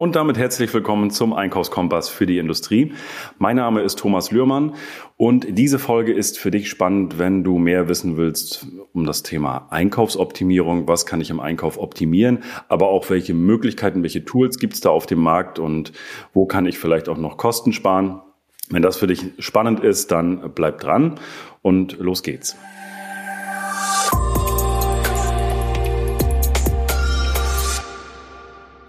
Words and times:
Und 0.00 0.16
damit 0.16 0.38
herzlich 0.38 0.72
willkommen 0.72 1.10
zum 1.10 1.34
Einkaufskompass 1.34 2.08
für 2.08 2.24
die 2.24 2.38
Industrie. 2.38 2.94
Mein 3.36 3.56
Name 3.56 3.82
ist 3.82 3.98
Thomas 3.98 4.30
Lührmann 4.30 4.74
und 5.18 5.46
diese 5.58 5.78
Folge 5.78 6.14
ist 6.14 6.38
für 6.38 6.50
dich 6.50 6.70
spannend, 6.70 7.18
wenn 7.18 7.44
du 7.44 7.58
mehr 7.58 7.86
wissen 7.86 8.16
willst 8.16 8.66
um 8.94 9.04
das 9.04 9.22
Thema 9.22 9.66
Einkaufsoptimierung. 9.68 10.88
Was 10.88 11.04
kann 11.04 11.20
ich 11.20 11.28
im 11.28 11.38
Einkauf 11.38 11.76
optimieren? 11.78 12.44
Aber 12.68 12.88
auch 12.88 13.10
welche 13.10 13.34
Möglichkeiten, 13.34 14.02
welche 14.02 14.24
Tools 14.24 14.58
gibt 14.58 14.72
es 14.72 14.80
da 14.80 14.88
auf 14.88 15.04
dem 15.04 15.20
Markt 15.20 15.58
und 15.58 15.92
wo 16.32 16.46
kann 16.46 16.64
ich 16.64 16.78
vielleicht 16.78 17.10
auch 17.10 17.18
noch 17.18 17.36
Kosten 17.36 17.74
sparen? 17.74 18.22
Wenn 18.70 18.80
das 18.80 18.96
für 18.96 19.06
dich 19.06 19.22
spannend 19.38 19.80
ist, 19.80 20.12
dann 20.12 20.52
bleib 20.54 20.80
dran 20.80 21.20
und 21.60 21.98
los 21.98 22.22
geht's. 22.22 22.56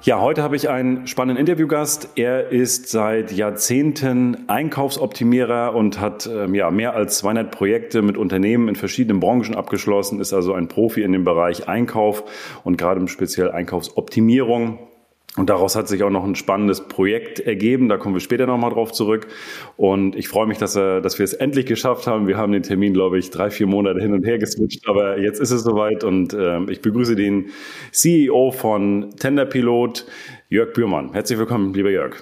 Ja, 0.04 0.20
heute 0.20 0.42
habe 0.42 0.56
ich 0.56 0.68
einen 0.68 1.06
spannenden 1.06 1.40
Interviewgast. 1.40 2.10
Er 2.16 2.50
ist 2.50 2.90
seit 2.90 3.32
Jahrzehnten 3.32 4.50
Einkaufsoptimierer 4.50 5.76
und 5.76 6.00
hat 6.00 6.26
ähm, 6.26 6.56
ja, 6.56 6.72
mehr 6.72 6.96
als 6.96 7.20
200 7.20 7.52
Projekte 7.52 8.02
mit 8.02 8.18
Unternehmen 8.18 8.68
in 8.68 8.76
verschiedenen 8.76 9.20
Branchen 9.20 9.54
abgeschlossen, 9.54 10.20
ist 10.20 10.34
also 10.34 10.56
ein 10.56 10.68
Profi 10.68 11.04
in 11.04 11.12
dem 11.12 11.24
Bereich 11.24 11.68
Einkauf 11.68 12.24
und 12.64 12.80
gerade 12.80 13.00
im 13.00 13.08
speziell 13.08 13.52
Einkaufsoptimierung. 13.52 14.80
Und 15.38 15.50
daraus 15.50 15.78
hat 15.78 15.88
sich 15.88 16.04
auch 16.04 16.10
noch 16.10 16.26
ein 16.26 16.36
spannendes 16.36 16.82
Projekt 16.82 17.40
ergeben. 17.40 17.88
Da 17.88 17.96
kommen 17.96 18.14
wir 18.14 18.20
später 18.20 18.48
nochmal 18.48 18.72
drauf 18.72 18.92
zurück. 18.92 19.28
Und 19.78 20.16
ich 20.18 20.28
freue 20.28 20.46
mich, 20.46 20.58
dass, 20.58 20.76
er, 20.76 21.00
dass 21.00 21.20
wir 21.20 21.24
es 21.24 21.34
endlich 21.34 21.66
geschafft 21.66 22.06
haben. 22.06 22.28
Wir 22.28 22.38
haben 22.38 22.52
den 22.52 22.64
Termin, 22.64 22.94
glaube 22.94 23.18
ich, 23.18 23.30
drei, 23.30 23.50
vier 23.50 23.66
Monate 23.66 24.02
hin 24.02 24.14
und 24.14 24.26
her 24.26 24.40
geswitcht. 24.40 24.90
Aber 24.90 25.20
jetzt 25.20 25.40
ist 25.40 25.52
es 25.52 25.64
soweit. 25.64 26.04
Und 26.04 26.34
äh, 26.34 26.60
ich 26.70 26.82
begrüße 26.82 27.16
den 27.16 27.46
CEO 27.92 28.52
von 28.52 29.12
Tenderpilot, 29.18 30.06
Jörg 30.50 30.74
Bührmann. 30.74 31.14
Herzlich 31.14 31.40
willkommen, 31.40 31.74
lieber 31.74 31.92
Jörg. 31.92 32.22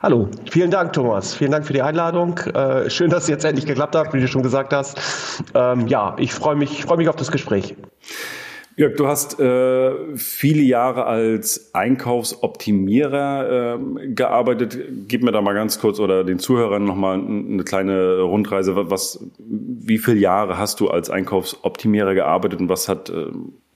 Hallo, 0.00 0.28
vielen 0.50 0.72
Dank, 0.72 0.92
Thomas. 0.92 1.34
Vielen 1.34 1.52
Dank 1.52 1.64
für 1.64 1.72
die 1.72 1.82
Einladung. 1.82 2.36
Äh, 2.38 2.90
schön, 2.90 3.10
dass 3.10 3.22
es 3.22 3.28
jetzt 3.28 3.44
endlich 3.44 3.64
geklappt 3.64 3.94
hat, 3.94 4.12
wie 4.12 4.20
du 4.20 4.26
schon 4.26 4.42
gesagt 4.42 4.72
hast. 4.72 5.00
Ähm, 5.54 5.86
ja, 5.86 6.16
ich 6.18 6.34
freue 6.34 6.56
mich, 6.56 6.84
freue 6.84 6.98
mich 6.98 7.08
auf 7.08 7.16
das 7.16 7.30
Gespräch. 7.30 7.76
Jörg, 8.76 8.96
du 8.96 9.06
hast 9.06 9.38
äh, 9.38 10.16
viele 10.16 10.62
Jahre 10.62 11.06
als 11.06 11.72
Einkaufsoptimierer 11.74 13.76
äh, 13.76 14.08
gearbeitet. 14.08 14.76
Gib 15.06 15.22
mir 15.22 15.30
da 15.30 15.40
mal 15.42 15.54
ganz 15.54 15.78
kurz 15.78 16.00
oder 16.00 16.24
den 16.24 16.40
Zuhörern 16.40 16.84
noch 16.84 16.96
mal 16.96 17.14
eine 17.14 17.62
kleine 17.62 18.22
Rundreise. 18.22 18.74
Was, 18.90 19.24
wie 19.38 19.98
viele 19.98 20.18
Jahre 20.18 20.58
hast 20.58 20.80
du 20.80 20.88
als 20.88 21.08
Einkaufsoptimierer 21.08 22.14
gearbeitet 22.14 22.60
und 22.60 22.68
was 22.68 22.88
hat, 22.88 23.10
äh, 23.10 23.26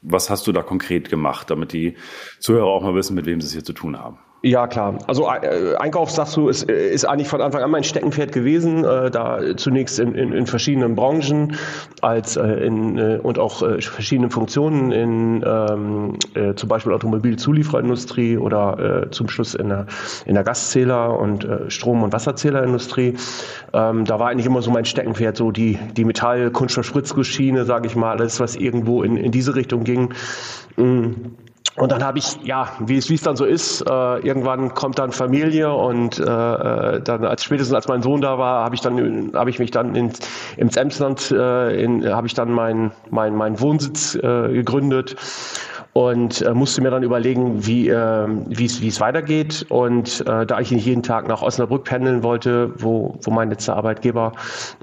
was 0.03 0.31
hast 0.31 0.49
du 0.49 0.53
da 0.53 0.63
konkret 0.63 1.11
gemacht, 1.11 1.49
damit 1.51 1.73
die 1.73 1.95
Zuhörer 2.41 2.67
auch 2.67 2.83
mal 2.83 2.97
wissen, 2.97 3.15
mit 3.15 3.27
wem 3.27 3.41
sie 3.41 3.47
es 3.47 3.53
hier 3.53 3.65
zu 3.65 3.75
tun 3.75 3.97
haben? 3.97 4.19
Ja, 4.41 4.69
klar. 4.69 4.99
Also 5.09 5.29
äh, 5.29 5.75
Einkauf, 5.79 6.13
sagst 6.13 6.37
du, 6.37 6.49
ist, 6.49 6.63
ist 6.63 7.05
eigentlich 7.05 7.27
von 7.27 7.41
Anfang 7.41 7.61
an 7.61 7.73
mein 7.73 7.83
Steckenpferd 7.83 8.31
gewesen. 8.31 8.85
Äh, 8.85 9.11
da 9.11 9.41
zunächst 9.57 9.99
in, 9.99 10.15
in, 10.15 10.33
in 10.33 10.47
verschiedenen 10.47 10.95
Branchen 10.95 11.57
als 12.03 12.37
äh, 12.37 12.47
in, 12.47 12.99
äh, 12.99 13.19
und 13.21 13.41
auch 13.41 13.63
äh, 13.63 13.81
verschiedenen 13.81 14.31
Funktionen 14.31 14.93
in 14.93 15.45
ähm, 15.45 16.15
äh, 16.35 16.55
zum 16.55 16.69
Beispiel 16.69 16.93
Automobilzuliefererindustrie 16.93 18.39
oder 18.39 19.07
äh, 19.07 19.11
zum 19.11 19.29
Schluss 19.29 19.57
in 19.57 19.71
der, 19.71 19.87
in 20.25 20.35
der 20.35 20.45
Gaszähler- 20.45 21.19
und 21.19 21.45
äh, 21.45 21.69
Strom- 21.69 22.05
und 22.05 22.13
Wasserzählerindustrie. 22.13 23.15
Ähm, 23.73 24.05
da 24.05 24.21
war 24.21 24.29
eigentlich 24.29 24.47
immer 24.47 24.63
so 24.63 24.71
mein 24.71 24.85
Steckenpferd, 24.85 25.37
so 25.37 25.51
die, 25.51 25.81
die 25.97 26.05
Metall-, 26.05 26.53
Kunststoff-, 26.53 26.87
Spritzgussschiene, 26.87 27.65
sage 27.65 27.89
ich 27.89 27.97
mal, 27.97 28.13
alles, 28.13 28.39
was 28.39 28.55
irgendwo 28.55 29.03
in, 29.03 29.17
in 29.17 29.33
diese 29.33 29.57
Richtung 29.57 29.83
ging. 29.83 30.15
Mhm 30.77 31.35
und 31.79 31.93
dann 31.93 32.03
habe 32.03 32.19
ich, 32.19 32.39
ja, 32.43 32.69
wie 32.81 32.97
es, 32.97 33.09
wie 33.09 33.15
es 33.15 33.23
dann 33.23 33.37
so 33.37 33.45
ist, 33.45 33.83
äh, 33.83 34.19
irgendwann 34.19 34.75
kommt 34.75 34.99
dann 34.99 35.13
Familie 35.13 35.73
und 35.73 36.19
äh, 36.19 36.23
äh 36.23 37.01
dann 37.01 37.25
als 37.25 37.45
spätestens 37.45 37.75
als 37.75 37.87
mein 37.87 38.03
Sohn 38.03 38.21
da 38.21 38.37
war, 38.37 38.65
habe 38.65 38.75
ich 38.75 38.81
dann 38.81 39.33
habe 39.35 39.51
ich 39.51 39.61
mich 39.61 39.71
dann 39.71 39.95
in, 39.95 40.13
ins 40.57 40.77
Emsland 40.77 41.31
äh, 41.31 42.11
habe 42.11 42.27
ich 42.27 42.35
dann 42.35 42.51
meinen 42.51 42.91
mein, 43.11 43.37
mein 43.37 43.61
Wohnsitz 43.61 44.17
äh, 44.17 44.53
gegründet 44.53 45.17
und 45.99 46.43
äh, 46.43 46.55
musste 46.55 46.81
mir 46.81 46.93
dann 46.93 47.03
überlegen, 47.03 47.67
wie 47.67 47.89
äh, 47.89 48.29
es 48.57 49.01
weitergeht. 49.01 49.67
Und 49.69 50.21
äh, 50.29 50.47
da 50.47 50.61
ich 50.61 50.71
nicht 50.71 50.87
jeden 50.87 51.03
Tag 51.03 51.27
nach 51.27 51.43
Osnabrück 51.43 51.83
pendeln 51.83 52.23
wollte, 52.23 52.71
wo, 52.77 53.19
wo 53.21 53.31
mein 53.33 53.51
letzter 53.51 53.75
Arbeitgeber 53.75 54.31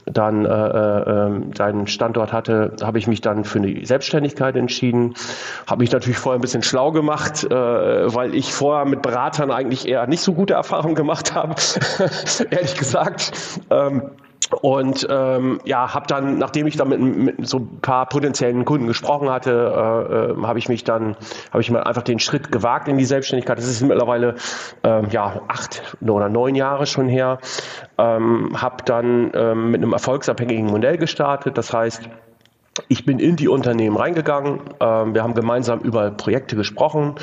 dann 0.04 0.46
äh, 0.46 0.50
äh, 0.50 1.10
ähm, 1.10 1.52
seinen 1.56 1.88
Standort 1.88 2.34
hatte, 2.34 2.76
habe 2.84 2.98
ich 2.98 3.08
mich 3.08 3.22
dann 3.22 3.46
für 3.46 3.60
eine 3.60 3.86
Selbstständigkeit 3.86 4.58
entschieden. 4.58 5.14
Habe 5.68 5.84
mich 5.84 5.92
natürlich 5.94 6.18
vorher 6.18 6.38
ein 6.38 6.42
bisschen 6.42 6.64
schlau 6.64 6.92
gemacht, 6.92 7.46
äh, 7.46 7.50
weil 7.50 8.36
ich 8.36 8.54
vorher 8.54 8.84
mit 8.84 9.02
Beratern 9.02 9.52
eigentlich 9.52 9.88
eher 9.88 10.08
nicht 10.08 10.22
so 10.22 10.34
gute 10.34 10.56
Erfahrungen 10.56 10.96
gemacht 10.96 11.34
habe, 11.34 11.56
ehrlich 12.50 12.76
gesagt. 12.76 13.32
Ähm, 13.70 14.02
und 14.62 15.08
ähm, 15.10 15.60
ja, 15.66 15.94
habe 15.94 16.06
dann, 16.08 16.38
nachdem 16.38 16.68
ich 16.68 16.78
dann 16.78 16.90
mit, 16.90 17.00
mit, 17.00 17.48
so 17.48 17.60
ein 17.60 17.80
paar 17.82 18.06
potenziellen 18.08 18.64
Kunden 18.64 18.88
gesprochen 18.88 19.30
hatte, 19.30 19.52
äh, 19.52 20.42
äh, 20.42 20.46
habe 20.46 20.60
ich 20.60 20.70
mich 20.70 20.84
dann, 20.84 21.16
habe 21.52 21.62
ich 21.62 21.72
mal 21.72 21.84
einfach 21.84 22.04
den 22.04 22.20
Schritt 22.20 22.52
gewagt 22.52 22.88
in 22.88 22.98
die 22.98 23.06
Selbstständigkeit. 23.06 23.58
Das 23.58 23.66
ist 23.66 23.82
mittlerweile 23.82 24.36
äh, 24.84 25.08
ja 25.08 25.42
acht 25.48 25.98
oder 26.02 26.30
neun 26.30 26.56
Jahre 26.56 26.86
schon 26.86 27.08
her. 27.08 27.40
Ähm, 27.98 28.62
habe 28.62 28.84
dann 28.86 29.32
ähm, 29.34 29.72
mit 29.72 29.82
einem 29.82 29.94
erfolgsabhängigen 29.94 30.68
Modell 30.68 30.98
gestartet. 30.98 31.58
Das 31.58 31.74
heißt, 31.74 32.02
ich 32.90 33.06
bin 33.06 33.20
in 33.20 33.38
die 33.38 33.48
Unternehmen 33.48 33.96
reingegangen. 33.96 34.60
Ähm, 34.82 35.14
wir 35.14 35.24
haben 35.24 35.34
gemeinsam 35.34 35.80
über 35.80 36.12
Projekte 36.12 36.56
gesprochen, 36.58 37.16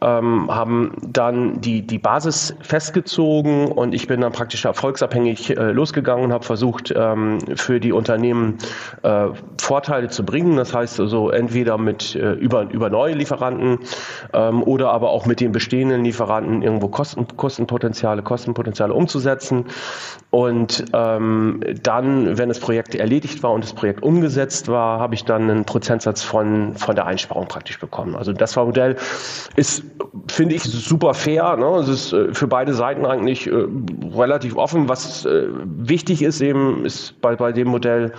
ähm, 0.00 0.50
haben 0.50 0.92
dann 1.06 1.60
die, 1.60 1.86
die 1.86 1.98
Basis 1.98 2.56
festgezogen 2.62 3.70
und 3.70 3.94
ich 3.94 4.06
bin 4.06 4.22
dann 4.22 4.32
praktisch 4.32 4.64
erfolgsabhängig 4.64 5.56
äh, 5.56 5.72
losgegangen 5.72 6.24
und 6.24 6.32
habe 6.32 6.44
versucht, 6.44 6.92
ähm, 6.96 7.38
für 7.54 7.80
die 7.80 7.92
Unternehmen 7.92 8.56
äh, 9.02 9.26
Vorteile 9.60 10.08
zu 10.08 10.24
bringen. 10.24 10.56
Das 10.56 10.72
heißt 10.72 10.98
also 11.00 11.30
entweder 11.30 11.76
mit 11.76 12.14
äh, 12.14 12.32
über, 12.32 12.70
über 12.70 12.88
neue 12.88 13.14
Lieferanten 13.14 13.78
oder 14.32 14.90
aber 14.90 15.10
auch 15.10 15.26
mit 15.26 15.40
den 15.40 15.52
bestehenden 15.52 16.04
Lieferanten 16.04 16.62
irgendwo 16.62 16.88
Kosten, 16.88 17.26
Kostenpotenziale, 17.36 18.22
Kostenpotenziale 18.22 18.92
umzusetzen. 18.92 19.66
Und 20.30 20.84
dann, 20.92 22.38
wenn 22.38 22.48
das 22.48 22.58
Projekt 22.58 22.94
erledigt 22.94 23.42
war 23.42 23.52
und 23.52 23.64
das 23.64 23.72
Projekt 23.72 24.02
umgesetzt 24.02 24.68
war, 24.68 24.93
habe 24.98 25.14
ich 25.14 25.24
dann 25.24 25.50
einen 25.50 25.64
Prozentsatz 25.64 26.22
von, 26.22 26.74
von 26.76 26.94
der 26.94 27.06
Einsparung 27.06 27.46
praktisch 27.46 27.78
bekommen. 27.78 28.16
Also 28.16 28.32
das 28.32 28.56
Modell 28.56 28.96
ist, 29.56 29.84
finde 30.28 30.54
ich, 30.54 30.62
super 30.62 31.14
fair. 31.14 31.56
Ne? 31.56 31.66
Es 31.76 31.88
ist 31.88 32.12
äh, 32.12 32.32
für 32.34 32.46
beide 32.46 32.74
Seiten 32.74 33.06
eigentlich 33.06 33.46
äh, 33.46 33.66
relativ 34.14 34.56
offen. 34.56 34.88
Was 34.88 35.24
äh, 35.24 35.48
wichtig 35.64 36.22
ist 36.22 36.40
eben, 36.40 36.84
ist 36.84 37.20
bei, 37.20 37.36
bei 37.36 37.52
dem 37.52 37.68
Modell, 37.68 38.12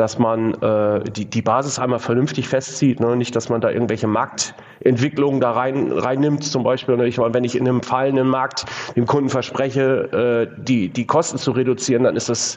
dass 0.00 0.18
man 0.18 0.54
äh, 0.62 1.04
die, 1.10 1.26
die 1.26 1.42
Basis 1.42 1.78
einmal 1.78 1.98
vernünftig 1.98 2.48
festzieht, 2.48 3.00
ne? 3.00 3.16
nicht, 3.16 3.36
dass 3.36 3.50
man 3.50 3.60
da 3.60 3.70
irgendwelche 3.70 4.06
Marktentwicklungen 4.06 5.42
da 5.42 5.50
rein 5.50 5.92
reinnimmt. 5.92 6.42
Zum 6.42 6.62
Beispiel, 6.62 6.96
ne? 6.96 7.06
ich 7.06 7.18
meine, 7.18 7.34
wenn 7.34 7.44
ich 7.44 7.54
in 7.54 7.68
einem 7.68 7.82
fallenden 7.82 8.26
Markt 8.26 8.64
dem 8.96 9.04
Kunden 9.04 9.28
verspreche, 9.28 10.48
äh, 10.48 10.62
die, 10.62 10.88
die 10.88 11.06
Kosten 11.06 11.36
zu 11.36 11.50
reduzieren, 11.50 12.04
dann 12.04 12.16
ist 12.16 12.30
das, 12.30 12.56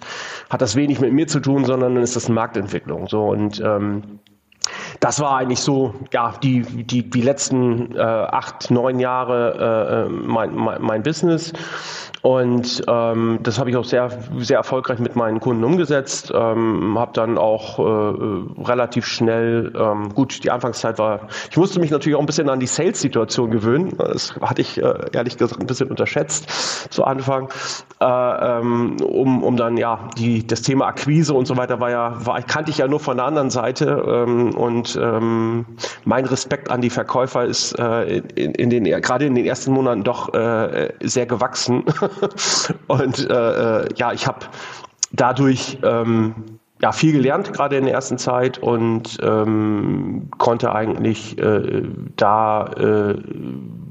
hat 0.50 0.62
das 0.62 0.78
wenig 0.78 1.02
mit 1.02 1.12
mir 1.12 1.28
zu 1.28 1.42
tun, 1.42 1.66
sondern 1.66 1.96
dann 1.96 2.04
ist 2.04 2.16
das 2.16 2.28
eine 2.28 2.36
Marktentwicklung. 2.36 3.10
So 3.10 3.26
und 3.26 3.60
ähm, 3.60 4.04
das 5.04 5.20
war 5.20 5.36
eigentlich 5.36 5.60
so, 5.60 5.94
ja, 6.14 6.34
die, 6.42 6.62
die, 6.62 7.10
die 7.10 7.22
letzten 7.22 7.94
äh, 7.94 8.00
acht, 8.00 8.72
neun 8.72 9.00
Jahre 9.00 10.08
äh, 10.08 10.10
mein, 10.10 10.56
mein, 10.56 10.82
mein 10.82 11.04
Business. 11.04 11.52
Und 12.22 12.82
ähm, 12.88 13.40
das 13.44 13.60
habe 13.60 13.70
ich 13.70 13.76
auch 13.76 13.84
sehr, 13.84 14.10
sehr 14.38 14.56
erfolgreich 14.56 15.00
mit 15.00 15.18
meinen 15.18 15.42
Kunden 15.42 15.62
umgesetzt. 15.66 16.32
Ähm, 16.34 16.98
habe 16.98 17.12
dann 17.14 17.38
auch 17.38 17.80
äh, 17.80 18.62
relativ 18.64 19.06
schnell, 19.06 19.74
ähm, 19.78 20.08
gut, 20.16 20.42
die 20.42 20.50
Anfangszeit 20.50 20.98
war, 21.00 21.28
ich 21.52 21.58
musste 21.58 21.82
mich 21.82 21.92
natürlich 21.92 22.16
auch 22.16 22.22
ein 22.22 22.26
bisschen 22.26 22.48
an 22.48 22.62
die 22.62 22.66
Sales-Situation 22.66 23.52
gewöhnen. 23.52 23.94
Das 23.98 24.34
hatte 24.40 24.62
ich 24.62 24.82
äh, 24.82 24.94
ehrlich 25.12 25.38
gesagt 25.38 25.60
ein 25.60 25.68
bisschen 25.68 25.90
unterschätzt 25.90 26.48
zu 26.94 27.04
Anfang. 27.04 27.50
Äh, 28.00 28.06
ähm, 28.06 28.96
um, 29.02 29.44
um 29.44 29.58
dann, 29.58 29.76
ja, 29.76 30.08
die, 30.18 30.48
das 30.48 30.62
Thema 30.62 30.86
Akquise 30.86 31.34
und 31.34 31.46
so 31.46 31.58
weiter 31.58 31.82
war 31.82 31.92
ja, 31.92 32.26
war, 32.26 32.42
kannte 32.42 32.72
ich 32.72 32.78
ja 32.78 32.88
nur 32.88 33.02
von 33.02 33.18
der 33.18 33.26
anderen 33.26 33.50
Seite. 33.50 34.02
Ähm, 34.08 34.56
und 34.56 34.93
ähm, 34.96 35.66
mein 36.06 36.26
Respekt 36.26 36.70
an 36.70 36.82
die 36.82 36.90
Verkäufer 36.90 37.46
ist 37.46 37.78
äh, 37.80 38.18
in, 38.36 38.52
in 38.54 38.70
den, 38.70 38.84
gerade 38.84 39.26
in 39.26 39.36
den 39.36 39.46
ersten 39.46 39.72
Monaten 39.72 40.04
doch 40.04 40.34
äh, 40.34 40.94
sehr 41.02 41.26
gewachsen. 41.26 41.84
und 42.88 43.30
äh, 43.30 43.84
äh, 43.84 43.90
ja, 43.96 44.14
ich 44.14 44.28
habe 44.28 44.46
dadurch 45.12 45.78
ähm, 45.84 46.36
ja, 46.82 46.92
viel 46.92 47.14
gelernt, 47.14 47.54
gerade 47.54 47.78
in 47.78 47.86
der 47.86 47.94
ersten 47.94 48.18
Zeit 48.18 48.58
und 48.58 49.18
ähm, 49.22 50.30
konnte 50.38 50.76
eigentlich 50.76 51.38
äh, 51.38 51.84
da, 52.18 52.66
äh, 52.74 53.16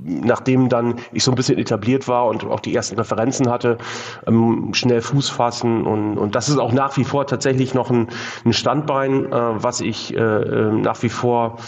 nachdem 0.05 0.69
dann 0.69 0.97
ich 1.13 1.25
so 1.25 1.33
ein 1.33 1.35
bisschen 1.35 1.59
etabliert 1.59 2.09
war 2.09 2.27
und 2.27 2.45
auch 2.45 2.61
die 2.61 2.75
ersten 2.75 2.97
Referenzen 2.97 3.51
hatte, 3.51 3.79
ähm, 4.27 4.71
schnell 4.73 5.01
Fuß 5.01 5.29
fassen 5.29 5.87
und, 5.87 6.19
und 6.19 6.35
das 6.35 6.49
ist 6.49 6.59
auch 6.59 6.73
nach 6.73 6.97
wie 6.97 7.05
vor 7.05 7.27
tatsächlich 7.27 7.75
noch 7.75 7.91
ein, 7.91 8.09
ein 8.45 8.53
Standbein, 8.53 9.27
äh, 9.27 9.33
was 9.33 9.81
ich 9.81 10.17
äh, 10.17 10.21
äh 10.21 10.73
nach 10.73 11.03
wie 11.03 11.09
vor 11.09 11.59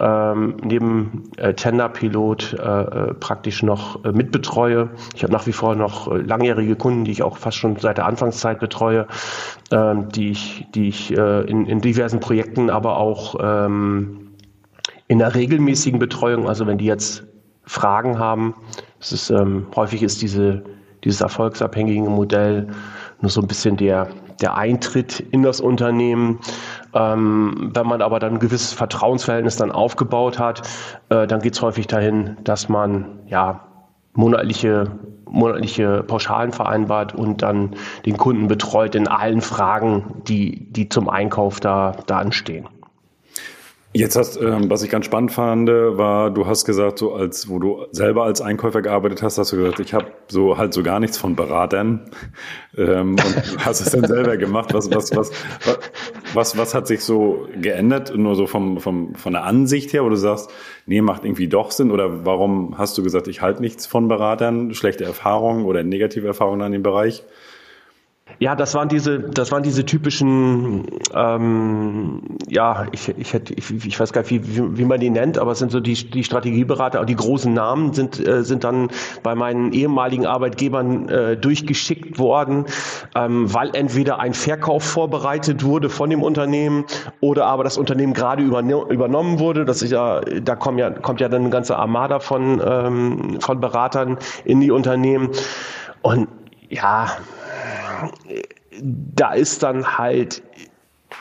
ähm, 0.00 0.56
neben 0.62 1.24
äh, 1.36 1.54
Tenderpilot 1.54 2.54
äh, 2.54 2.82
äh, 2.82 3.14
praktisch 3.14 3.62
noch 3.62 4.04
äh, 4.04 4.12
mitbetreue. 4.12 4.90
Ich 5.14 5.22
habe 5.22 5.32
nach 5.32 5.46
wie 5.46 5.52
vor 5.52 5.74
noch 5.74 6.10
äh, 6.10 6.18
langjährige 6.18 6.76
Kunden, 6.76 7.04
die 7.04 7.10
ich 7.10 7.22
auch 7.22 7.36
fast 7.36 7.56
schon 7.56 7.76
seit 7.76 7.98
der 7.98 8.06
Anfangszeit 8.06 8.60
betreue, 8.60 9.06
ähm, 9.70 10.08
die 10.10 10.30
ich, 10.30 10.66
die 10.74 10.88
ich 10.88 11.16
äh, 11.16 11.40
in, 11.42 11.66
in 11.66 11.80
diversen 11.80 12.20
Projekten, 12.20 12.70
aber 12.70 12.98
auch 12.98 13.36
ähm, 13.40 14.34
in 15.08 15.18
der 15.18 15.34
regelmäßigen 15.34 15.98
Betreuung, 15.98 16.48
also 16.48 16.66
wenn 16.66 16.78
die 16.78 16.84
jetzt 16.84 17.27
Fragen 17.68 18.18
haben, 18.18 18.54
es 19.00 19.12
ist, 19.12 19.30
ähm, 19.30 19.66
häufig 19.76 20.02
ist 20.02 20.22
diese, 20.22 20.62
dieses 21.04 21.20
erfolgsabhängige 21.20 22.08
Modell 22.08 22.68
nur 23.20 23.30
so 23.30 23.40
ein 23.40 23.46
bisschen 23.46 23.76
der, 23.76 24.08
der 24.40 24.56
Eintritt 24.56 25.20
in 25.20 25.42
das 25.42 25.60
Unternehmen. 25.60 26.40
Ähm, 26.94 27.70
wenn 27.74 27.86
man 27.86 28.02
aber 28.02 28.18
dann 28.18 28.34
ein 28.34 28.38
gewisses 28.38 28.72
Vertrauensverhältnis 28.72 29.56
dann 29.56 29.70
aufgebaut 29.70 30.38
hat, 30.38 30.62
äh, 31.10 31.26
dann 31.26 31.40
geht 31.40 31.54
es 31.54 31.62
häufig 31.62 31.86
dahin, 31.86 32.36
dass 32.44 32.68
man 32.68 33.20
ja 33.26 33.60
monatliche 34.14 34.90
monatliche 35.30 36.02
Pauschalen 36.04 36.52
vereinbart 36.52 37.14
und 37.14 37.42
dann 37.42 37.76
den 38.06 38.16
Kunden 38.16 38.48
betreut 38.48 38.94
in 38.94 39.06
allen 39.08 39.42
Fragen, 39.42 40.22
die, 40.26 40.72
die 40.72 40.88
zum 40.88 41.10
Einkauf 41.10 41.60
da, 41.60 41.92
da 42.06 42.18
anstehen. 42.18 42.66
Jetzt 43.98 44.14
hast, 44.14 44.40
ähm, 44.40 44.70
was 44.70 44.84
ich 44.84 44.90
ganz 44.90 45.06
spannend 45.06 45.32
fand, 45.32 45.68
war, 45.68 46.30
du 46.30 46.46
hast 46.46 46.64
gesagt, 46.64 47.00
so 47.00 47.14
als, 47.14 47.48
wo 47.48 47.58
du 47.58 47.84
selber 47.90 48.22
als 48.22 48.40
Einkäufer 48.40 48.80
gearbeitet 48.80 49.24
hast, 49.24 49.38
hast 49.38 49.50
du 49.50 49.56
gesagt, 49.56 49.80
ich 49.80 49.92
habe 49.92 50.06
so 50.28 50.56
halt 50.56 50.72
so 50.72 50.84
gar 50.84 51.00
nichts 51.00 51.18
von 51.18 51.34
Beratern 51.34 52.08
ähm, 52.78 53.16
und 53.16 53.66
hast 53.66 53.80
es 53.80 53.90
dann 53.90 54.04
selber 54.06 54.36
gemacht. 54.36 54.72
Was, 54.72 54.88
was, 54.94 55.16
was, 55.16 55.32
was, 56.32 56.56
was 56.56 56.74
hat 56.76 56.86
sich 56.86 57.00
so 57.00 57.48
geändert? 57.60 58.16
Nur 58.16 58.36
so 58.36 58.46
vom, 58.46 58.78
vom, 58.78 59.16
von 59.16 59.32
der 59.32 59.42
Ansicht 59.42 59.92
her, 59.92 60.04
wo 60.04 60.08
du 60.10 60.16
sagst, 60.16 60.48
nee, 60.86 61.00
macht 61.00 61.24
irgendwie 61.24 61.48
doch 61.48 61.72
Sinn? 61.72 61.90
Oder 61.90 62.24
warum 62.24 62.78
hast 62.78 62.96
du 62.98 63.02
gesagt, 63.02 63.26
ich 63.26 63.42
halte 63.42 63.60
nichts 63.62 63.84
von 63.84 64.06
Beratern? 64.06 64.74
Schlechte 64.74 65.06
Erfahrungen 65.06 65.64
oder 65.64 65.82
negative 65.82 66.28
Erfahrungen 66.28 66.62
an 66.62 66.70
dem 66.70 66.84
Bereich? 66.84 67.24
Ja, 68.40 68.54
das 68.54 68.74
waren 68.74 68.88
diese, 68.88 69.18
das 69.18 69.50
waren 69.50 69.64
diese 69.64 69.84
typischen, 69.84 70.86
ähm, 71.12 72.20
ja, 72.48 72.86
ich, 72.92 73.08
ich, 73.08 73.32
hätte, 73.32 73.52
ich, 73.54 73.84
ich 73.84 73.98
weiß 73.98 74.12
gar 74.12 74.20
nicht, 74.20 74.30
wie, 74.30 74.56
wie, 74.56 74.78
wie 74.78 74.84
man 74.84 75.00
die 75.00 75.10
nennt, 75.10 75.38
aber 75.38 75.52
es 75.52 75.58
sind 75.58 75.72
so 75.72 75.80
die, 75.80 75.94
die 75.94 76.22
Strategieberater, 76.22 77.04
die 77.04 77.16
großen 77.16 77.52
Namen 77.52 77.94
sind, 77.94 78.24
äh, 78.24 78.44
sind 78.44 78.62
dann 78.62 78.90
bei 79.24 79.34
meinen 79.34 79.72
ehemaligen 79.72 80.24
Arbeitgebern 80.24 81.08
äh, 81.08 81.36
durchgeschickt 81.36 82.20
worden, 82.20 82.66
ähm, 83.16 83.52
weil 83.52 83.74
entweder 83.74 84.20
ein 84.20 84.34
Verkauf 84.34 84.84
vorbereitet 84.84 85.64
wurde 85.64 85.88
von 85.88 86.08
dem 86.08 86.22
Unternehmen 86.22 86.84
oder 87.20 87.46
aber 87.46 87.64
das 87.64 87.76
Unternehmen 87.76 88.14
gerade 88.14 88.44
übernommen 88.44 89.40
wurde. 89.40 89.64
Das 89.64 89.82
ist 89.82 89.90
ja, 89.90 90.20
da 90.20 90.54
kommt 90.54 90.78
ja, 90.78 90.90
kommt 90.90 91.20
ja 91.20 91.28
dann 91.28 91.42
eine 91.42 91.50
ganze 91.50 91.76
Armada 91.76 92.20
von, 92.20 92.62
ähm, 92.64 93.40
von 93.40 93.60
Beratern 93.60 94.16
in 94.44 94.60
die 94.60 94.70
Unternehmen. 94.70 95.30
Und 96.02 96.28
ja, 96.68 97.08
da 98.80 99.32
ist 99.32 99.62
dann 99.62 99.98
halt 99.98 100.42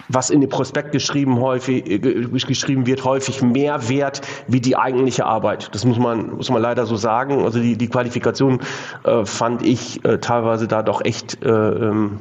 was 0.09 0.29
in 0.29 0.41
den 0.41 0.49
Prospekt 0.49 0.91
geschrieben, 0.91 1.39
häufig, 1.39 2.01
geschrieben 2.01 2.85
wird, 2.85 3.03
häufig 3.03 3.41
mehr 3.41 3.89
wert 3.89 4.21
wie 4.47 4.61
die 4.61 4.75
eigentliche 4.75 5.25
Arbeit. 5.25 5.69
Das 5.73 5.85
muss 5.85 5.97
man, 5.97 6.35
muss 6.35 6.49
man 6.49 6.61
leider 6.61 6.85
so 6.85 6.95
sagen. 6.95 7.43
Also 7.43 7.59
die, 7.59 7.77
die 7.77 7.87
Qualifikation 7.87 8.59
äh, 9.03 9.25
fand 9.25 9.63
ich 9.63 10.03
äh, 10.05 10.19
teilweise 10.19 10.67
da 10.67 10.83
doch 10.83 11.03
echt 11.03 11.43
äh, 11.43 11.49
ähm, 11.49 12.19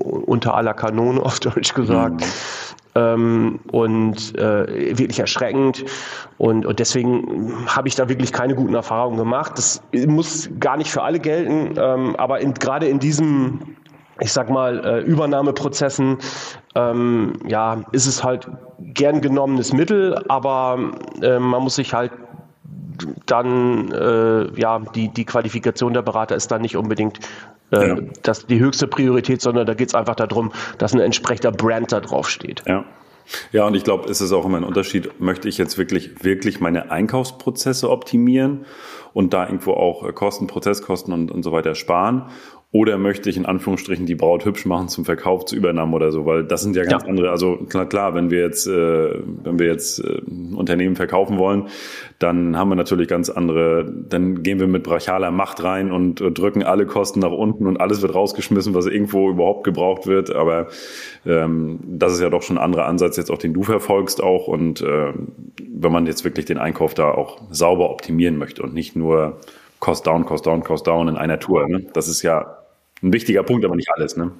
unter 0.00 0.54
aller 0.54 0.74
Kanone, 0.74 1.20
auf 1.24 1.40
Deutsch 1.40 1.74
gesagt. 1.74 2.22
Mhm. 2.22 2.26
Ähm, 2.96 3.60
und 3.70 4.36
äh, 4.36 4.98
wirklich 4.98 5.20
erschreckend. 5.20 5.84
Und, 6.38 6.66
und 6.66 6.80
deswegen 6.80 7.64
habe 7.66 7.86
ich 7.86 7.94
da 7.94 8.08
wirklich 8.08 8.32
keine 8.32 8.56
guten 8.56 8.74
Erfahrungen 8.74 9.16
gemacht. 9.16 9.52
Das 9.56 9.80
muss 10.08 10.50
gar 10.58 10.76
nicht 10.76 10.90
für 10.90 11.02
alle 11.02 11.20
gelten, 11.20 11.76
ähm, 11.78 12.16
aber 12.16 12.40
in, 12.40 12.54
gerade 12.54 12.88
in 12.88 12.98
diesem 12.98 13.76
ich 14.20 14.32
sag 14.32 14.50
mal, 14.50 14.84
äh, 14.84 15.00
Übernahmeprozessen, 15.00 16.18
ähm, 16.74 17.32
ja, 17.46 17.82
ist 17.92 18.06
es 18.06 18.22
halt 18.22 18.48
gern 18.78 19.20
genommenes 19.20 19.72
Mittel, 19.72 20.22
aber 20.28 20.78
äh, 21.22 21.38
man 21.38 21.62
muss 21.62 21.76
sich 21.76 21.94
halt 21.94 22.12
dann, 23.26 23.90
äh, 23.92 24.60
ja, 24.60 24.78
die, 24.94 25.08
die 25.08 25.24
Qualifikation 25.24 25.94
der 25.94 26.02
Berater 26.02 26.36
ist 26.36 26.50
dann 26.50 26.62
nicht 26.62 26.76
unbedingt 26.76 27.20
äh, 27.72 27.88
ja. 27.88 27.96
das 28.22 28.46
die 28.46 28.58
höchste 28.58 28.86
Priorität, 28.86 29.40
sondern 29.40 29.66
da 29.66 29.74
geht 29.74 29.88
es 29.88 29.94
einfach 29.94 30.16
darum, 30.16 30.52
dass 30.78 30.92
ein 30.92 31.00
entsprechender 31.00 31.52
Brand 31.52 31.92
da 31.92 32.00
drauf 32.00 32.28
steht. 32.28 32.62
Ja. 32.66 32.84
Ja, 33.52 33.64
und 33.64 33.74
ich 33.74 33.84
glaube, 33.84 34.10
es 34.10 34.20
ist 34.20 34.32
auch 34.32 34.44
immer 34.44 34.56
ein 34.56 34.64
Unterschied, 34.64 35.20
möchte 35.20 35.48
ich 35.48 35.56
jetzt 35.56 35.78
wirklich, 35.78 36.24
wirklich 36.24 36.60
meine 36.60 36.90
Einkaufsprozesse 36.90 37.88
optimieren 37.88 38.64
und 39.12 39.32
da 39.32 39.46
irgendwo 39.46 39.74
auch 39.74 40.12
Kosten, 40.14 40.48
Prozesskosten 40.48 41.14
und, 41.14 41.30
und 41.30 41.44
so 41.44 41.52
weiter 41.52 41.76
sparen? 41.76 42.24
Oder 42.72 42.98
möchte 42.98 43.28
ich 43.28 43.36
in 43.36 43.46
Anführungsstrichen 43.46 44.06
die 44.06 44.14
Braut 44.14 44.44
hübsch 44.44 44.64
machen 44.64 44.86
zum 44.86 45.04
Verkauf, 45.04 45.44
zur 45.44 45.58
Übernahme 45.58 45.96
oder 45.96 46.12
so? 46.12 46.24
Weil 46.24 46.44
das 46.44 46.62
sind 46.62 46.76
ja 46.76 46.84
ganz 46.84 47.02
ja. 47.02 47.08
andere. 47.08 47.30
Also 47.32 47.56
klar, 47.68 47.84
klar, 47.88 48.14
wenn 48.14 48.30
wir 48.30 48.38
jetzt, 48.42 48.68
äh, 48.68 49.12
wenn 49.42 49.58
wir 49.58 49.66
jetzt 49.66 49.98
äh, 49.98 50.20
Unternehmen 50.54 50.94
verkaufen 50.94 51.36
wollen, 51.36 51.66
dann 52.20 52.56
haben 52.56 52.68
wir 52.68 52.76
natürlich 52.76 53.08
ganz 53.08 53.28
andere. 53.28 53.92
Dann 54.08 54.44
gehen 54.44 54.60
wir 54.60 54.68
mit 54.68 54.84
brachialer 54.84 55.32
Macht 55.32 55.64
rein 55.64 55.90
und 55.90 56.20
äh, 56.20 56.30
drücken 56.30 56.62
alle 56.62 56.86
Kosten 56.86 57.18
nach 57.18 57.32
unten 57.32 57.66
und 57.66 57.80
alles 57.80 58.02
wird 58.02 58.14
rausgeschmissen, 58.14 58.72
was 58.72 58.86
irgendwo 58.86 59.30
überhaupt 59.30 59.64
gebraucht 59.64 60.06
wird. 60.06 60.32
Aber 60.32 60.68
ähm, 61.26 61.80
das 61.84 62.12
ist 62.12 62.20
ja 62.20 62.30
doch 62.30 62.42
schon 62.42 62.56
ein 62.56 62.62
anderer 62.62 62.86
Ansatz 62.86 63.16
jetzt 63.16 63.32
auch, 63.32 63.38
den 63.38 63.52
du 63.52 63.64
verfolgst 63.64 64.22
auch. 64.22 64.46
Und 64.46 64.80
äh, 64.80 65.12
wenn 65.58 65.90
man 65.90 66.06
jetzt 66.06 66.24
wirklich 66.24 66.46
den 66.46 66.58
Einkauf 66.58 66.94
da 66.94 67.10
auch 67.10 67.40
sauber 67.50 67.90
optimieren 67.90 68.38
möchte 68.38 68.62
und 68.62 68.74
nicht 68.74 68.94
nur 68.94 69.40
Cost 69.80 70.06
down, 70.06 70.24
Cost 70.24 70.46
down, 70.46 70.62
Cost 70.62 70.86
down 70.86 71.08
in 71.08 71.16
einer 71.16 71.40
Tour. 71.40 71.66
Ne? 71.66 71.86
Das 71.94 72.06
ist 72.06 72.22
ja 72.22 72.59
ein 73.02 73.12
wichtiger 73.12 73.42
Punkt, 73.42 73.64
aber 73.64 73.76
nicht 73.76 73.90
alles. 73.94 74.16
Ne? 74.16 74.32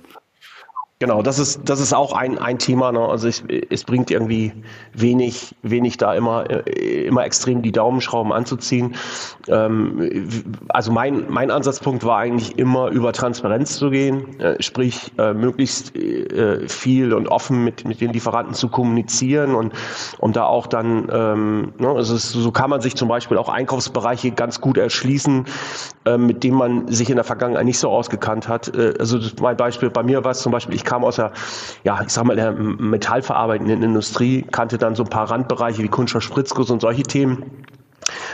Genau, 1.03 1.23
das 1.23 1.39
ist, 1.39 1.63
das 1.65 1.81
ist 1.81 1.95
auch 1.95 2.13
ein, 2.13 2.37
ein 2.37 2.59
Thema. 2.59 2.93
Ne? 2.93 3.01
Also 3.01 3.27
es, 3.27 3.43
es 3.71 3.85
bringt 3.85 4.11
irgendwie 4.11 4.53
wenig, 4.93 5.57
wenig 5.63 5.97
da 5.97 6.13
immer, 6.13 6.45
äh, 6.51 7.07
immer 7.07 7.25
extrem 7.25 7.63
die 7.63 7.73
Daumenschrauben 7.73 8.35
anzuziehen. 8.35 8.95
Ähm, 9.49 10.29
also 10.69 10.93
mein, 10.93 11.25
mein 11.31 11.51
Ansatzpunkt 11.51 12.05
war 12.05 12.19
eigentlich 12.19 12.59
immer 12.59 12.89
über 12.89 13.15
Transparenz 13.15 13.79
zu 13.79 13.89
gehen, 13.89 14.39
äh, 14.41 14.63
sprich 14.63 15.11
äh, 15.17 15.33
möglichst 15.33 15.97
äh, 15.97 16.69
viel 16.69 17.15
und 17.15 17.29
offen 17.29 17.65
mit, 17.65 17.87
mit 17.87 18.03
den 18.03 18.13
Lieferanten 18.13 18.53
zu 18.53 18.69
kommunizieren 18.69 19.55
und, 19.55 19.73
und 20.19 20.37
da 20.37 20.45
auch 20.45 20.67
dann, 20.67 21.09
ähm, 21.11 21.73
ne, 21.79 21.89
also 21.89 22.15
es, 22.15 22.29
so 22.29 22.53
kann 22.53 22.69
man 22.69 22.83
sich 22.83 22.95
zum 22.95 23.09
Beispiel 23.09 23.39
auch 23.39 23.49
Einkaufsbereiche 23.49 24.33
ganz 24.33 24.61
gut 24.61 24.77
erschließen, 24.77 25.47
äh, 26.05 26.19
mit 26.19 26.45
denen 26.45 26.59
man 26.59 26.89
sich 26.89 27.09
in 27.09 27.17
der 27.17 27.25
Vergangenheit 27.25 27.65
nicht 27.65 27.79
so 27.79 27.89
ausgekannt 27.89 28.49
hat. 28.49 28.77
Äh, 28.77 28.93
also 28.99 29.19
mein 29.41 29.57
Beispiel, 29.57 29.89
bei 29.89 30.03
mir 30.03 30.23
war 30.25 30.33
es 30.33 30.41
zum 30.41 30.53
Beispiel, 30.53 30.75
ich 30.75 30.90
kam 30.91 31.05
aus 31.05 31.17
der, 31.17 31.33
ja, 31.85 32.03
ich 32.03 32.11
sag 32.11 32.25
mal, 32.25 32.37
der 32.37 32.53
metallverarbeitenden 32.53 33.83
Industrie, 33.83 34.45
kannte 34.51 34.77
dann 34.77 34.95
so 34.95 35.05
ein 35.05 35.09
paar 35.09 35.31
Randbereiche 35.31 35.83
wie 35.83 35.89
Kunststoff, 35.89 36.25
Spritzguss 36.25 36.71
und 36.71 36.81
solche 36.81 37.05
Themen. 37.05 37.45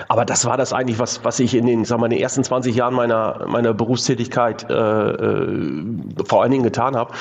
Aber 0.08 0.24
das 0.24 0.44
war 0.44 0.56
das 0.56 0.72
eigentlich, 0.72 0.98
was, 0.98 1.24
was 1.24 1.40
ich 1.40 1.54
in 1.54 1.66
den, 1.66 1.84
sag 1.84 1.98
mal, 1.98 2.08
den 2.08 2.18
ersten 2.18 2.44
20 2.44 2.74
Jahren 2.74 2.94
meiner, 2.94 3.46
meiner 3.46 3.74
Berufstätigkeit 3.74 4.68
äh, 4.70 4.74
äh, 4.74 5.84
vor 6.24 6.42
allen 6.42 6.50
Dingen 6.50 6.64
getan 6.64 6.96
habe. 6.96 7.12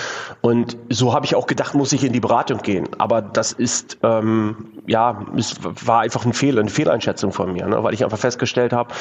Und 0.41 0.77
so 0.89 1.13
habe 1.13 1.25
ich 1.25 1.35
auch 1.35 1.47
gedacht, 1.47 1.75
muss 1.75 1.93
ich 1.93 2.03
in 2.03 2.13
die 2.13 2.19
Beratung 2.19 2.59
gehen. 2.59 2.87
Aber 2.97 3.21
das 3.21 3.51
ist, 3.51 3.97
ähm, 4.03 4.67
ja, 4.87 5.25
es 5.37 5.55
war 5.63 6.01
einfach 6.01 6.25
ein 6.25 6.33
Fehler, 6.33 6.61
eine 6.61 6.69
Fehleinschätzung 6.69 7.31
von 7.31 7.53
mir, 7.53 7.67
ne? 7.67 7.83
weil 7.83 7.93
ich 7.93 8.03
einfach 8.03 8.17
festgestellt 8.17 8.73
habe, 8.73 8.93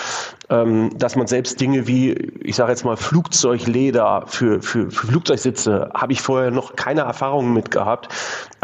ähm, 0.51 0.91
dass 0.97 1.17
man 1.17 1.27
selbst 1.27 1.61
Dinge 1.61 1.87
wie, 1.87 2.13
ich 2.13 2.57
sage 2.57 2.71
jetzt 2.71 2.85
mal, 2.85 2.97
Flugzeugleder 2.97 4.25
für, 4.27 4.63
für, 4.63 4.91
für 4.91 5.07
Flugzeugsitze, 5.07 5.91
habe 5.95 6.13
ich 6.13 6.23
vorher 6.23 6.51
noch 6.51 6.77
keine 6.77 7.03
Erfahrungen 7.03 7.53
mit 7.53 7.71
gehabt. 7.71 8.09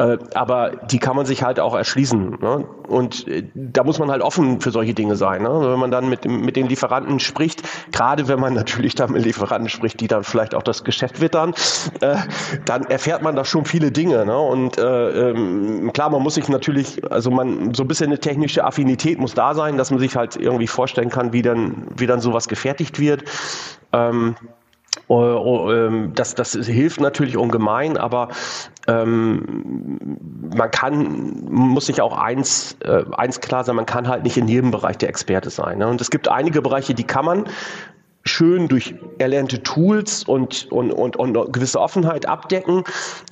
Äh, 0.01 0.17
aber 0.35 0.71
die 0.91 0.99
kann 0.99 1.15
man 1.15 1.27
sich 1.27 1.43
halt 1.43 1.61
auch 1.61 1.75
erschließen. 1.75 2.39
Ne? 2.41 2.65
Und 2.89 3.29
äh, 3.29 3.45
da 3.55 3.85
muss 3.85 3.99
man 3.99 4.11
halt 4.11 4.23
offen 4.23 4.61
für 4.61 4.71
solche 4.71 4.95
Dinge 4.95 5.15
sein. 5.15 5.43
Ne? 5.43 5.51
Wenn 5.51 5.79
man 5.79 5.91
dann 5.91 6.09
mit, 6.09 6.25
mit 6.25 6.57
den 6.57 6.69
Lieferanten 6.69 7.21
spricht, 7.21 7.63
gerade 7.93 8.27
wenn 8.27 8.41
man 8.41 8.55
natürlich 8.61 8.95
dann 8.95 9.13
mit 9.13 9.25
Lieferanten 9.27 9.69
spricht, 9.69 10.01
die 10.01 10.09
dann 10.09 10.25
vielleicht 10.25 10.55
auch 10.55 10.63
das 10.63 10.85
Geschäft 10.85 11.21
wittern, 11.21 11.53
äh, 12.01 12.17
dann 12.65 12.85
erfährt 12.85 13.21
man 13.21 13.37
da 13.37 13.45
schon 13.45 13.67
viele 13.67 13.93
Dinge. 13.93 14.25
Ne? 14.25 14.39
Und 14.39 14.79
äh, 14.79 15.31
ähm, 15.31 15.93
klar, 15.93 16.09
man 16.09 16.23
muss 16.23 16.35
sich 16.35 16.49
natürlich, 16.49 17.13
also 17.13 17.31
man 17.31 17.75
so 17.75 17.85
ein 17.85 17.89
bisschen 17.89 18.07
eine 18.07 18.19
technische 18.19 18.65
Affinität 18.65 19.19
muss 19.19 19.35
da 19.35 19.55
sein, 19.55 19.77
dass 19.77 19.91
man 19.91 20.01
sich 20.01 20.17
halt 20.17 20.37
irgendwie 20.37 20.67
vorstellen 20.67 21.11
kann, 21.11 21.35
wie 21.35 21.43
dann, 21.43 21.89
wie 21.97 22.07
dann 22.07 22.21
sowas 22.21 22.49
gefertigt 22.49 22.99
wird. 22.99 23.25
Ähm, 23.93 24.35
das, 25.09 26.35
das 26.35 26.53
hilft 26.53 27.01
natürlich 27.01 27.37
ungemein, 27.37 27.97
aber 27.97 28.29
ähm, 28.87 30.19
man 30.55 30.71
kann, 30.71 31.45
muss 31.49 31.87
sich 31.87 32.01
auch 32.01 32.17
eins, 32.17 32.77
äh, 32.81 33.05
eins 33.13 33.41
klar 33.41 33.65
sein, 33.65 33.77
man 33.77 33.87
kann 33.87 34.09
halt 34.09 34.25
nicht 34.25 34.37
in 34.37 34.49
jedem 34.49 34.71
Bereich 34.71 34.99
der 34.99 35.09
Experte 35.09 35.51
sein. 35.51 35.79
Ne? 35.79 35.89
Und 35.89 36.01
es 36.01 36.11
gibt 36.11 36.29
einige 36.29 36.63
Bereiche, 36.63 36.95
die 36.95 37.05
kann 37.05 37.25
man 37.25 37.45
schön 38.25 38.69
durch 38.69 38.95
erlernte 39.19 39.63
Tools 39.63 40.25
und, 40.25 40.71
und, 40.71 40.93
und, 40.93 41.17
und 41.17 41.53
gewisse 41.53 41.81
Offenheit 41.81 42.27
abdecken. 42.27 42.85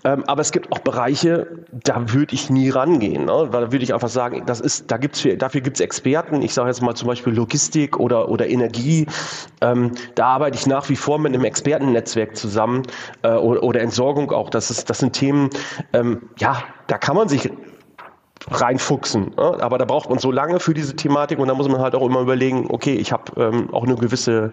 Ähm, 0.04 0.25
aber 0.26 0.40
es 0.40 0.50
gibt 0.50 0.73
auch 0.73 0.78
Bereiche, 0.78 1.47
da 1.73 2.12
würde 2.12 2.35
ich 2.35 2.49
nie 2.49 2.71
rangehen. 2.71 3.26
Ne? 3.26 3.49
Weil 3.50 3.66
da 3.66 3.73
würde 3.73 3.85
ich 3.85 3.92
einfach 3.92 4.09
sagen, 4.09 4.45
das 4.47 4.61
ist, 4.61 4.90
da 4.90 4.97
gibt's 4.97 5.21
für, 5.21 5.37
dafür 5.37 5.61
gibt 5.61 5.76
es 5.76 5.80
Experten. 5.80 6.40
Ich 6.42 6.54
sage 6.54 6.68
jetzt 6.68 6.80
mal 6.80 6.95
zum 6.95 7.09
Beispiel 7.09 7.35
Logistik 7.35 7.99
oder, 8.00 8.28
oder 8.28 8.49
Energie. 8.49 9.07
Ähm, 9.61 9.92
da 10.14 10.26
arbeite 10.26 10.57
ich 10.57 10.66
nach 10.66 10.88
wie 10.88 10.97
vor 10.97 11.18
mit 11.18 11.35
einem 11.35 11.45
Expertennetzwerk 11.45 12.37
zusammen 12.37 12.83
äh, 13.23 13.33
oder, 13.33 13.62
oder 13.62 13.80
Entsorgung 13.80 14.33
auch. 14.33 14.49
Das, 14.49 14.71
ist, 14.71 14.88
das 14.88 14.99
sind 15.00 15.12
Themen, 15.12 15.50
ähm, 15.92 16.23
ja, 16.38 16.62
da 16.87 16.97
kann 16.97 17.14
man 17.14 17.28
sich 17.28 17.50
reinfuchsen. 18.50 19.33
Ne? 19.37 19.57
Aber 19.61 19.78
da 19.78 19.85
braucht 19.85 20.11
man 20.11 20.19
so 20.19 20.31
lange 20.31 20.61
für 20.61 20.75
diese 20.75 20.97
Thematik 20.97 21.38
und 21.38 21.49
da 21.49 21.55
muss 21.55 21.69
man 21.69 21.81
halt 21.81 21.95
auch 21.95 22.07
immer 22.07 22.21
überlegen, 22.21 22.67
okay, 22.71 22.95
ich 22.95 23.12
habe 23.12 23.25
ähm, 23.37 23.73
auch 23.73 23.85
eine 23.85 23.97
gewisse 23.97 24.52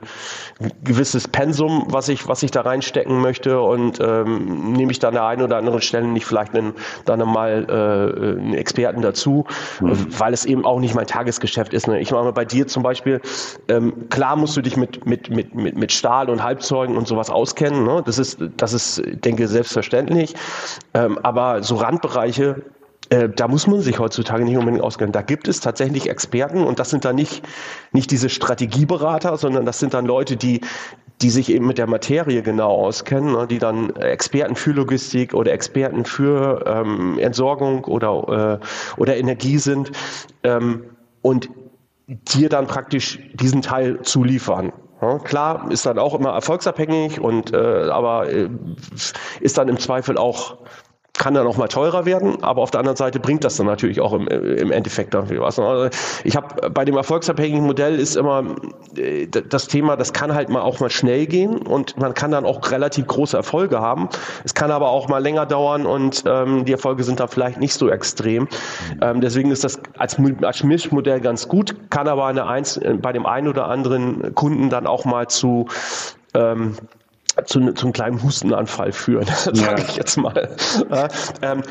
gewisses 0.83 1.27
Pensum, 1.27 1.85
was 1.87 2.09
ich 2.09 2.27
was 2.27 2.43
ich 2.43 2.51
da 2.51 2.61
reinstecken 2.61 3.21
möchte 3.21 3.59
und 3.61 3.99
ähm, 4.01 4.73
nehme 4.73 4.91
ich 4.91 4.99
dann 4.99 5.09
an 5.09 5.13
der 5.15 5.25
einen 5.25 5.41
oder 5.43 5.57
anderen 5.57 5.81
Stelle 5.81 6.07
nicht 6.07 6.25
vielleicht 6.25 6.55
einen, 6.55 6.73
dann 7.05 7.19
mal 7.19 7.65
äh, 7.69 8.39
einen 8.39 8.53
Experten 8.53 9.01
dazu, 9.01 9.45
mhm. 9.79 10.07
weil 10.19 10.33
es 10.33 10.45
eben 10.45 10.65
auch 10.65 10.79
nicht 10.79 10.95
mein 10.95 11.07
Tagesgeschäft 11.07 11.73
ist. 11.73 11.87
Ne? 11.87 11.99
Ich 11.99 12.11
meine 12.11 12.33
bei 12.33 12.45
dir 12.45 12.67
zum 12.67 12.83
Beispiel, 12.83 13.21
ähm, 13.69 14.09
klar 14.09 14.35
musst 14.35 14.57
du 14.57 14.61
dich 14.61 14.77
mit 14.77 15.05
mit 15.05 15.29
mit 15.29 15.55
mit 15.55 15.77
mit 15.77 15.91
Stahl 15.91 16.29
und 16.29 16.43
Halbzeugen 16.43 16.97
und 16.97 17.07
sowas 17.07 17.29
auskennen. 17.29 17.83
Ne? 17.85 18.03
Das 18.05 18.19
ist 18.19 18.39
das 18.57 18.73
ist 18.73 19.01
denke 19.23 19.47
selbstverständlich. 19.47 20.35
Ähm, 20.93 21.19
aber 21.23 21.63
so 21.63 21.75
Randbereiche 21.75 22.63
äh, 23.09 23.29
da 23.29 23.47
muss 23.47 23.67
man 23.67 23.81
sich 23.81 23.99
heutzutage 23.99 24.43
nicht 24.43 24.57
unbedingt 24.57 24.83
auskennen. 24.83 25.11
Da 25.11 25.21
gibt 25.21 25.47
es 25.47 25.59
tatsächlich 25.59 26.09
Experten 26.09 26.63
und 26.63 26.79
das 26.79 26.89
sind 26.89 27.05
dann 27.05 27.15
nicht, 27.15 27.43
nicht 27.91 28.11
diese 28.11 28.29
Strategieberater, 28.29 29.37
sondern 29.37 29.65
das 29.65 29.79
sind 29.79 29.93
dann 29.93 30.05
Leute, 30.05 30.37
die, 30.37 30.61
die 31.21 31.29
sich 31.29 31.51
eben 31.51 31.67
mit 31.67 31.77
der 31.77 31.87
Materie 31.87 32.41
genau 32.41 32.71
auskennen, 32.71 33.33
ne, 33.33 33.47
die 33.47 33.59
dann 33.59 33.95
Experten 33.95 34.55
für 34.55 34.71
Logistik 34.71 35.33
oder 35.33 35.51
Experten 35.51 36.05
für 36.05 36.63
ähm, 36.65 37.19
Entsorgung 37.19 37.85
oder, 37.85 38.59
äh, 38.61 38.99
oder 38.99 39.17
Energie 39.17 39.57
sind 39.57 39.91
ähm, 40.43 40.85
und 41.21 41.49
dir 42.07 42.49
dann 42.49 42.67
praktisch 42.67 43.19
diesen 43.33 43.61
Teil 43.61 44.01
zuliefern. 44.01 44.71
Klar, 45.23 45.69
ist 45.69 45.85
dann 45.85 45.99
auch 45.99 46.15
immer 46.15 46.31
erfolgsabhängig 46.31 47.19
und 47.19 47.53
äh, 47.53 47.57
aber 47.57 48.31
äh, 48.31 48.49
ist 49.39 49.57
dann 49.57 49.67
im 49.67 49.77
Zweifel 49.77 50.17
auch 50.17 50.57
kann 51.17 51.33
dann 51.33 51.47
auch 51.47 51.57
mal 51.57 51.67
teurer 51.67 52.05
werden, 52.05 52.43
aber 52.43 52.61
auf 52.61 52.71
der 52.71 52.79
anderen 52.79 52.97
Seite 52.97 53.19
bringt 53.19 53.43
das 53.43 53.55
dann 53.57 53.65
natürlich 53.65 54.01
auch 54.01 54.13
im, 54.13 54.27
im 54.27 54.71
Endeffekt 54.71 55.13
irgendwie 55.13 55.39
was. 55.39 55.57
Also 55.59 55.89
ich 56.23 56.35
habe 56.35 56.69
bei 56.69 56.83
dem 56.83 56.95
erfolgsabhängigen 56.97 57.65
Modell 57.65 57.99
ist 57.99 58.15
immer 58.15 58.43
äh, 58.97 59.27
das 59.27 59.67
Thema, 59.67 59.95
das 59.95 60.13
kann 60.13 60.33
halt 60.33 60.49
mal 60.49 60.61
auch 60.61 60.79
mal 60.79 60.89
schnell 60.89 61.25
gehen 61.25 61.57
und 61.57 61.97
man 61.97 62.13
kann 62.13 62.31
dann 62.31 62.45
auch 62.45 62.71
relativ 62.71 63.07
große 63.07 63.37
Erfolge 63.37 63.79
haben. 63.79 64.09
Es 64.43 64.53
kann 64.53 64.71
aber 64.71 64.89
auch 64.89 65.07
mal 65.07 65.19
länger 65.19 65.45
dauern 65.45 65.85
und 65.85 66.23
ähm, 66.27 66.65
die 66.65 66.73
Erfolge 66.73 67.03
sind 67.03 67.19
dann 67.19 67.29
vielleicht 67.29 67.59
nicht 67.59 67.73
so 67.73 67.89
extrem. 67.89 68.47
Ähm, 69.01 69.21
deswegen 69.21 69.51
ist 69.51 69.63
das 69.63 69.79
als, 69.97 70.17
als 70.41 70.63
Mischmodell 70.63 71.21
ganz 71.21 71.47
gut, 71.47 71.75
kann 71.89 72.07
aber 72.07 72.25
eine 72.25 72.45
Einz 72.47 72.79
bei 73.01 73.13
dem 73.13 73.25
einen 73.25 73.47
oder 73.47 73.67
anderen 73.67 74.35
Kunden 74.35 74.69
dann 74.69 74.85
auch 74.85 75.05
mal 75.05 75.27
zu 75.27 75.67
ähm, 76.33 76.75
zu, 77.45 77.73
zu 77.73 77.85
einem 77.85 77.93
kleinen 77.93 78.23
Hustenanfall 78.23 78.91
führen, 78.91 79.25
sage 79.35 79.59
ja. 79.59 79.77
ich 79.77 79.95
jetzt 79.95 80.17
mal. 80.17 80.55
Ja, 80.89 81.07
ähm, 81.41 81.63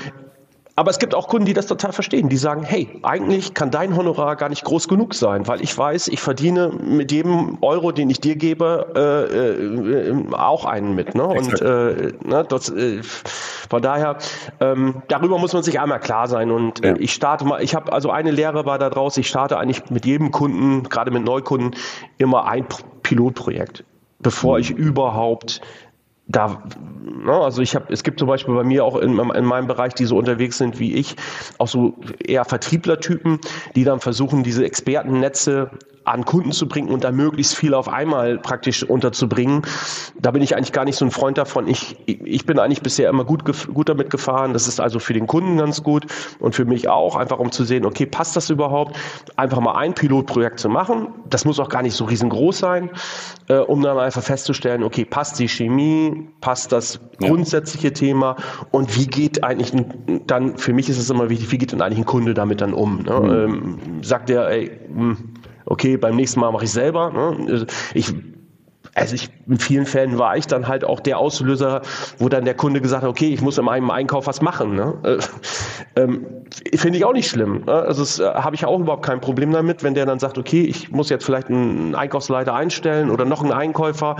aber 0.76 0.90
es 0.90 0.98
gibt 0.98 1.14
auch 1.14 1.28
Kunden, 1.28 1.46
die 1.46 1.52
das 1.52 1.66
total 1.66 1.92
verstehen. 1.92 2.28
Die 2.28 2.36
sagen, 2.36 2.64
hey, 2.64 2.88
eigentlich 3.04 3.54
kann 3.54 3.70
dein 3.70 3.96
Honorar 3.96 4.34
gar 4.34 4.48
nicht 4.48 4.64
groß 4.64 4.88
genug 4.88 5.14
sein, 5.14 5.46
weil 5.46 5.62
ich 5.62 5.76
weiß, 5.76 6.08
ich 6.08 6.20
verdiene 6.20 6.70
mit 6.70 7.12
jedem 7.12 7.58
Euro, 7.60 7.92
den 7.92 8.10
ich 8.10 8.20
dir 8.20 8.34
gebe, 8.34 8.86
äh, 8.96 10.10
äh, 10.10 10.32
auch 10.32 10.64
einen 10.64 10.96
mit. 10.96 11.14
Ne? 11.14 11.24
Und 11.24 11.60
äh, 11.62 12.12
ne, 12.24 12.44
das, 12.48 12.70
äh, 12.70 13.02
von 13.04 13.82
daher, 13.82 14.18
ähm, 14.60 15.02
darüber 15.06 15.38
muss 15.38 15.52
man 15.52 15.62
sich 15.62 15.78
einmal 15.78 16.00
klar 16.00 16.26
sein. 16.26 16.50
Und 16.50 16.84
äh, 16.84 16.88
ja. 16.88 16.94
ich 16.98 17.12
starte 17.12 17.44
mal, 17.44 17.62
ich 17.62 17.76
habe 17.76 17.92
also 17.92 18.10
eine 18.10 18.32
Lehre 18.32 18.66
war 18.66 18.78
da 18.78 18.90
draus, 18.90 19.16
ich 19.16 19.28
starte 19.28 19.58
eigentlich 19.58 19.90
mit 19.90 20.04
jedem 20.04 20.32
Kunden, 20.32 20.82
gerade 20.88 21.12
mit 21.12 21.24
Neukunden, 21.24 21.76
immer 22.18 22.46
ein 22.46 22.66
Pilotprojekt 23.04 23.84
bevor 24.24 24.58
ich 24.58 24.70
überhaupt 24.70 25.60
da, 26.26 26.62
ne, 27.04 27.32
also 27.32 27.60
ich 27.62 27.74
habe, 27.74 27.92
es 27.92 28.02
gibt 28.02 28.18
zum 28.18 28.26
Beispiel 28.26 28.54
bei 28.54 28.64
mir 28.64 28.84
auch 28.84 28.96
in, 28.96 29.18
in, 29.18 29.44
meinem 29.44 29.66
Bereich, 29.66 29.94
die 29.94 30.06
so 30.06 30.16
unterwegs 30.16 30.58
sind 30.58 30.78
wie 30.78 30.94
ich, 30.94 31.16
auch 31.58 31.68
so 31.68 31.94
eher 32.18 32.44
Vertrieblertypen, 32.44 33.38
die 33.76 33.84
dann 33.84 34.00
versuchen, 34.00 34.42
diese 34.42 34.64
Expertennetze 34.64 35.70
an 36.04 36.24
Kunden 36.24 36.52
zu 36.52 36.68
bringen 36.68 36.88
und 36.88 37.04
da 37.04 37.12
möglichst 37.12 37.56
viel 37.56 37.74
auf 37.74 37.88
einmal 37.88 38.38
praktisch 38.38 38.82
unterzubringen. 38.82 39.62
Da 40.20 40.30
bin 40.30 40.42
ich 40.42 40.56
eigentlich 40.56 40.72
gar 40.72 40.84
nicht 40.84 40.96
so 40.96 41.04
ein 41.04 41.10
Freund 41.10 41.38
davon. 41.38 41.66
Ich, 41.66 41.96
ich 42.06 42.46
bin 42.46 42.58
eigentlich 42.58 42.82
bisher 42.82 43.08
immer 43.08 43.24
gut, 43.24 43.44
gut 43.72 43.88
damit 43.88 44.10
gefahren. 44.10 44.52
Das 44.52 44.68
ist 44.68 44.80
also 44.80 44.98
für 44.98 45.12
den 45.12 45.26
Kunden 45.26 45.56
ganz 45.56 45.82
gut 45.82 46.06
und 46.38 46.54
für 46.54 46.64
mich 46.64 46.88
auch, 46.88 47.16
einfach 47.16 47.38
um 47.38 47.52
zu 47.52 47.64
sehen, 47.64 47.84
okay, 47.84 48.06
passt 48.06 48.36
das 48.36 48.50
überhaupt? 48.50 48.96
Einfach 49.36 49.60
mal 49.60 49.76
ein 49.76 49.94
Pilotprojekt 49.94 50.60
zu 50.60 50.68
machen. 50.68 51.08
Das 51.28 51.44
muss 51.44 51.58
auch 51.58 51.68
gar 51.68 51.82
nicht 51.82 51.94
so 51.94 52.04
riesengroß 52.04 52.58
sein, 52.58 52.90
äh, 53.48 53.56
um 53.56 53.82
dann 53.82 53.98
einfach 53.98 54.22
festzustellen, 54.22 54.82
okay, 54.82 55.04
passt 55.04 55.38
die 55.38 55.48
Chemie, 55.48 56.28
passt 56.40 56.72
das 56.72 57.00
grundsätzliche 57.18 57.88
ja. 57.88 57.94
Thema 57.94 58.36
und 58.70 58.96
wie 58.96 59.06
geht 59.06 59.44
eigentlich 59.44 59.72
dann, 60.26 60.58
für 60.58 60.72
mich 60.72 60.88
ist 60.88 60.98
es 60.98 61.10
immer 61.10 61.28
wichtig, 61.30 61.50
wie 61.52 61.58
geht 61.58 61.72
denn 61.72 61.82
eigentlich 61.82 61.98
ein 61.98 62.04
Kunde 62.04 62.34
damit 62.34 62.60
dann 62.60 62.74
um? 62.74 63.02
Ne? 63.02 63.20
Mhm. 63.20 63.30
Ähm, 63.30 63.78
sagt 64.02 64.28
der, 64.28 64.48
ey, 64.48 64.70
mh, 64.92 65.00
hm, 65.00 65.33
okay, 65.66 65.96
beim 65.96 66.16
nächsten 66.16 66.40
Mal 66.40 66.50
mache 66.52 66.64
ich 66.64 66.72
selber. 66.72 67.10
Ne? 67.10 67.66
Ich 67.94 68.12
also 68.94 69.14
ich, 69.14 69.28
in 69.48 69.58
vielen 69.58 69.86
Fällen 69.86 70.18
war 70.18 70.36
ich 70.36 70.46
dann 70.46 70.68
halt 70.68 70.84
auch 70.84 71.00
der 71.00 71.18
Auslöser, 71.18 71.82
wo 72.18 72.28
dann 72.28 72.44
der 72.44 72.54
Kunde 72.54 72.80
gesagt 72.80 73.02
hat, 73.02 73.10
okay, 73.10 73.32
ich 73.32 73.40
muss 73.40 73.58
in 73.58 73.64
meinem 73.64 73.90
Einkauf 73.90 74.26
was 74.26 74.40
machen. 74.40 74.76
Ne? 74.76 74.94
Äh, 75.02 76.00
ähm, 76.00 76.26
Finde 76.74 76.98
ich 76.98 77.04
auch 77.04 77.12
nicht 77.12 77.28
schlimm. 77.28 77.64
Ne? 77.66 77.72
Also 77.72 78.02
das 78.02 78.20
äh, 78.20 78.24
habe 78.24 78.54
ich 78.54 78.64
auch 78.64 78.78
überhaupt 78.78 79.04
kein 79.04 79.20
Problem 79.20 79.52
damit, 79.52 79.82
wenn 79.82 79.94
der 79.94 80.06
dann 80.06 80.20
sagt, 80.20 80.38
okay, 80.38 80.62
ich 80.62 80.92
muss 80.92 81.08
jetzt 81.08 81.24
vielleicht 81.24 81.48
einen 81.48 81.96
Einkaufsleiter 81.96 82.54
einstellen 82.54 83.10
oder 83.10 83.24
noch 83.24 83.42
einen 83.42 83.52
Einkäufer, 83.52 84.16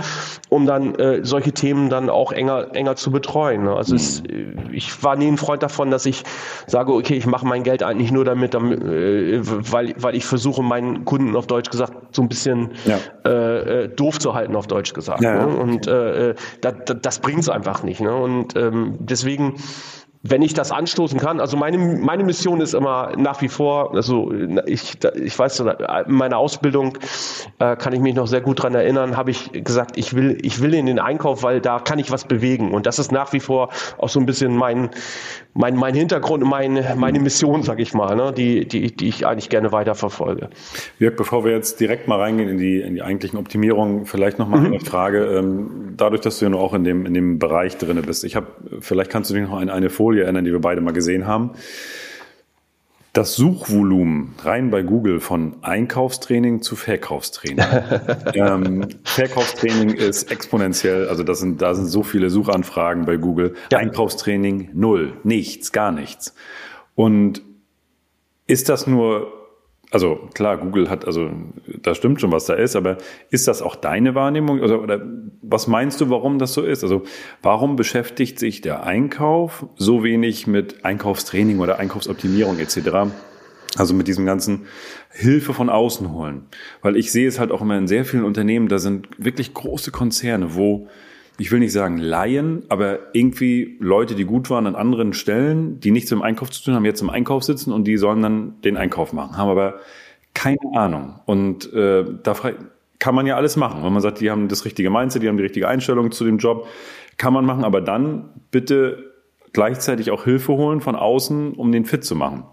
um 0.49 0.65
dann 0.65 0.95
äh, 0.95 1.23
solche 1.23 1.53
Themen 1.53 1.89
dann 1.89 2.09
auch 2.09 2.33
enger, 2.33 2.75
enger 2.75 2.97
zu 2.97 3.11
betreuen. 3.11 3.63
Ne? 3.63 3.73
Also 3.73 3.93
mhm. 3.93 3.97
es, 3.97 4.19
äh, 4.21 4.73
ich 4.73 5.03
war 5.03 5.15
nie 5.15 5.27
ein 5.27 5.37
Freund 5.37 5.63
davon, 5.63 5.89
dass 5.89 6.05
ich 6.05 6.23
sage, 6.67 6.93
okay, 6.93 7.15
ich 7.15 7.25
mache 7.25 7.45
mein 7.45 7.63
Geld 7.63 7.81
eigentlich 7.81 8.11
nur 8.11 8.25
damit, 8.25 8.53
damit 8.53 8.83
äh, 8.83 9.39
weil, 9.43 9.93
weil 9.97 10.15
ich 10.15 10.25
versuche, 10.25 10.61
meinen 10.61 11.05
Kunden 11.05 11.35
auf 11.37 11.47
Deutsch 11.47 11.69
gesagt 11.69 11.93
so 12.11 12.21
ein 12.21 12.29
bisschen 12.29 12.71
ja. 12.85 13.87
doof 13.87 14.19
zu 14.19 14.33
halten 14.33 14.55
auf 14.55 14.64
Deutsch 14.67 14.93
gesagt. 14.93 15.21
Ja, 15.21 15.45
ne? 15.45 15.55
Und 15.55 15.87
äh, 15.87 16.35
das, 16.61 16.73
das 17.01 17.19
bringt 17.19 17.41
es 17.41 17.49
einfach 17.49 17.83
nicht. 17.83 18.01
Ne? 18.01 18.15
Und 18.15 18.55
ähm, 18.55 18.95
deswegen 18.99 19.55
wenn 20.27 20.41
ich 20.41 20.55
das 20.55 20.71
anstoßen 20.71 21.19
kann, 21.19 21.39
also 21.39 21.55
meine, 21.55 21.77
meine 21.77 22.23
Mission 22.23 22.59
ist 22.59 22.73
immer 22.73 23.11
nach 23.15 23.41
wie 23.41 23.47
vor, 23.47 23.93
also 23.93 24.33
ich, 24.65 24.97
ich 25.13 25.37
weiß, 25.37 25.59
in 25.59 25.75
meiner 26.07 26.39
Ausbildung 26.39 26.97
äh, 27.59 27.75
kann 27.75 27.93
ich 27.93 27.99
mich 27.99 28.15
noch 28.15 28.25
sehr 28.25 28.41
gut 28.41 28.63
dran 28.63 28.73
erinnern, 28.73 29.17
habe 29.17 29.29
ich 29.29 29.51
gesagt, 29.51 29.97
ich 29.99 30.15
will, 30.15 30.39
ich 30.41 30.61
will 30.61 30.73
in 30.73 30.87
den 30.87 30.97
Einkauf, 30.97 31.43
weil 31.43 31.61
da 31.61 31.77
kann 31.77 31.99
ich 31.99 32.09
was 32.09 32.25
bewegen. 32.25 32.73
Und 32.73 32.87
das 32.87 32.97
ist 32.97 33.11
nach 33.11 33.33
wie 33.33 33.39
vor 33.39 33.69
auch 33.99 34.09
so 34.09 34.19
ein 34.19 34.25
bisschen 34.25 34.57
mein, 34.57 34.89
mein, 35.57 35.75
mein 35.75 35.95
Hintergrund, 35.95 36.43
mein, 36.43 36.83
meine 36.97 37.19
Mission, 37.19 37.63
sag 37.63 37.79
ich 37.79 37.93
mal, 37.93 38.15
ne, 38.15 38.33
die, 38.33 38.67
die, 38.67 38.93
die 38.93 39.07
ich 39.07 39.25
eigentlich 39.25 39.47
gerne 39.49 39.71
weiterverfolge. 39.71 40.49
Jörg, 40.99 41.15
bevor 41.15 41.45
wir 41.45 41.53
jetzt 41.53 41.79
direkt 41.79 42.09
mal 42.09 42.19
reingehen 42.19 42.49
in 42.49 42.57
die, 42.57 42.81
in 42.81 42.95
die 42.95 43.01
eigentlichen 43.01 43.39
Optimierungen, 43.39 44.05
vielleicht 44.05 44.37
nochmal 44.37 44.59
mhm. 44.59 44.65
eine 44.65 44.79
Frage. 44.81 45.25
Ähm, 45.25 45.93
dadurch, 45.95 46.21
dass 46.21 46.39
du 46.39 46.45
ja 46.45 46.49
nur 46.49 46.59
auch 46.59 46.73
in 46.73 46.83
dem, 46.83 47.05
in 47.05 47.13
dem 47.13 47.39
Bereich 47.39 47.77
drinne 47.77 48.01
bist, 48.01 48.25
ich 48.25 48.35
habe, 48.35 48.47
vielleicht 48.81 49.09
kannst 49.09 49.29
du 49.29 49.33
dich 49.33 49.43
noch 49.43 49.57
an 49.57 49.69
eine 49.69 49.89
Folie 49.89 50.23
erinnern, 50.23 50.43
die 50.43 50.51
wir 50.51 50.59
beide 50.59 50.81
mal 50.81 50.91
gesehen 50.91 51.25
haben. 51.25 51.51
Das 53.15 53.35
Suchvolumen 53.35 54.35
rein 54.43 54.71
bei 54.71 54.83
Google 54.83 55.21
von 55.21 55.55
Einkaufstraining 55.61 56.61
zu 56.61 56.75
Verkaufstraining. 56.75 57.65
ähm, 58.33 58.89
Verkaufstraining 59.05 59.91
ist 59.91 60.29
exponentiell, 60.31 61.07
also 61.07 61.23
das 61.23 61.39
sind, 61.39 61.61
da 61.61 61.73
sind 61.75 61.85
so 61.85 62.03
viele 62.03 62.29
Suchanfragen 62.29 63.05
bei 63.05 63.15
Google. 63.15 63.55
Ja. 63.71 63.77
Einkaufstraining 63.77 64.71
null, 64.73 65.13
nichts, 65.23 65.71
gar 65.71 65.93
nichts. 65.93 66.35
Und 66.93 67.41
ist 68.47 68.67
das 68.67 68.85
nur 68.85 69.31
also 69.95 70.27
klar, 70.33 70.57
Google 70.57 70.89
hat, 70.89 71.05
also 71.07 71.31
da 71.81 71.95
stimmt 71.95 72.19
schon, 72.19 72.33
was 72.33 72.43
da 72.43 72.53
ist, 72.53 72.75
aber 72.75 72.97
ist 73.29 73.47
das 73.47 73.61
auch 73.61 73.77
deine 73.77 74.13
Wahrnehmung? 74.13 74.59
Oder, 74.59 74.81
oder 74.81 75.01
was 75.41 75.67
meinst 75.67 76.01
du, 76.01 76.09
warum 76.09 76.37
das 76.37 76.53
so 76.53 76.63
ist? 76.63 76.83
Also 76.83 77.03
warum 77.41 77.77
beschäftigt 77.77 78.37
sich 78.37 78.59
der 78.59 78.83
Einkauf 78.83 79.65
so 79.77 80.03
wenig 80.03 80.47
mit 80.47 80.83
Einkaufstraining 80.83 81.59
oder 81.59 81.79
Einkaufsoptimierung 81.79 82.59
etc.? 82.59 83.13
Also 83.77 83.93
mit 83.93 84.09
diesem 84.09 84.25
ganzen 84.25 84.65
Hilfe 85.11 85.53
von 85.53 85.69
außen 85.69 86.11
holen. 86.11 86.47
Weil 86.81 86.97
ich 86.97 87.13
sehe 87.13 87.29
es 87.29 87.39
halt 87.39 87.53
auch 87.53 87.61
immer 87.61 87.77
in 87.77 87.87
sehr 87.87 88.03
vielen 88.03 88.25
Unternehmen, 88.25 88.67
da 88.67 88.79
sind 88.79 89.07
wirklich 89.17 89.53
große 89.53 89.91
Konzerne, 89.91 90.55
wo 90.55 90.89
ich 91.37 91.51
will 91.51 91.59
nicht 91.59 91.73
sagen 91.73 91.97
Laien, 91.97 92.63
aber 92.69 93.13
irgendwie 93.13 93.77
Leute, 93.79 94.15
die 94.15 94.25
gut 94.25 94.49
waren 94.49 94.67
an 94.67 94.75
anderen 94.75 95.13
Stellen, 95.13 95.79
die 95.79 95.91
nichts 95.91 96.09
dem 96.09 96.21
Einkauf 96.21 96.49
zu 96.49 96.63
tun 96.63 96.75
haben, 96.75 96.85
jetzt 96.85 97.01
im 97.01 97.09
Einkauf 97.09 97.43
sitzen 97.43 97.73
und 97.73 97.85
die 97.85 97.97
sollen 97.97 98.21
dann 98.21 98.61
den 98.61 98.77
Einkauf 98.77 99.11
machen, 99.13 99.37
haben 99.37 99.49
aber 99.49 99.79
keine 100.33 100.57
Ahnung. 100.75 101.19
Und 101.25 101.71
äh, 101.73 102.05
da 102.23 102.35
kann 102.99 103.15
man 103.15 103.25
ja 103.25 103.35
alles 103.35 103.55
machen. 103.55 103.83
Wenn 103.83 103.93
man 103.93 104.01
sagt, 104.01 104.19
die 104.19 104.29
haben 104.29 104.47
das 104.47 104.65
richtige 104.65 104.89
Mindset, 104.89 105.23
die 105.23 105.27
haben 105.27 105.37
die 105.37 105.43
richtige 105.43 105.67
Einstellung 105.67 106.11
zu 106.11 106.23
dem 106.25 106.37
Job, 106.37 106.67
kann 107.17 107.33
man 107.33 107.45
machen, 107.45 107.63
aber 107.63 107.81
dann 107.81 108.29
bitte 108.51 109.13
gleichzeitig 109.53 110.11
auch 110.11 110.25
Hilfe 110.25 110.53
holen 110.53 110.81
von 110.81 110.95
außen, 110.95 111.53
um 111.53 111.71
den 111.71 111.85
fit 111.85 112.03
zu 112.03 112.15
machen. 112.15 112.43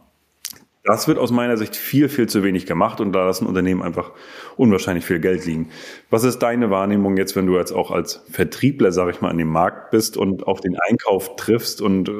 Das 0.84 1.06
wird 1.06 1.18
aus 1.18 1.30
meiner 1.30 1.56
Sicht 1.56 1.76
viel, 1.76 2.08
viel 2.08 2.28
zu 2.28 2.42
wenig 2.42 2.66
gemacht 2.66 3.00
und 3.00 3.12
da 3.12 3.24
lassen 3.24 3.46
Unternehmen 3.46 3.82
einfach 3.82 4.10
unwahrscheinlich 4.56 5.04
viel 5.04 5.20
Geld 5.20 5.46
liegen. 5.46 5.70
Was 6.10 6.24
ist 6.24 6.40
deine 6.40 6.70
Wahrnehmung 6.70 7.16
jetzt, 7.16 7.36
wenn 7.36 7.46
du 7.46 7.56
jetzt 7.56 7.70
auch 7.70 7.92
als 7.92 8.24
Vertriebler, 8.30 8.90
sage 8.90 9.12
ich 9.12 9.20
mal, 9.20 9.30
an 9.30 9.38
dem 9.38 9.48
Markt 9.48 9.92
bist 9.92 10.16
und 10.16 10.46
auf 10.46 10.60
den 10.60 10.76
Einkauf 10.88 11.36
triffst 11.36 11.80
und 11.80 12.08
äh, 12.08 12.12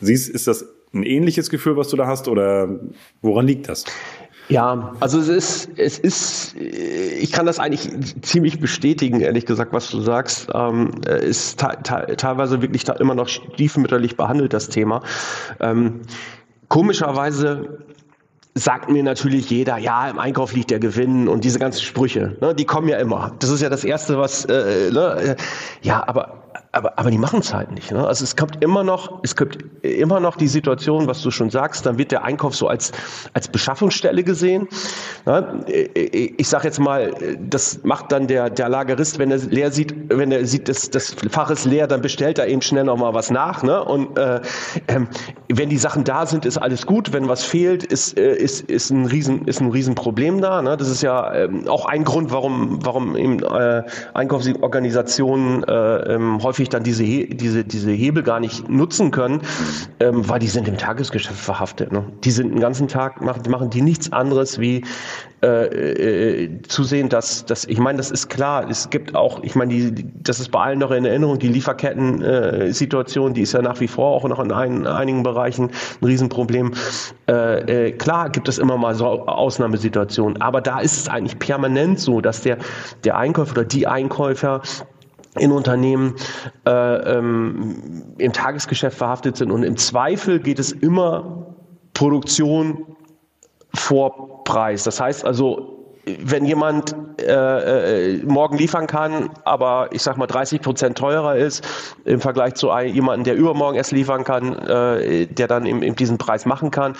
siehst, 0.00 0.30
ist 0.30 0.46
das 0.46 0.64
ein 0.94 1.02
ähnliches 1.02 1.50
Gefühl, 1.50 1.76
was 1.76 1.88
du 1.88 1.96
da 1.96 2.06
hast 2.06 2.28
oder 2.28 2.80
woran 3.20 3.46
liegt 3.46 3.68
das? 3.68 3.84
Ja, 4.48 4.96
also 4.98 5.20
es 5.20 5.28
ist, 5.28 5.70
es 5.76 5.98
ist, 6.00 6.56
ich 6.56 7.30
kann 7.30 7.46
das 7.46 7.60
eigentlich 7.60 7.88
ziemlich 8.22 8.58
bestätigen, 8.58 9.20
ehrlich 9.20 9.46
gesagt, 9.46 9.72
was 9.72 9.88
du 9.90 10.00
sagst. 10.00 10.48
Ähm, 10.52 10.90
ist 11.06 11.60
teilweise 11.60 12.60
wirklich 12.60 12.82
da 12.82 12.94
immer 12.94 13.14
noch 13.14 13.28
stiefmütterlich 13.28 14.16
behandelt, 14.16 14.52
das 14.52 14.68
Thema. 14.68 15.04
Ähm, 15.60 16.00
komischerweise 16.70 17.84
sagt 18.54 18.88
mir 18.88 19.02
natürlich 19.02 19.50
jeder, 19.50 19.76
ja, 19.76 20.08
im 20.08 20.18
Einkauf 20.18 20.54
liegt 20.54 20.70
der 20.70 20.80
Gewinn 20.80 21.28
und 21.28 21.44
diese 21.44 21.58
ganzen 21.58 21.82
Sprüche, 21.82 22.36
ne, 22.40 22.54
die 22.54 22.64
kommen 22.64 22.88
ja 22.88 22.98
immer. 22.98 23.32
Das 23.38 23.50
ist 23.50 23.60
ja 23.60 23.68
das 23.68 23.84
Erste, 23.84 24.18
was, 24.18 24.46
äh, 24.46 24.90
ne, 24.90 25.36
ja, 25.82 26.02
aber 26.06 26.49
aber, 26.72 26.98
aber 26.98 27.10
die 27.10 27.18
machen 27.18 27.40
es 27.40 27.52
halt 27.52 27.72
nicht. 27.72 27.90
Ne? 27.90 28.06
Also 28.06 28.22
es 28.22 28.36
kommt 28.36 28.62
immer 28.62 28.84
noch, 28.84 29.20
es 29.22 29.34
gibt 29.34 29.58
immer 29.84 30.20
noch 30.20 30.36
die 30.36 30.46
Situation, 30.46 31.06
was 31.06 31.20
du 31.22 31.30
schon 31.30 31.50
sagst, 31.50 31.84
dann 31.86 31.98
wird 31.98 32.12
der 32.12 32.24
Einkauf 32.24 32.54
so 32.54 32.68
als, 32.68 32.92
als 33.34 33.48
Beschaffungsstelle 33.48 34.22
gesehen. 34.22 34.68
Ne? 35.26 35.64
Ich 35.66 36.48
sage 36.48 36.64
jetzt 36.64 36.78
mal, 36.78 37.12
das 37.40 37.80
macht 37.82 38.12
dann 38.12 38.26
der, 38.26 38.50
der 38.50 38.68
Lagerist, 38.68 39.18
wenn 39.18 39.30
er 39.30 39.38
leer 39.38 39.72
sieht, 39.72 39.94
wenn 40.08 40.30
er 40.30 40.46
sieht, 40.46 40.68
das, 40.68 40.90
das 40.90 41.14
Fach 41.30 41.50
ist 41.50 41.64
leer, 41.64 41.86
dann 41.86 42.02
bestellt 42.02 42.38
er 42.38 42.46
eben 42.46 42.62
schnell 42.62 42.84
noch 42.84 42.96
mal 42.96 43.14
was 43.14 43.30
nach. 43.30 43.62
Ne? 43.62 43.82
Und 43.84 44.16
äh, 44.16 44.40
ähm, 44.88 45.08
wenn 45.48 45.70
die 45.70 45.78
Sachen 45.78 46.04
da 46.04 46.26
sind, 46.26 46.46
ist 46.46 46.58
alles 46.58 46.86
gut. 46.86 47.12
Wenn 47.12 47.28
was 47.28 47.42
fehlt, 47.42 47.84
ist, 47.84 48.16
äh, 48.16 48.34
ist, 48.34 48.62
ist 48.70 48.90
ein 48.90 49.06
riesen, 49.06 49.46
ist 49.46 49.60
ein 49.60 49.70
Riesenproblem 49.70 50.40
da. 50.40 50.62
Ne? 50.62 50.76
Das 50.76 50.88
ist 50.88 51.02
ja 51.02 51.34
ähm, 51.34 51.66
auch 51.66 51.86
ein 51.86 52.04
Grund, 52.04 52.30
warum, 52.30 52.78
warum 52.84 53.16
eben 53.16 53.42
äh, 53.42 53.82
Einkaufsorganisationen 54.14 55.64
äh, 55.64 56.14
ähm, 56.14 56.42
häufig 56.50 56.68
dann 56.68 56.82
diese, 56.82 57.04
diese, 57.04 57.64
diese 57.64 57.92
Hebel 57.92 58.24
gar 58.24 58.40
nicht 58.40 58.68
nutzen 58.68 59.12
können, 59.12 59.40
ähm, 60.00 60.28
weil 60.28 60.40
die 60.40 60.48
sind 60.48 60.66
im 60.66 60.76
Tagesgeschäft 60.76 61.38
verhaftet. 61.38 61.92
Ne? 61.92 62.02
Die 62.24 62.32
sind 62.32 62.50
den 62.50 62.58
ganzen 62.58 62.88
Tag, 62.88 63.20
machen, 63.20 63.42
machen 63.48 63.70
die 63.70 63.82
nichts 63.82 64.12
anderes 64.12 64.58
wie 64.58 64.82
äh, 65.42 66.44
äh, 66.44 66.62
zu 66.62 66.82
sehen, 66.82 67.08
dass, 67.08 67.46
dass 67.46 67.64
ich 67.66 67.78
meine, 67.78 67.98
das 67.98 68.10
ist 68.10 68.28
klar, 68.28 68.68
es 68.68 68.90
gibt 68.90 69.14
auch, 69.14 69.44
ich 69.44 69.54
meine, 69.54 69.72
die, 69.72 70.04
das 70.22 70.40
ist 70.40 70.50
bei 70.50 70.60
allen 70.60 70.80
noch 70.80 70.90
in 70.90 71.04
Erinnerung, 71.04 71.38
die 71.38 71.48
Lieferketten-Situation, 71.48 73.30
äh, 73.30 73.34
die 73.34 73.42
ist 73.42 73.52
ja 73.52 73.62
nach 73.62 73.80
wie 73.80 73.88
vor 73.88 74.16
auch 74.16 74.28
noch 74.28 74.40
in 74.40 74.50
ein, 74.50 74.88
einigen 74.88 75.22
Bereichen 75.22 75.70
ein 76.00 76.04
Riesenproblem. 76.04 76.72
Äh, 77.28 77.86
äh, 77.86 77.92
klar 77.92 78.28
gibt 78.28 78.48
es 78.48 78.58
immer 78.58 78.76
mal 78.76 78.96
so 78.96 79.06
Ausnahmesituationen, 79.06 80.42
aber 80.42 80.60
da 80.60 80.80
ist 80.80 80.96
es 80.98 81.08
eigentlich 81.08 81.38
permanent 81.38 82.00
so, 82.00 82.20
dass 82.20 82.42
der, 82.42 82.58
der 83.04 83.16
Einkäufer 83.16 83.52
oder 83.52 83.64
die 83.64 83.86
Einkäufer 83.86 84.62
in 85.38 85.52
Unternehmen 85.52 86.16
äh, 86.66 86.70
ähm, 86.70 88.14
im 88.18 88.32
Tagesgeschäft 88.32 88.98
verhaftet 88.98 89.36
sind. 89.36 89.50
Und 89.50 89.62
im 89.62 89.76
Zweifel 89.76 90.40
geht 90.40 90.58
es 90.58 90.72
immer 90.72 91.54
Produktion 91.94 92.86
vor 93.74 94.42
Preis. 94.44 94.84
Das 94.84 95.00
heißt 95.00 95.24
also, 95.24 95.80
wenn 96.18 96.44
jemand 96.44 96.96
äh, 97.20 98.14
äh, 98.14 98.22
morgen 98.24 98.56
liefern 98.56 98.86
kann, 98.86 99.30
aber 99.44 99.88
ich 99.92 100.02
sag 100.02 100.16
mal 100.16 100.26
30 100.26 100.60
Prozent 100.60 100.98
teurer 100.98 101.36
ist 101.36 101.64
im 102.04 102.20
Vergleich 102.20 102.54
zu 102.54 102.76
jemandem, 102.78 103.24
der 103.24 103.36
übermorgen 103.36 103.76
erst 103.76 103.92
liefern 103.92 104.24
kann, 104.24 104.58
äh, 104.66 105.26
der 105.26 105.46
dann 105.46 105.66
eben, 105.66 105.82
eben 105.82 105.96
diesen 105.96 106.18
Preis 106.18 106.46
machen 106.46 106.70
kann, 106.70 106.96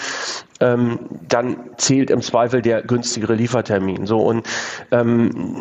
ähm, 0.60 0.98
dann 1.28 1.56
zählt 1.78 2.10
im 2.10 2.20
Zweifel 2.20 2.62
der 2.62 2.82
günstigere 2.82 3.34
Liefertermin. 3.34 4.06
So 4.06 4.18
und 4.18 4.46
ähm, 4.90 5.56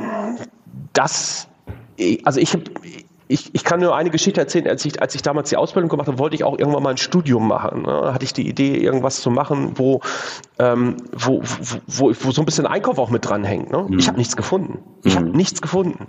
das 0.93 1.48
also 2.23 2.39
ich 2.39 2.53
habe 2.53 2.63
ich, 3.31 3.53
ich 3.53 3.63
kann 3.63 3.79
nur 3.79 3.95
eine 3.95 4.09
Geschichte 4.09 4.41
erzählen, 4.41 4.67
als 4.67 4.83
ich, 4.85 4.99
als 4.99 5.13
ich 5.13 5.21
damals 5.21 5.49
die 5.49 5.55
Ausbildung 5.55 5.87
gemacht 5.87 6.07
habe, 6.07 6.17
wollte 6.17 6.35
ich 6.35 6.43
auch 6.43 6.57
irgendwann 6.57 6.81
mal 6.81 6.89
ein 6.89 6.97
Studium 6.97 7.47
machen. 7.47 7.83
Ne? 7.83 8.11
Hatte 8.11 8.25
ich 8.25 8.33
die 8.33 8.47
Idee, 8.47 8.75
irgendwas 8.75 9.21
zu 9.21 9.29
machen, 9.29 9.73
wo, 9.75 10.01
ähm, 10.57 10.97
wo, 11.15 11.43
wo, 11.85 12.11
wo, 12.19 12.31
so 12.31 12.41
ein 12.41 12.45
bisschen 12.45 12.65
Einkauf 12.65 12.97
auch 12.97 13.11
mit 13.11 13.29
dranhängt. 13.29 13.71
Ne? 13.71 13.85
Mhm. 13.87 13.99
Ich 13.99 14.07
habe 14.07 14.17
nichts 14.17 14.35
gefunden. 14.35 14.79
Ich 15.03 15.13
mhm. 15.13 15.19
habe 15.19 15.37
nichts 15.37 15.61
gefunden. 15.61 16.07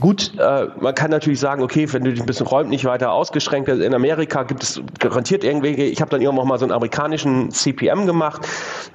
Gut, 0.00 0.32
äh, 0.40 0.66
man 0.80 0.92
kann 0.96 1.12
natürlich 1.12 1.38
sagen, 1.38 1.62
okay, 1.62 1.86
wenn 1.92 2.02
du 2.02 2.10
dich 2.10 2.20
ein 2.20 2.26
bisschen 2.26 2.48
räumlich 2.48 2.84
weiter 2.84 3.12
ausgeschränkt 3.12 3.68
in 3.68 3.94
Amerika 3.94 4.42
gibt 4.42 4.64
es 4.64 4.82
garantiert 4.98 5.44
irgendwelche, 5.44 5.82
ich 5.82 6.00
habe 6.00 6.10
dann 6.10 6.20
irgendwann 6.20 6.48
mal 6.48 6.58
so 6.58 6.64
einen 6.64 6.72
amerikanischen 6.72 7.52
CPM 7.52 8.06
gemacht. 8.06 8.46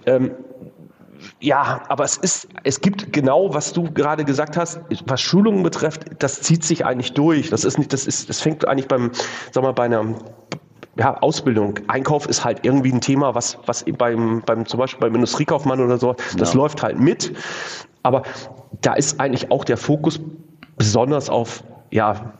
Ähm, 0.05 0.31
ja, 1.39 1.83
aber 1.89 2.03
es 2.05 2.17
ist, 2.17 2.47
es 2.63 2.79
gibt 2.81 3.11
genau, 3.11 3.53
was 3.53 3.73
du 3.73 3.91
gerade 3.91 4.23
gesagt 4.23 4.57
hast, 4.57 4.79
was 5.05 5.21
Schulungen 5.21 5.63
betrifft, 5.63 6.05
das 6.19 6.41
zieht 6.41 6.63
sich 6.63 6.85
eigentlich 6.85 7.13
durch. 7.13 7.49
Das 7.49 7.65
ist 7.65 7.77
nicht, 7.77 7.91
das 7.91 8.07
ist, 8.07 8.29
das 8.29 8.41
fängt 8.41 8.67
eigentlich 8.67 8.87
beim, 8.87 9.11
sag 9.51 9.63
mal, 9.63 9.73
bei 9.73 9.83
einer 9.83 10.15
ja, 10.97 11.17
Ausbildung. 11.21 11.79
Einkauf 11.87 12.27
ist 12.27 12.45
halt 12.45 12.65
irgendwie 12.65 12.91
ein 12.91 13.01
Thema, 13.01 13.35
was, 13.35 13.57
was 13.65 13.83
beim, 13.97 14.43
beim, 14.45 14.65
zum 14.65 14.79
Beispiel 14.79 15.01
beim 15.01 15.15
Industriekaufmann 15.15 15.81
oder 15.81 15.97
so, 15.97 16.15
das 16.37 16.53
ja. 16.53 16.57
läuft 16.59 16.81
halt 16.81 16.99
mit. 16.99 17.33
Aber 18.03 18.23
da 18.81 18.93
ist 18.93 19.19
eigentlich 19.19 19.51
auch 19.51 19.65
der 19.65 19.77
Fokus 19.77 20.19
besonders 20.77 21.29
auf, 21.29 21.63
ja, 21.91 22.33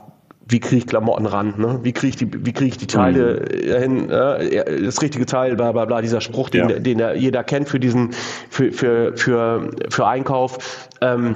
wie 0.47 0.60
kriege 0.60 0.77
ich 0.77 0.88
Klamotten 0.88 1.25
ran, 1.25 1.55
ne? 1.58 1.79
wie 1.84 1.91
kriege 1.91 2.10
ich 2.10 2.15
die, 2.15 2.45
wie 2.45 2.53
kriege 2.53 2.69
ich 2.69 2.77
die 2.77 2.88
Teile 2.88 3.45
mhm. 3.51 3.81
hin, 3.81 4.10
äh, 4.10 4.84
das 4.84 5.01
richtige 5.01 5.25
Teil, 5.25 5.55
bla 5.55 5.71
bla 5.71 5.86
bla, 5.86 6.01
dieser 6.01 6.21
Spruch, 6.21 6.49
den, 6.49 6.69
ja. 6.69 6.79
den 6.79 6.97
der, 6.99 7.15
jeder 7.15 7.43
kennt 7.43 7.67
für 7.67 7.79
diesen, 7.79 8.12
für, 8.49 8.71
für, 8.71 9.17
für, 9.17 9.69
für 9.89 10.08
Einkauf. 10.08 10.89
Ähm, 11.01 11.36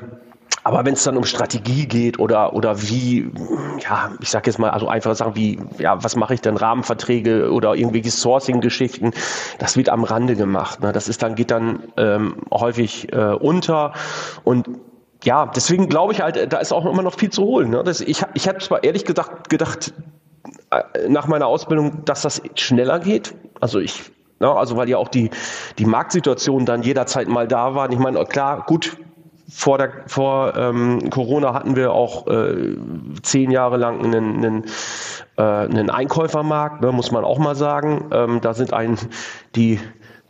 aber 0.63 0.85
wenn 0.85 0.93
es 0.93 1.03
dann 1.03 1.17
um 1.17 1.23
Strategie 1.23 1.87
geht 1.87 2.19
oder, 2.19 2.53
oder 2.53 2.81
wie, 2.81 3.31
ja, 3.79 4.11
ich 4.21 4.29
sag 4.29 4.45
jetzt 4.45 4.59
mal, 4.59 4.69
also 4.69 4.87
einfache 4.87 5.15
Sachen 5.15 5.35
wie, 5.35 5.59
ja, 5.79 6.03
was 6.03 6.15
mache 6.15 6.33
ich 6.33 6.41
denn, 6.41 6.57
Rahmenverträge 6.57 7.51
oder 7.51 7.75
irgendwelche 7.75 8.11
Sourcing-Geschichten, 8.11 9.11
das 9.57 9.77
wird 9.77 9.89
am 9.89 10.03
Rande 10.03 10.35
gemacht. 10.35 10.81
Ne? 10.81 10.91
Das 10.91 11.07
ist 11.07 11.23
dann, 11.23 11.35
geht 11.35 11.49
dann 11.49 11.83
ähm, 11.97 12.35
häufig 12.51 13.11
äh, 13.13 13.33
unter 13.33 13.93
und 14.43 14.69
ja, 15.23 15.45
deswegen 15.47 15.89
glaube 15.89 16.13
ich 16.13 16.21
halt, 16.21 16.51
da 16.51 16.57
ist 16.59 16.71
auch 16.71 16.85
immer 16.85 17.01
noch 17.01 17.15
viel 17.17 17.29
zu 17.29 17.43
holen. 17.43 17.69
Ne? 17.71 17.83
Das, 17.83 18.01
ich 18.01 18.23
ich 18.33 18.47
habe 18.47 18.59
zwar 18.59 18.83
ehrlich 18.83 19.05
gesagt 19.05 19.49
gedacht, 19.49 19.93
äh, 20.71 21.09
nach 21.09 21.27
meiner 21.27 21.47
Ausbildung, 21.47 22.05
dass 22.05 22.21
das 22.21 22.41
schneller 22.55 22.99
geht. 22.99 23.35
Also 23.59 23.79
ich, 23.79 24.11
ne, 24.39 24.49
also 24.49 24.77
weil 24.77 24.87
ja 24.87 24.97
auch 24.97 25.09
die, 25.09 25.29
die 25.77 25.85
Marktsituation 25.85 26.65
dann 26.65 26.83
jederzeit 26.83 27.27
mal 27.27 27.47
da 27.47 27.75
war. 27.75 27.91
Ich 27.91 27.99
meine, 27.99 28.23
klar, 28.25 28.63
gut, 28.65 28.97
vor, 29.49 29.77
der, 29.77 29.91
vor 30.05 30.55
ähm, 30.55 31.09
Corona 31.09 31.53
hatten 31.53 31.75
wir 31.75 31.91
auch 31.91 32.27
äh, 32.27 32.77
zehn 33.23 33.51
Jahre 33.51 33.77
lang 33.77 34.03
einen, 34.03 34.37
einen, 34.37 34.65
äh, 35.37 35.41
einen 35.41 35.89
Einkäufermarkt, 35.89 36.81
ne, 36.81 36.91
muss 36.91 37.11
man 37.11 37.25
auch 37.25 37.39
mal 37.39 37.55
sagen. 37.55 38.09
Ähm, 38.11 38.41
da 38.41 38.53
sind 38.53 38.73
ein, 38.73 38.97
die 39.55 39.79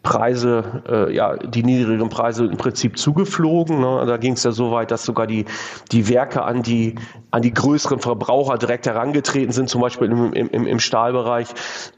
Preise, 0.01 0.81
äh, 0.89 1.13
ja, 1.13 1.35
die 1.35 1.63
niedrigen 1.63 2.07
Preise 2.09 2.45
im 2.45 2.57
Prinzip 2.57 2.97
zugeflogen. 2.97 3.81
Ne? 3.81 4.05
Da 4.07 4.17
ging 4.17 4.33
es 4.33 4.43
ja 4.43 4.51
so 4.51 4.71
weit, 4.71 4.91
dass 4.91 5.03
sogar 5.03 5.27
die, 5.27 5.45
die 5.91 6.07
Werke 6.07 6.43
an 6.43 6.63
die, 6.63 6.95
an 7.31 7.41
die 7.41 7.53
größeren 7.53 7.99
Verbraucher 7.99 8.57
direkt 8.57 8.87
herangetreten 8.87 9.51
sind, 9.51 9.69
zum 9.69 9.81
Beispiel 9.81 10.09
im, 10.09 10.33
im, 10.33 10.67
im 10.67 10.79
Stahlbereich, 10.79 11.49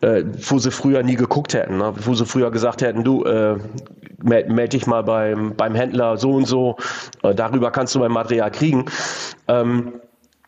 äh, 0.02 0.24
wo 0.50 0.58
sie 0.58 0.72
früher 0.72 1.04
nie 1.04 1.16
geguckt 1.16 1.54
hätten, 1.54 1.78
ne? 1.78 1.94
wo 1.96 2.16
sie 2.16 2.26
früher 2.26 2.50
gesagt 2.50 2.82
hätten, 2.82 3.04
du, 3.04 3.24
äh, 3.24 3.58
melde 4.24 4.52
meld 4.52 4.74
dich 4.74 4.88
mal 4.88 5.04
beim, 5.04 5.56
beim 5.56 5.76
Händler 5.76 6.18
so 6.18 6.32
und 6.32 6.46
so, 6.46 6.78
äh, 7.22 7.36
darüber 7.36 7.72
kannst 7.72 7.94
du 7.94 8.00
mein 8.00 8.12
Material 8.12 8.52
kriegen. 8.52 8.86
Ähm, 9.48 9.94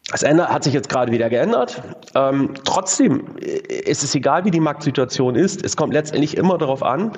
das 0.09 0.23
hat 0.23 0.63
sich 0.63 0.73
jetzt 0.73 0.89
gerade 0.89 1.11
wieder 1.11 1.29
geändert. 1.29 1.81
Ähm, 2.13 2.53
trotzdem 2.65 3.37
ist 3.37 4.03
es 4.03 4.13
egal, 4.13 4.43
wie 4.45 4.51
die 4.51 4.59
Marktsituation 4.59 5.35
ist. 5.35 5.63
Es 5.63 5.77
kommt 5.77 5.93
letztendlich 5.93 6.37
immer 6.37 6.57
darauf 6.57 6.83
an, 6.83 7.13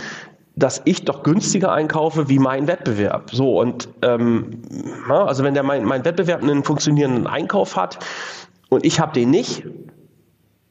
dass 0.56 0.82
ich 0.86 1.04
doch 1.04 1.24
günstiger 1.24 1.71
einkaufe 1.71 2.30
wie 2.30 2.39
mein 2.39 2.67
Wettbewerb. 2.67 3.32
So 3.32 3.60
und 3.60 3.89
ähm, 4.02 4.62
also 5.10 5.43
wenn 5.43 5.54
der 5.54 5.63
mein, 5.63 5.84
mein 5.84 6.06
Wettbewerb 6.06 6.41
einen 6.41 6.63
funktionierenden 6.63 7.28
Einkauf 7.28 7.76
hat 7.76 8.00
und 8.69 8.86
ich 8.86 9.00
habe 9.00 9.13
den 9.13 9.32
nicht, 9.32 9.63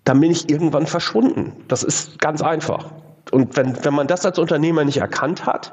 dann 0.04 0.20
bin 0.20 0.30
ich 0.30 0.50
irgendwann 0.50 0.86
verschwunden. 0.86 1.52
Das 1.68 1.82
ist 1.82 2.18
ganz 2.18 2.42
einfach. 2.42 2.92
Und 3.30 3.56
wenn, 3.56 3.84
wenn 3.84 3.94
man 3.94 4.06
das 4.06 4.24
als 4.24 4.38
Unternehmer 4.38 4.84
nicht 4.84 4.98
erkannt 4.98 5.46
hat, 5.46 5.72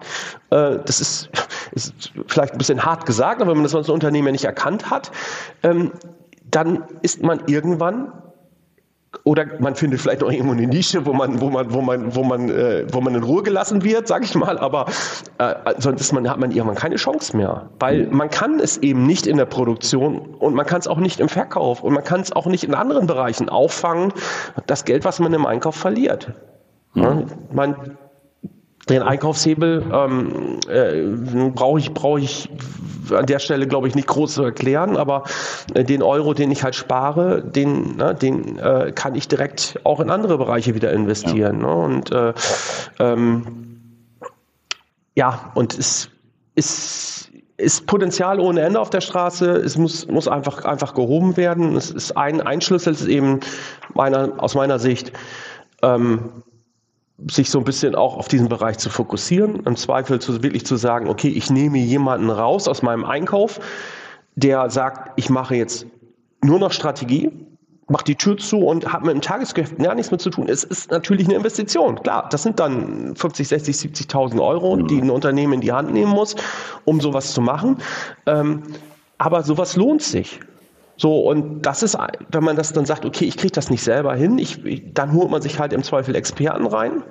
äh, 0.49 0.79
das 0.85 1.01
ist, 1.01 1.29
ist 1.73 2.11
vielleicht 2.27 2.53
ein 2.53 2.57
bisschen 2.57 2.83
hart 2.83 3.05
gesagt, 3.05 3.41
aber 3.41 3.51
wenn 3.51 3.57
man 3.57 3.63
das 3.63 3.75
als 3.75 3.89
Unternehmer 3.89 4.31
nicht 4.31 4.45
erkannt 4.45 4.89
hat, 4.89 5.11
ähm, 5.63 5.91
dann 6.51 6.83
ist 7.01 7.23
man 7.23 7.41
irgendwann 7.47 8.11
oder 9.23 9.45
man 9.59 9.75
findet 9.75 9.99
vielleicht 9.99 10.21
noch 10.21 10.31
irgendwo 10.31 10.53
eine 10.53 10.67
Nische, 10.67 11.05
wo 11.05 11.13
man, 11.13 11.41
wo 11.41 11.49
man, 11.49 11.73
wo 11.73 11.81
man, 11.81 12.15
wo 12.15 12.23
man, 12.23 12.49
äh, 12.49 12.85
wo 12.91 13.01
man 13.01 13.13
in 13.13 13.23
Ruhe 13.23 13.43
gelassen 13.43 13.83
wird, 13.83 14.07
sag 14.07 14.23
ich 14.23 14.35
mal. 14.35 14.57
Aber 14.57 14.85
äh, 15.37 15.53
sonst 15.77 16.11
man, 16.13 16.29
hat 16.29 16.39
man 16.39 16.51
irgendwann 16.51 16.77
keine 16.77 16.95
Chance 16.95 17.35
mehr, 17.35 17.69
weil 17.79 18.07
man 18.07 18.29
kann 18.29 18.59
es 18.59 18.77
eben 18.77 19.05
nicht 19.05 19.27
in 19.27 19.37
der 19.37 19.45
Produktion 19.45 20.17
und 20.17 20.55
man 20.55 20.65
kann 20.65 20.79
es 20.79 20.87
auch 20.87 20.97
nicht 20.97 21.19
im 21.19 21.27
Verkauf 21.27 21.83
und 21.83 21.93
man 21.93 22.03
kann 22.03 22.21
es 22.21 22.31
auch 22.31 22.45
nicht 22.45 22.63
in 22.63 22.73
anderen 22.73 23.05
Bereichen 23.05 23.49
auffangen. 23.49 24.13
Das 24.65 24.85
Geld, 24.85 25.03
was 25.03 25.19
man 25.19 25.33
im 25.33 25.45
Einkauf 25.45 25.75
verliert. 25.75 26.33
Ja, 26.93 27.23
man 27.51 27.97
den 28.91 29.01
Einkaufshebel 29.01 29.85
ähm, 29.91 30.59
äh, 30.67 31.49
brauche 31.49 31.79
ich, 31.79 31.93
brauche 31.93 32.19
ich 32.19 32.49
an 33.11 33.25
der 33.25 33.39
Stelle, 33.39 33.67
glaube 33.67 33.87
ich, 33.87 33.95
nicht 33.95 34.07
groß 34.07 34.35
zu 34.35 34.43
erklären, 34.43 34.97
aber 34.97 35.23
äh, 35.73 35.83
den 35.83 36.03
Euro, 36.03 36.33
den 36.33 36.51
ich 36.51 36.63
halt 36.63 36.75
spare, 36.75 37.43
den, 37.43 37.97
ne, 37.97 38.15
den 38.15 38.57
äh, 38.59 38.91
kann 38.93 39.15
ich 39.15 39.27
direkt 39.27 39.79
auch 39.83 39.99
in 39.99 40.09
andere 40.09 40.37
Bereiche 40.37 40.75
wieder 40.75 40.91
investieren. 40.91 41.61
Ja. 41.61 41.67
Ne? 41.67 41.75
Und 41.75 42.11
äh, 42.11 42.33
ähm, 42.99 43.81
ja, 45.15 45.51
und 45.55 45.77
es 45.77 46.09
ist, 46.55 47.31
ist 47.57 47.85
Potenzial 47.85 48.39
ohne 48.39 48.61
Ende 48.61 48.79
auf 48.79 48.89
der 48.89 49.01
Straße. 49.01 49.49
Es 49.51 49.77
muss, 49.77 50.07
muss 50.07 50.27
einfach, 50.27 50.65
einfach 50.65 50.93
gehoben 50.93 51.37
werden. 51.37 51.75
Es 51.75 51.91
ist 51.91 52.17
ein, 52.17 52.41
ein 52.41 52.61
Schlüssel, 52.61 52.93
ist 52.93 53.07
eben 53.07 53.39
meiner, 53.93 54.33
aus 54.37 54.55
meiner 54.55 54.79
Sicht, 54.79 55.11
ähm, 55.81 56.43
sich 57.29 57.49
so 57.49 57.59
ein 57.59 57.63
bisschen 57.63 57.95
auch 57.95 58.17
auf 58.17 58.27
diesen 58.27 58.49
Bereich 58.49 58.77
zu 58.77 58.89
fokussieren, 58.89 59.61
im 59.65 59.75
Zweifel 59.75 60.19
zu, 60.19 60.41
wirklich 60.43 60.65
zu 60.65 60.75
sagen, 60.75 61.07
okay, 61.07 61.29
ich 61.29 61.49
nehme 61.49 61.77
jemanden 61.77 62.29
raus 62.29 62.67
aus 62.67 62.81
meinem 62.81 63.05
Einkauf, 63.05 63.59
der 64.35 64.69
sagt, 64.69 65.11
ich 65.17 65.29
mache 65.29 65.55
jetzt 65.55 65.85
nur 66.43 66.59
noch 66.59 66.71
Strategie, 66.71 67.31
mache 67.89 68.05
die 68.05 68.15
Tür 68.15 68.37
zu 68.37 68.59
und 68.59 68.91
habe 68.91 69.07
mit 69.07 69.15
dem 69.15 69.21
Tagesgeschäft 69.21 69.77
gar 69.77 69.95
nichts 69.95 70.11
mehr 70.11 70.19
zu 70.19 70.29
tun. 70.29 70.47
Es 70.47 70.63
ist 70.63 70.91
natürlich 70.91 71.27
eine 71.27 71.35
Investition. 71.35 72.01
Klar, 72.01 72.27
das 72.31 72.43
sind 72.43 72.59
dann 72.59 73.15
50, 73.15 73.47
60, 73.47 73.75
70.000 73.75 74.41
Euro, 74.41 74.77
die 74.77 75.01
ein 75.01 75.09
Unternehmen 75.09 75.53
in 75.53 75.61
die 75.61 75.71
Hand 75.71 75.91
nehmen 75.91 76.11
muss, 76.11 76.35
um 76.85 77.01
sowas 77.01 77.33
zu 77.33 77.41
machen. 77.41 77.77
Ähm, 78.25 78.63
aber 79.17 79.43
sowas 79.43 79.75
lohnt 79.75 80.01
sich. 80.01 80.39
So, 80.97 81.19
und 81.27 81.63
das 81.63 81.83
ist, 81.83 81.97
wenn 82.31 82.43
man 82.43 82.55
das 82.55 82.73
dann 82.73 82.85
sagt, 82.85 83.05
okay, 83.05 83.25
ich 83.25 83.37
kriege 83.37 83.53
das 83.53 83.69
nicht 83.69 83.83
selber 83.83 84.15
hin, 84.15 84.37
ich, 84.37 84.93
dann 84.93 85.13
holt 85.13 85.31
man 85.31 85.41
sich 85.41 85.59
halt 85.59 85.73
im 85.73 85.83
Zweifel 85.83 86.15
Experten 86.15 86.65
rein. 86.67 87.03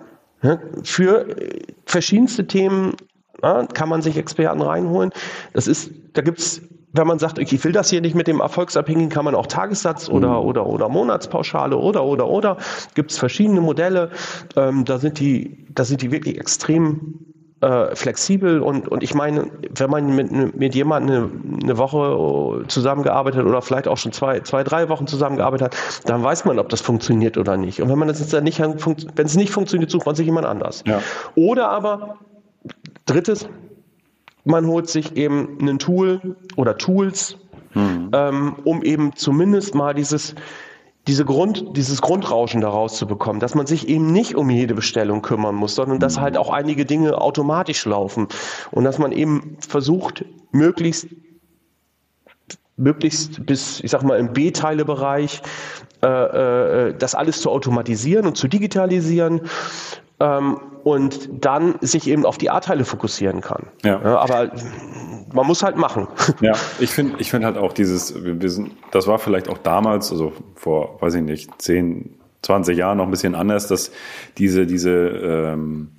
Ja, 0.42 0.58
für 0.84 1.28
äh, 1.28 1.60
verschiedenste 1.84 2.46
Themen 2.46 2.94
ja, 3.42 3.66
kann 3.66 3.88
man 3.88 4.00
sich 4.02 4.16
Experten 4.16 4.62
reinholen. 4.62 5.10
Das 5.52 5.66
ist, 5.66 5.90
da 6.14 6.22
gibt's 6.22 6.62
wenn 6.92 7.06
man 7.06 7.18
sagt, 7.18 7.38
okay, 7.38 7.54
ich 7.54 7.64
will 7.64 7.72
das 7.72 7.90
hier 7.90 8.00
nicht 8.00 8.14
mit 8.14 8.26
dem 8.26 8.40
Erfolgsabhängigen, 8.40 9.10
kann 9.10 9.24
man 9.24 9.34
auch 9.34 9.46
Tagessatz 9.46 10.08
oder, 10.08 10.40
mhm. 10.40 10.46
oder, 10.46 10.66
oder 10.66 10.88
Monatspauschale 10.88 11.76
oder, 11.76 12.04
oder, 12.04 12.28
oder. 12.28 12.56
Gibt 12.94 13.12
es 13.12 13.18
verschiedene 13.18 13.60
Modelle. 13.60 14.10
Ähm, 14.56 14.84
da 14.84 14.98
sind 14.98 15.20
die, 15.20 15.66
da 15.72 15.84
sind 15.84 16.02
die 16.02 16.10
wirklich 16.10 16.38
extrem 16.38 17.29
äh, 17.60 17.94
flexibel 17.94 18.60
und, 18.60 18.88
und 18.88 19.02
ich 19.02 19.14
meine, 19.14 19.50
wenn 19.74 19.90
man 19.90 20.14
mit, 20.14 20.58
mit 20.58 20.74
jemandem 20.74 21.54
eine, 21.54 21.62
eine 21.62 21.78
Woche 21.78 22.64
zusammengearbeitet 22.68 23.44
oder 23.44 23.60
vielleicht 23.60 23.86
auch 23.86 23.98
schon 23.98 24.12
zwei, 24.12 24.40
zwei, 24.40 24.64
drei 24.64 24.88
Wochen 24.88 25.06
zusammengearbeitet 25.06 25.66
hat, 25.66 26.08
dann 26.08 26.22
weiß 26.22 26.46
man, 26.46 26.58
ob 26.58 26.68
das 26.70 26.80
funktioniert 26.80 27.36
oder 27.36 27.56
nicht. 27.56 27.82
Und 27.82 27.88
wenn 27.90 27.98
man 27.98 28.08
das 28.08 28.20
jetzt 28.20 28.32
nicht, 28.42 28.60
wenn 28.60 29.26
es 29.26 29.36
nicht 29.36 29.52
funktioniert, 29.52 29.90
sucht 29.90 30.06
man 30.06 30.14
sich 30.14 30.26
jemand 30.26 30.46
anders. 30.46 30.82
Ja. 30.86 31.02
Oder 31.34 31.68
aber, 31.68 32.16
drittes, 33.06 33.48
man 34.44 34.66
holt 34.66 34.88
sich 34.88 35.16
eben 35.16 35.58
ein 35.60 35.78
Tool 35.78 36.36
oder 36.56 36.78
Tools, 36.78 37.36
hm. 37.72 38.10
ähm, 38.12 38.56
um 38.64 38.82
eben 38.82 39.14
zumindest 39.16 39.74
mal 39.74 39.94
dieses, 39.94 40.34
diese 41.06 41.24
Grund, 41.24 41.76
dieses 41.76 42.02
Grundrauschen 42.02 42.60
daraus 42.60 42.96
zu 42.96 43.06
bekommen, 43.06 43.40
dass 43.40 43.54
man 43.54 43.66
sich 43.66 43.88
eben 43.88 44.12
nicht 44.12 44.34
um 44.34 44.50
jede 44.50 44.74
Bestellung 44.74 45.22
kümmern 45.22 45.54
muss, 45.54 45.74
sondern 45.74 45.98
dass 45.98 46.20
halt 46.20 46.36
auch 46.36 46.50
einige 46.50 46.84
Dinge 46.84 47.20
automatisch 47.20 47.84
laufen 47.86 48.28
und 48.70 48.84
dass 48.84 48.98
man 48.98 49.12
eben 49.12 49.56
versucht, 49.60 50.24
möglichst 50.52 51.08
möglichst 52.76 53.44
bis, 53.44 53.80
ich 53.80 53.90
sag 53.90 54.02
mal, 54.02 54.18
im 54.18 54.32
B-Teile-Bereich 54.32 55.42
äh, 56.02 56.06
äh, 56.06 56.94
das 56.98 57.14
alles 57.14 57.42
zu 57.42 57.50
automatisieren 57.50 58.26
und 58.26 58.36
zu 58.38 58.48
digitalisieren 58.48 59.42
ähm, 60.18 60.58
und 60.84 61.28
dann 61.32 61.76
sich 61.80 62.08
eben 62.08 62.26
auf 62.26 62.38
die 62.38 62.50
A-Teile 62.50 62.84
fokussieren 62.84 63.40
kann. 63.40 63.66
Ja. 63.84 64.00
ja 64.02 64.18
aber 64.18 64.50
man 65.32 65.46
muss 65.46 65.62
halt 65.62 65.76
machen. 65.76 66.08
Ja, 66.40 66.54
ich 66.78 66.90
finde 66.90 67.16
ich 67.18 67.30
finde 67.30 67.46
halt 67.46 67.58
auch 67.58 67.72
dieses, 67.72 68.14
wir 68.24 68.48
sind, 68.48 68.72
das 68.92 69.06
war 69.06 69.18
vielleicht 69.18 69.48
auch 69.48 69.58
damals, 69.58 70.10
also 70.10 70.32
vor, 70.54 71.00
weiß 71.00 71.14
ich 71.14 71.22
nicht, 71.22 71.50
10, 71.60 72.14
20 72.42 72.76
Jahren 72.76 72.98
noch 72.98 73.04
ein 73.04 73.10
bisschen 73.10 73.34
anders, 73.34 73.66
dass 73.68 73.92
diese, 74.38 74.66
diese 74.66 74.90
ähm, 74.90 75.92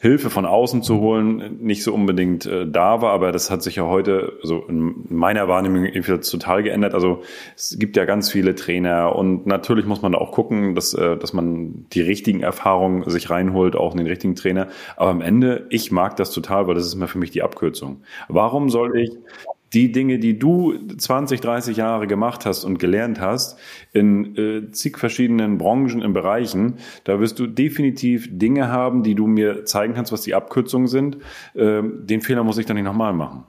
Hilfe 0.00 0.30
von 0.30 0.46
außen 0.46 0.82
zu 0.82 0.98
holen 0.98 1.58
nicht 1.60 1.82
so 1.82 1.92
unbedingt 1.92 2.46
äh, 2.46 2.66
da 2.66 3.02
war, 3.02 3.12
aber 3.12 3.32
das 3.32 3.50
hat 3.50 3.62
sich 3.62 3.76
ja 3.76 3.86
heute, 3.86 4.32
also 4.42 4.64
in 4.66 5.04
meiner 5.10 5.46
Wahrnehmung 5.46 5.84
total 6.22 6.62
geändert. 6.62 6.94
Also 6.94 7.22
es 7.54 7.76
gibt 7.78 7.98
ja 7.98 8.06
ganz 8.06 8.30
viele 8.30 8.54
Trainer 8.54 9.14
und 9.14 9.46
natürlich 9.46 9.84
muss 9.84 10.00
man 10.00 10.12
da 10.12 10.18
auch 10.18 10.32
gucken, 10.32 10.74
dass, 10.74 10.94
äh, 10.94 11.18
dass 11.18 11.34
man 11.34 11.86
die 11.92 12.00
richtigen 12.00 12.40
Erfahrungen 12.40 13.08
sich 13.10 13.28
reinholt, 13.28 13.76
auch 13.76 13.92
in 13.92 13.98
den 13.98 14.06
richtigen 14.06 14.36
Trainer. 14.36 14.68
Aber 14.96 15.10
am 15.10 15.20
Ende, 15.20 15.66
ich 15.68 15.92
mag 15.92 16.16
das 16.16 16.30
total, 16.30 16.66
weil 16.66 16.74
das 16.74 16.86
ist 16.86 16.94
mir 16.94 17.08
für 17.08 17.18
mich 17.18 17.30
die 17.30 17.42
Abkürzung. 17.42 18.02
Warum 18.28 18.70
soll 18.70 18.98
ich 18.98 19.10
die 19.72 19.92
Dinge, 19.92 20.18
die 20.18 20.38
du 20.38 20.74
20, 20.96 21.40
30 21.40 21.76
Jahre 21.76 22.06
gemacht 22.06 22.46
hast 22.46 22.64
und 22.64 22.78
gelernt 22.78 23.20
hast, 23.20 23.58
in 23.92 24.36
äh, 24.36 24.70
zig 24.72 24.98
verschiedenen 24.98 25.58
Branchen, 25.58 26.02
in 26.02 26.12
Bereichen, 26.12 26.74
da 27.04 27.20
wirst 27.20 27.38
du 27.38 27.46
definitiv 27.46 28.28
Dinge 28.30 28.68
haben, 28.68 29.02
die 29.02 29.14
du 29.14 29.26
mir 29.26 29.64
zeigen 29.64 29.94
kannst, 29.94 30.12
was 30.12 30.22
die 30.22 30.34
Abkürzungen 30.34 30.88
sind. 30.88 31.18
Äh, 31.54 31.82
den 31.82 32.20
Fehler 32.20 32.44
muss 32.44 32.58
ich 32.58 32.66
dann 32.66 32.76
nicht 32.76 32.84
nochmal 32.84 33.12
machen. 33.12 33.44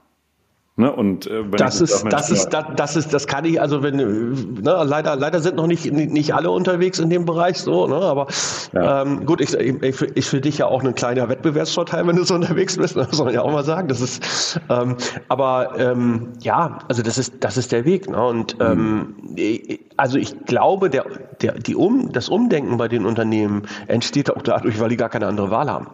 Ne? 0.76 0.90
Und 0.90 1.26
äh, 1.26 1.44
das 1.50 1.82
ist, 1.82 2.02
das 2.08 2.30
ist, 2.30 2.48
das, 2.48 2.64
das 2.76 2.96
ist, 2.96 3.12
das 3.12 3.26
kann 3.26 3.44
ich. 3.44 3.60
Also 3.60 3.82
wenn, 3.82 3.96
ne, 3.96 4.82
leider, 4.86 5.16
leider 5.16 5.40
sind 5.40 5.56
noch 5.56 5.66
nicht 5.66 5.92
nicht 5.92 6.34
alle 6.34 6.50
unterwegs 6.50 6.98
in 6.98 7.10
dem 7.10 7.26
Bereich 7.26 7.58
so. 7.58 7.86
Ne? 7.86 7.96
Aber 7.96 8.26
ja. 8.72 9.02
ähm, 9.02 9.26
gut, 9.26 9.42
ich, 9.42 9.52
ich, 9.52 10.00
ich 10.00 10.26
für 10.26 10.40
dich 10.40 10.56
ja 10.58 10.66
auch 10.66 10.82
ein 10.82 10.94
kleiner 10.94 11.28
Wettbewerbsvorteil, 11.28 12.06
wenn 12.06 12.16
du 12.16 12.24
so 12.24 12.34
unterwegs 12.36 12.78
bist. 12.78 12.96
Das 12.96 13.10
soll 13.10 13.26
man 13.26 13.34
ja 13.34 13.42
auch 13.42 13.52
mal 13.52 13.64
sagen. 13.64 13.88
Das 13.88 14.00
ist, 14.00 14.60
ähm, 14.70 14.96
aber 15.28 15.78
ähm, 15.78 16.28
ja, 16.40 16.78
also 16.88 17.02
das 17.02 17.18
ist, 17.18 17.34
das 17.40 17.58
ist 17.58 17.70
der 17.70 17.84
Weg. 17.84 18.08
Ne? 18.08 18.26
Und 18.26 18.58
mhm. 18.58 19.14
ähm, 19.36 19.78
also 19.98 20.16
ich 20.16 20.46
glaube, 20.46 20.88
der, 20.88 21.04
der, 21.42 21.52
die 21.52 21.76
um, 21.76 22.12
das 22.12 22.30
Umdenken 22.30 22.78
bei 22.78 22.88
den 22.88 23.04
Unternehmen 23.04 23.64
entsteht 23.88 24.34
auch 24.34 24.40
dadurch, 24.40 24.80
weil 24.80 24.88
die 24.88 24.96
gar 24.96 25.10
keine 25.10 25.26
andere 25.26 25.50
Wahl 25.50 25.70
haben. 25.70 25.88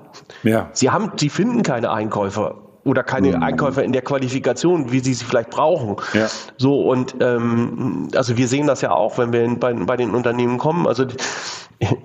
Ja. 0.45 0.69
Sie 0.73 0.89
haben, 0.89 1.11
sie 1.17 1.31
finden 1.31 1.65
keine 1.65 1.91
Einkäufer 1.91 2.68
oder 2.85 3.03
keine 3.03 3.37
mhm. 3.37 3.43
Einkäufer 3.43 3.83
in 3.83 3.93
der 3.93 4.03
Qualifikation, 4.03 4.93
wie 4.93 5.01
sie 5.01 5.15
sie 5.15 5.25
vielleicht 5.25 5.51
brauchen. 5.51 5.97
Ja. 6.15 6.29
So 6.57 6.81
und 6.83 7.17
ähm, 7.21 8.09
also 8.15 8.37
wir 8.37 8.49
sehen 8.49 8.67
das 8.67 8.81
ja 8.81 8.93
auch, 8.93 9.19
wenn 9.19 9.33
wir 9.33 9.45
in, 9.45 9.59
bei, 9.59 9.73
bei 9.73 9.97
den 9.97 10.15
Unternehmen 10.15 10.59
kommen. 10.59 10.87
Also 10.87 11.07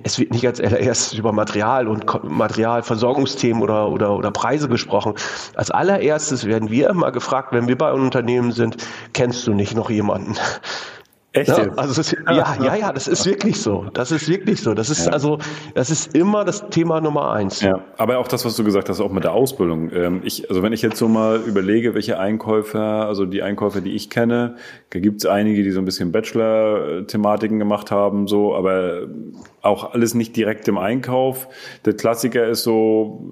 es 0.04 0.20
wird 0.20 0.32
nicht 0.32 0.46
als 0.46 0.60
allererstes 0.60 1.18
über 1.18 1.32
Material 1.32 1.88
und 1.88 2.06
Materialversorgungsthemen 2.24 3.62
oder, 3.62 3.90
oder, 3.90 4.16
oder 4.16 4.32
Preise 4.32 4.68
gesprochen. 4.70 5.16
Als 5.56 5.72
allererstes 5.72 6.46
werden 6.46 6.70
wir 6.70 6.90
immer 6.90 7.12
gefragt, 7.12 7.54
wenn 7.54 7.68
wir 7.68 7.78
bei 7.78 7.92
einem 7.92 8.04
Unternehmen 8.04 8.52
sind, 8.52 8.78
kennst 9.14 9.48
du 9.48 9.54
nicht 9.54 9.76
noch 9.76 9.90
jemanden? 9.90 10.36
Echt? 11.36 11.48
Ja, 11.48 11.68
also 11.78 12.00
ist, 12.00 12.16
ja, 12.28 12.56
ja, 12.62 12.76
ja, 12.76 12.94
das 12.94 13.08
ist 13.08 13.26
wirklich 13.26 13.60
so. 13.60 13.88
Das 13.96 14.12
ist 14.12 14.30
wirklich 14.30 14.62
so. 14.62 14.76
Das 14.76 14.92
ist 14.92 15.08
ja. 15.08 15.14
also, 15.14 15.40
das 15.74 15.90
ist 15.90 16.16
immer 16.16 16.46
das 16.46 16.70
Thema 16.70 17.02
Nummer 17.02 17.32
eins. 17.32 17.60
Ja, 17.62 17.84
aber 17.98 18.20
auch 18.20 18.28
das, 18.28 18.46
was 18.46 18.56
du 18.56 18.64
gesagt 18.64 18.88
hast, 18.88 19.02
auch 19.02 19.12
mit 19.12 19.24
der 19.24 19.32
Ausbildung. 19.32 19.92
Ähm, 19.92 20.22
ich, 20.24 20.48
also 20.50 20.62
wenn 20.62 20.74
ich 20.74 20.84
jetzt 20.84 20.98
so 20.98 21.08
mal 21.08 21.42
überlege, 21.42 21.96
welche 21.96 22.20
Einkäufer, 22.20 23.08
also 23.08 23.26
die 23.26 23.42
Einkäufer, 23.42 23.82
die 23.82 23.96
ich 23.96 24.12
kenne, 24.12 24.58
da 24.92 25.00
gibt 25.00 25.22
es 25.22 25.26
einige, 25.26 25.64
die 25.64 25.72
so 25.72 25.80
ein 25.80 25.86
bisschen 25.86 26.12
Bachelor-Thematiken 26.12 27.58
gemacht 27.58 27.90
haben, 27.90 28.28
so, 28.28 28.54
aber 28.54 29.08
auch 29.64 29.94
alles 29.94 30.14
nicht 30.14 30.36
direkt 30.36 30.68
im 30.68 30.78
Einkauf. 30.78 31.48
Der 31.86 31.94
Klassiker 31.94 32.48
ist 32.48 32.62
so, 32.62 33.26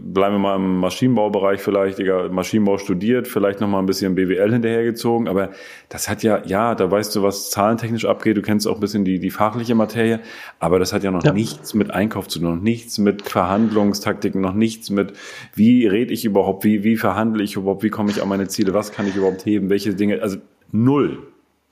bleiben 0.00 0.36
wir 0.36 0.38
mal 0.38 0.56
im 0.56 0.78
Maschinenbaubereich 0.78 1.60
vielleicht, 1.60 1.98
egal, 1.98 2.30
Maschinenbau 2.30 2.78
studiert, 2.78 3.28
vielleicht 3.28 3.60
noch 3.60 3.68
mal 3.68 3.80
ein 3.80 3.86
bisschen 3.86 4.14
BWL 4.14 4.52
hinterhergezogen, 4.52 5.28
aber 5.28 5.50
das 5.90 6.08
hat 6.08 6.22
ja, 6.22 6.42
ja, 6.46 6.74
da 6.74 6.90
weißt 6.90 7.14
du, 7.16 7.22
was 7.22 7.33
zahlentechnisch 7.34 8.04
abgeht, 8.04 8.36
du 8.36 8.42
kennst 8.42 8.66
auch 8.66 8.76
ein 8.76 8.80
bisschen 8.80 9.04
die, 9.04 9.18
die 9.18 9.30
fachliche 9.30 9.74
Materie, 9.74 10.20
aber 10.58 10.78
das 10.78 10.92
hat 10.92 11.02
ja 11.04 11.10
noch 11.10 11.24
ja. 11.24 11.32
nichts 11.32 11.74
mit 11.74 11.90
Einkauf 11.90 12.28
zu 12.28 12.38
tun, 12.38 12.56
noch 12.56 12.62
nichts 12.62 12.98
mit 12.98 13.22
Verhandlungstaktiken, 13.22 14.40
noch 14.40 14.54
nichts 14.54 14.90
mit, 14.90 15.12
wie 15.54 15.86
rede 15.86 16.12
ich 16.12 16.24
überhaupt, 16.24 16.64
wie, 16.64 16.84
wie 16.84 16.96
verhandle 16.96 17.42
ich 17.42 17.56
überhaupt, 17.56 17.82
wie 17.82 17.90
komme 17.90 18.10
ich 18.10 18.22
an 18.22 18.28
meine 18.28 18.48
Ziele, 18.48 18.74
was 18.74 18.92
kann 18.92 19.06
ich 19.06 19.16
überhaupt 19.16 19.44
heben, 19.44 19.70
welche 19.70 19.94
Dinge, 19.94 20.22
also 20.22 20.38
null. 20.72 21.18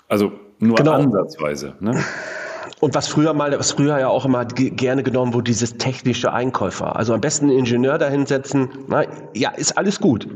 Also 0.09 0.33
nur 0.59 0.77
genau. 0.77 0.93
ansatzweise. 0.93 1.75
Ne? 1.81 2.03
Und 2.81 2.95
was 2.95 3.09
früher 3.09 3.33
mal, 3.33 3.59
was 3.59 3.73
früher 3.73 3.99
ja 3.99 4.09
auch 4.09 4.25
immer 4.25 4.45
gerne 4.45 5.03
genommen 5.03 5.35
wurde, 5.35 5.45
dieses 5.45 5.77
technische 5.77 6.33
Einkäufer. 6.33 6.97
Also 6.97 7.15
am 7.15 7.21
besten 7.21 7.49
einen 7.49 7.59
Ingenieur 7.61 7.99
dahinsetzen. 7.99 8.69
Na, 8.89 9.05
ja, 9.35 9.51
ist 9.51 9.77
alles 9.79 10.01
gut. 10.01 10.29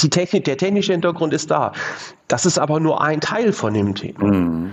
Die 0.00 0.10
Technik, 0.10 0.44
der 0.44 0.56
technische 0.56 0.92
Hintergrund 0.92 1.32
ist 1.32 1.50
da. 1.50 1.72
Das 2.28 2.46
ist 2.46 2.58
aber 2.58 2.80
nur 2.80 3.00
ein 3.00 3.20
Teil 3.20 3.52
von 3.52 3.74
dem 3.74 3.94
Thema. 3.94 4.24
Mhm. 4.24 4.70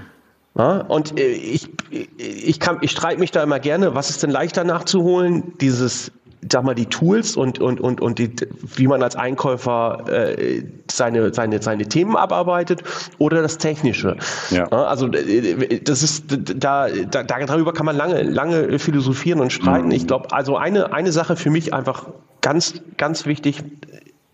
Ja, 0.58 0.82
und 0.82 1.18
äh, 1.18 1.28
ich, 1.28 1.70
ich, 2.18 2.60
kann, 2.60 2.80
ich 2.82 2.92
streite 2.92 3.20
mich 3.20 3.32
da 3.32 3.42
immer 3.42 3.60
gerne, 3.60 3.96
was 3.96 4.10
ist 4.10 4.22
denn 4.24 4.32
leichter 4.32 4.64
nachzuholen? 4.64 5.54
Dieses 5.62 6.12
sag 6.49 6.63
mal, 6.63 6.75
die 6.75 6.88
Tools 6.88 7.36
und, 7.36 7.60
und, 7.60 7.80
und, 7.80 8.01
und 8.01 8.19
die, 8.19 8.32
wie 8.75 8.88
man 8.88 9.04
als 9.04 9.15
Einkäufer 9.15 10.06
äh, 10.08 10.63
seine, 10.89 11.34
seine, 11.34 11.62
seine 11.62 11.88
Themen 11.88 12.15
abarbeitet 12.15 12.84
oder 13.19 13.41
das 13.41 13.58
Technische. 13.58 14.17
Ja. 14.49 14.67
Also 14.69 15.08
äh, 15.08 15.80
das 15.82 16.04
ist 16.04 16.25
da, 16.30 16.88
da, 16.89 17.23
darüber 17.23 17.73
kann 17.73 17.86
man 17.86 17.95
lange, 17.95 18.23
lange 18.23 18.80
philosophieren 18.80 19.39
und 19.39 19.51
streiten. 19.51 19.88
Mhm. 19.88 19.93
Ich 19.93 20.08
glaube, 20.08 20.32
also 20.32 20.58
eine, 20.58 20.93
eine 20.93 21.12
Sache 21.12 21.36
für 21.36 21.49
mich 21.49 21.73
einfach 21.73 22.08
ganz, 22.41 22.82
ganz 22.97 23.25
wichtig 23.25 23.63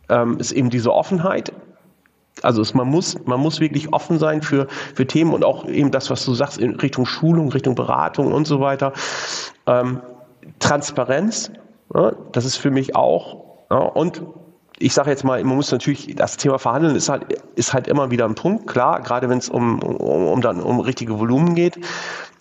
ähm, 0.10 0.38
ist 0.40 0.52
eben 0.52 0.70
diese 0.70 0.94
Offenheit. 0.94 1.52
Also 2.44 2.62
es, 2.62 2.74
man 2.74 2.88
muss, 2.88 3.18
man 3.26 3.40
muss 3.40 3.60
wirklich 3.60 3.94
offen 3.94 4.20
sein 4.20 4.42
für, 4.42 4.68
für 4.94 5.08
Themen 5.08 5.34
und 5.34 5.44
auch 5.44 5.68
eben 5.68 5.92
das, 5.92 6.10
was 6.10 6.24
du 6.24 6.34
sagst, 6.34 6.58
in 6.60 6.76
Richtung 6.76 7.06
Schulung, 7.06 7.52
Richtung 7.52 7.76
Beratung 7.76 8.32
und 8.32 8.46
so 8.46 8.60
weiter. 8.60 8.94
Ähm, 9.66 10.02
Transparenz, 10.60 11.52
das 11.90 12.46
ist 12.46 12.58
für 12.58 12.72
mich 12.72 12.96
auch. 12.96 13.68
Und 13.70 14.22
ich 14.80 14.94
sage 14.94 15.10
jetzt 15.10 15.24
mal, 15.24 15.44
man 15.44 15.56
muss 15.56 15.72
natürlich, 15.72 16.16
das 16.16 16.38
Thema 16.38 16.60
Verhandeln 16.60 16.96
ist 16.96 17.10
halt, 17.10 17.34
ist 17.56 17.74
halt 17.74 17.88
immer 17.88 18.12
wieder 18.12 18.26
ein 18.26 18.36
Punkt, 18.36 18.68
klar, 18.68 19.02
gerade 19.02 19.28
wenn 19.30 19.40
es 19.40 19.50
um, 19.50 19.82
um, 19.82 20.28
um, 20.28 20.42
dann 20.42 20.62
um 20.62 20.80
richtige 20.80 21.20
Volumen 21.20 21.56
geht. 21.56 21.80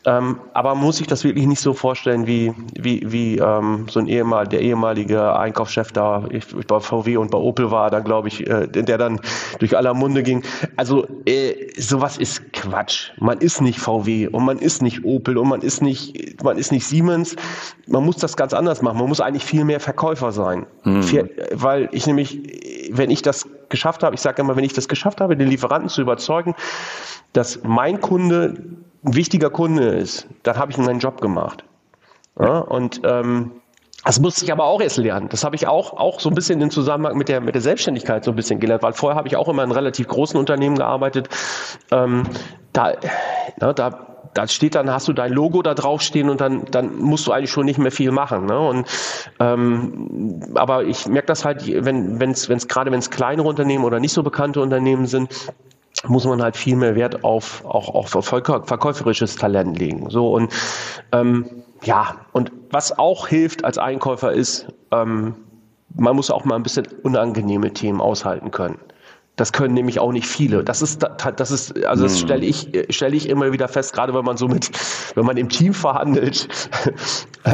Ähm, 0.07 0.39
aber 0.55 0.73
man 0.77 0.85
muss 0.85 0.99
sich 0.99 1.09
das 1.09 1.25
wirklich 1.25 1.47
nicht 1.47 1.61
so 1.61 1.75
vorstellen, 1.75 2.29
wie, 2.29 2.55
wie, 2.79 3.03
wie 3.11 3.39
ähm, 3.39 3.87
so 3.91 3.99
ein 3.99 4.07
ehemal, 4.07 4.47
der 4.47 4.61
ehemalige 4.61 5.37
Einkaufschef 5.37 5.91
da 5.91 6.25
ich, 6.31 6.47
bei 6.69 6.79
VW 6.79 7.17
und 7.17 7.33
bei 7.33 7.39
Opel 7.39 7.73
war, 7.73 7.91
da 7.91 7.99
glaube 7.99 8.29
ich, 8.29 8.47
äh, 8.47 8.69
der 8.69 8.99
dann 8.99 9.21
durch 9.59 9.77
aller 9.77 9.95
Munde 9.95 10.23
ging. 10.23 10.45
Also 10.77 11.09
äh, 11.27 11.73
sowas 11.77 12.19
ist 12.19 12.53
Quatsch. 12.53 13.11
Man 13.19 13.39
ist 13.39 13.61
nicht 13.61 13.81
VW 13.81 14.29
und 14.29 14.45
man 14.45 14.59
ist 14.59 14.81
nicht 14.81 15.05
Opel 15.05 15.39
und 15.39 15.49
man 15.49 15.61
ist 15.61 15.83
nicht, 15.83 16.41
man 16.45 16.57
ist 16.57 16.71
nicht 16.71 16.87
Siemens. 16.87 17.35
Man 17.89 18.05
muss 18.05 18.17
das 18.19 18.37
ganz 18.37 18.55
anders 18.55 18.83
machen. 18.83 18.99
Man 18.99 19.09
muss 19.09 19.21
eigentlich 19.21 19.45
viel 19.45 19.65
mehr 19.65 19.81
Verkäufer 19.81 20.31
sein. 20.31 20.67
Hm. 20.83 21.03
Für, 21.03 21.29
weil 21.53 21.89
ich 21.91 22.07
nämlich, 22.07 22.91
wenn 22.93 23.11
ich 23.11 23.23
das 23.23 23.49
geschafft 23.71 24.05
habe, 24.05 24.15
ich 24.15 24.21
sage 24.21 24.41
immer, 24.41 24.55
wenn 24.55 24.63
ich 24.63 24.73
das 24.73 24.87
geschafft 24.87 25.21
habe, 25.21 25.37
den 25.37 25.49
Lieferanten 25.49 25.89
zu 25.89 26.01
überzeugen, 26.01 26.55
dass 27.33 27.61
mein 27.65 28.01
Kunde 28.01 28.55
wichtiger 29.07 29.51
Kunde 29.51 29.89
ist, 29.89 30.27
dann 30.43 30.57
habe 30.57 30.71
ich 30.73 30.79
meinen 30.79 30.99
Job 30.99 31.21
gemacht. 31.21 31.65
Ja, 32.39 32.59
und 32.59 33.01
ähm, 33.05 33.53
das 34.05 34.21
musste 34.21 34.45
ich 34.45 34.53
aber 34.53 34.65
auch 34.65 34.81
erst 34.81 34.99
lernen. 34.99 35.29
Das 35.31 35.43
habe 35.43 35.57
ich 35.57 35.67
auch, 35.67 35.95
auch 35.95 36.21
so 36.21 36.29
ein 36.29 36.35
bisschen 36.35 36.61
im 36.61 36.71
Zusammenhang 36.71 37.17
mit 37.17 37.29
der, 37.29 37.41
mit 37.41 37.55
der 37.55 37.63
Selbstständigkeit 37.63 38.25
so 38.25 38.31
ein 38.31 38.37
bisschen 38.37 38.61
gelernt, 38.61 38.83
weil 38.83 38.93
vorher 38.93 39.17
habe 39.17 39.27
ich 39.27 39.37
auch 39.37 39.49
immer 39.49 39.65
in 39.65 39.73
relativ 39.73 40.07
großen 40.07 40.39
Unternehmen 40.39 40.77
gearbeitet. 40.77 41.29
Ähm, 41.91 42.25
da, 42.73 42.93
na, 43.59 43.73
da, 43.73 44.07
da 44.33 44.47
steht 44.47 44.75
dann, 44.75 44.91
hast 44.91 45.09
du 45.09 45.13
dein 45.13 45.33
Logo 45.33 45.63
da 45.63 45.75
draufstehen 45.75 46.29
und 46.29 46.41
dann, 46.41 46.67
dann 46.67 46.99
musst 46.99 47.27
du 47.27 47.33
eigentlich 47.33 47.51
schon 47.51 47.65
nicht 47.65 47.79
mehr 47.79 47.91
viel 47.91 48.13
machen. 48.13 48.47
Ne? 48.47 48.59
Und, 48.59 48.87
ähm, 49.41 50.53
aber 50.55 50.85
ich 50.85 51.09
merke 51.09 51.27
das 51.27 51.45
halt, 51.45 51.67
wenn 51.67 52.21
es 52.31 52.49
wenn's, 52.49 52.69
gerade 52.69 52.93
wenn 52.93 52.99
es 52.99 53.11
kleinere 53.11 53.49
Unternehmen 53.49 53.85
oder 53.85 53.99
nicht 53.99 54.13
so 54.13 54.23
bekannte 54.23 54.61
Unternehmen 54.61 55.07
sind, 55.07 55.33
muss 56.07 56.25
man 56.25 56.43
halt 56.43 56.57
viel 56.57 56.77
mehr 56.77 56.95
Wert 56.95 57.25
auf 57.25 57.65
auch, 57.65 57.95
auch 57.95 58.09
verkäuferisches 58.09 59.37
Talent 59.37 59.79
legen. 59.79 60.11
So 60.11 60.33
und 60.33 60.53
ähm, 61.13 61.47
ja, 61.83 62.17
und 62.33 62.53
was 62.71 62.99
auch 62.99 63.29
hilft 63.29 63.65
als 63.65 63.79
Einkäufer 63.79 64.33
ist, 64.33 64.67
ähm, 64.93 65.35
man 65.95 66.17
muss 66.17 66.31
auch 66.31 66.45
mal 66.45 66.57
ein 66.57 66.63
bisschen 66.63 66.87
unangenehme 67.03 67.73
Themen 67.73 68.01
aushalten 68.01 68.51
können. 68.51 68.79
Das 69.37 69.53
können 69.53 69.75
nämlich 69.75 70.01
auch 70.01 70.13
nicht 70.13 70.27
viele. 70.27 70.65
Das 70.65 70.81
ist, 70.81 71.07
das 71.37 71.51
ist, 71.51 71.85
also 71.85 72.05
das 72.05 72.15
hm. 72.15 72.27
stelle 72.27 72.47
ich, 72.47 72.87
stelle 72.89 73.15
ich 73.15 73.29
immer 73.29 73.53
wieder 73.53 73.69
fest, 73.69 73.93
gerade 73.93 74.15
wenn 74.15 74.25
man 74.25 74.39
so 74.39 74.49
mit, 74.49 74.71
wenn 75.15 75.27
man 75.27 75.37
im 75.37 75.51
Team 75.51 75.75
verhandelt, 75.75 76.49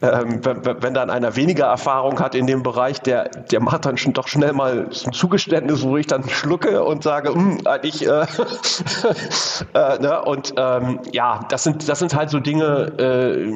ähm, 0.00 0.42
wenn, 0.42 0.64
wenn 0.82 0.94
dann 0.94 1.10
einer 1.10 1.36
weniger 1.36 1.66
Erfahrung 1.66 2.18
hat 2.18 2.34
in 2.34 2.46
dem 2.46 2.62
Bereich, 2.62 3.00
der, 3.02 3.28
der 3.28 3.60
macht 3.60 3.84
dann 3.84 3.98
schon 3.98 4.14
doch 4.14 4.26
schnell 4.26 4.54
mal 4.54 4.88
ein 4.90 5.12
Zugeständnis, 5.12 5.82
wo 5.82 5.98
ich 5.98 6.06
dann 6.06 6.26
schlucke 6.30 6.82
und 6.82 7.02
sage, 7.02 7.34
hm, 7.34 7.66
eigentlich, 7.66 8.06
äh, 8.06 8.22
äh, 9.74 9.98
ne? 9.98 10.22
und 10.24 10.54
ähm, 10.56 11.00
ja, 11.12 11.40
das 11.50 11.62
sind, 11.64 11.88
das 11.90 11.98
sind 11.98 12.14
halt 12.16 12.30
so 12.30 12.40
Dinge, 12.40 12.92
äh, 12.98 13.52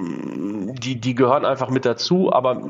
die, 0.79 1.01
die 1.01 1.14
gehören 1.14 1.47
einfach 1.47 1.71
mit 1.71 1.87
dazu, 1.87 2.31
aber 2.33 2.61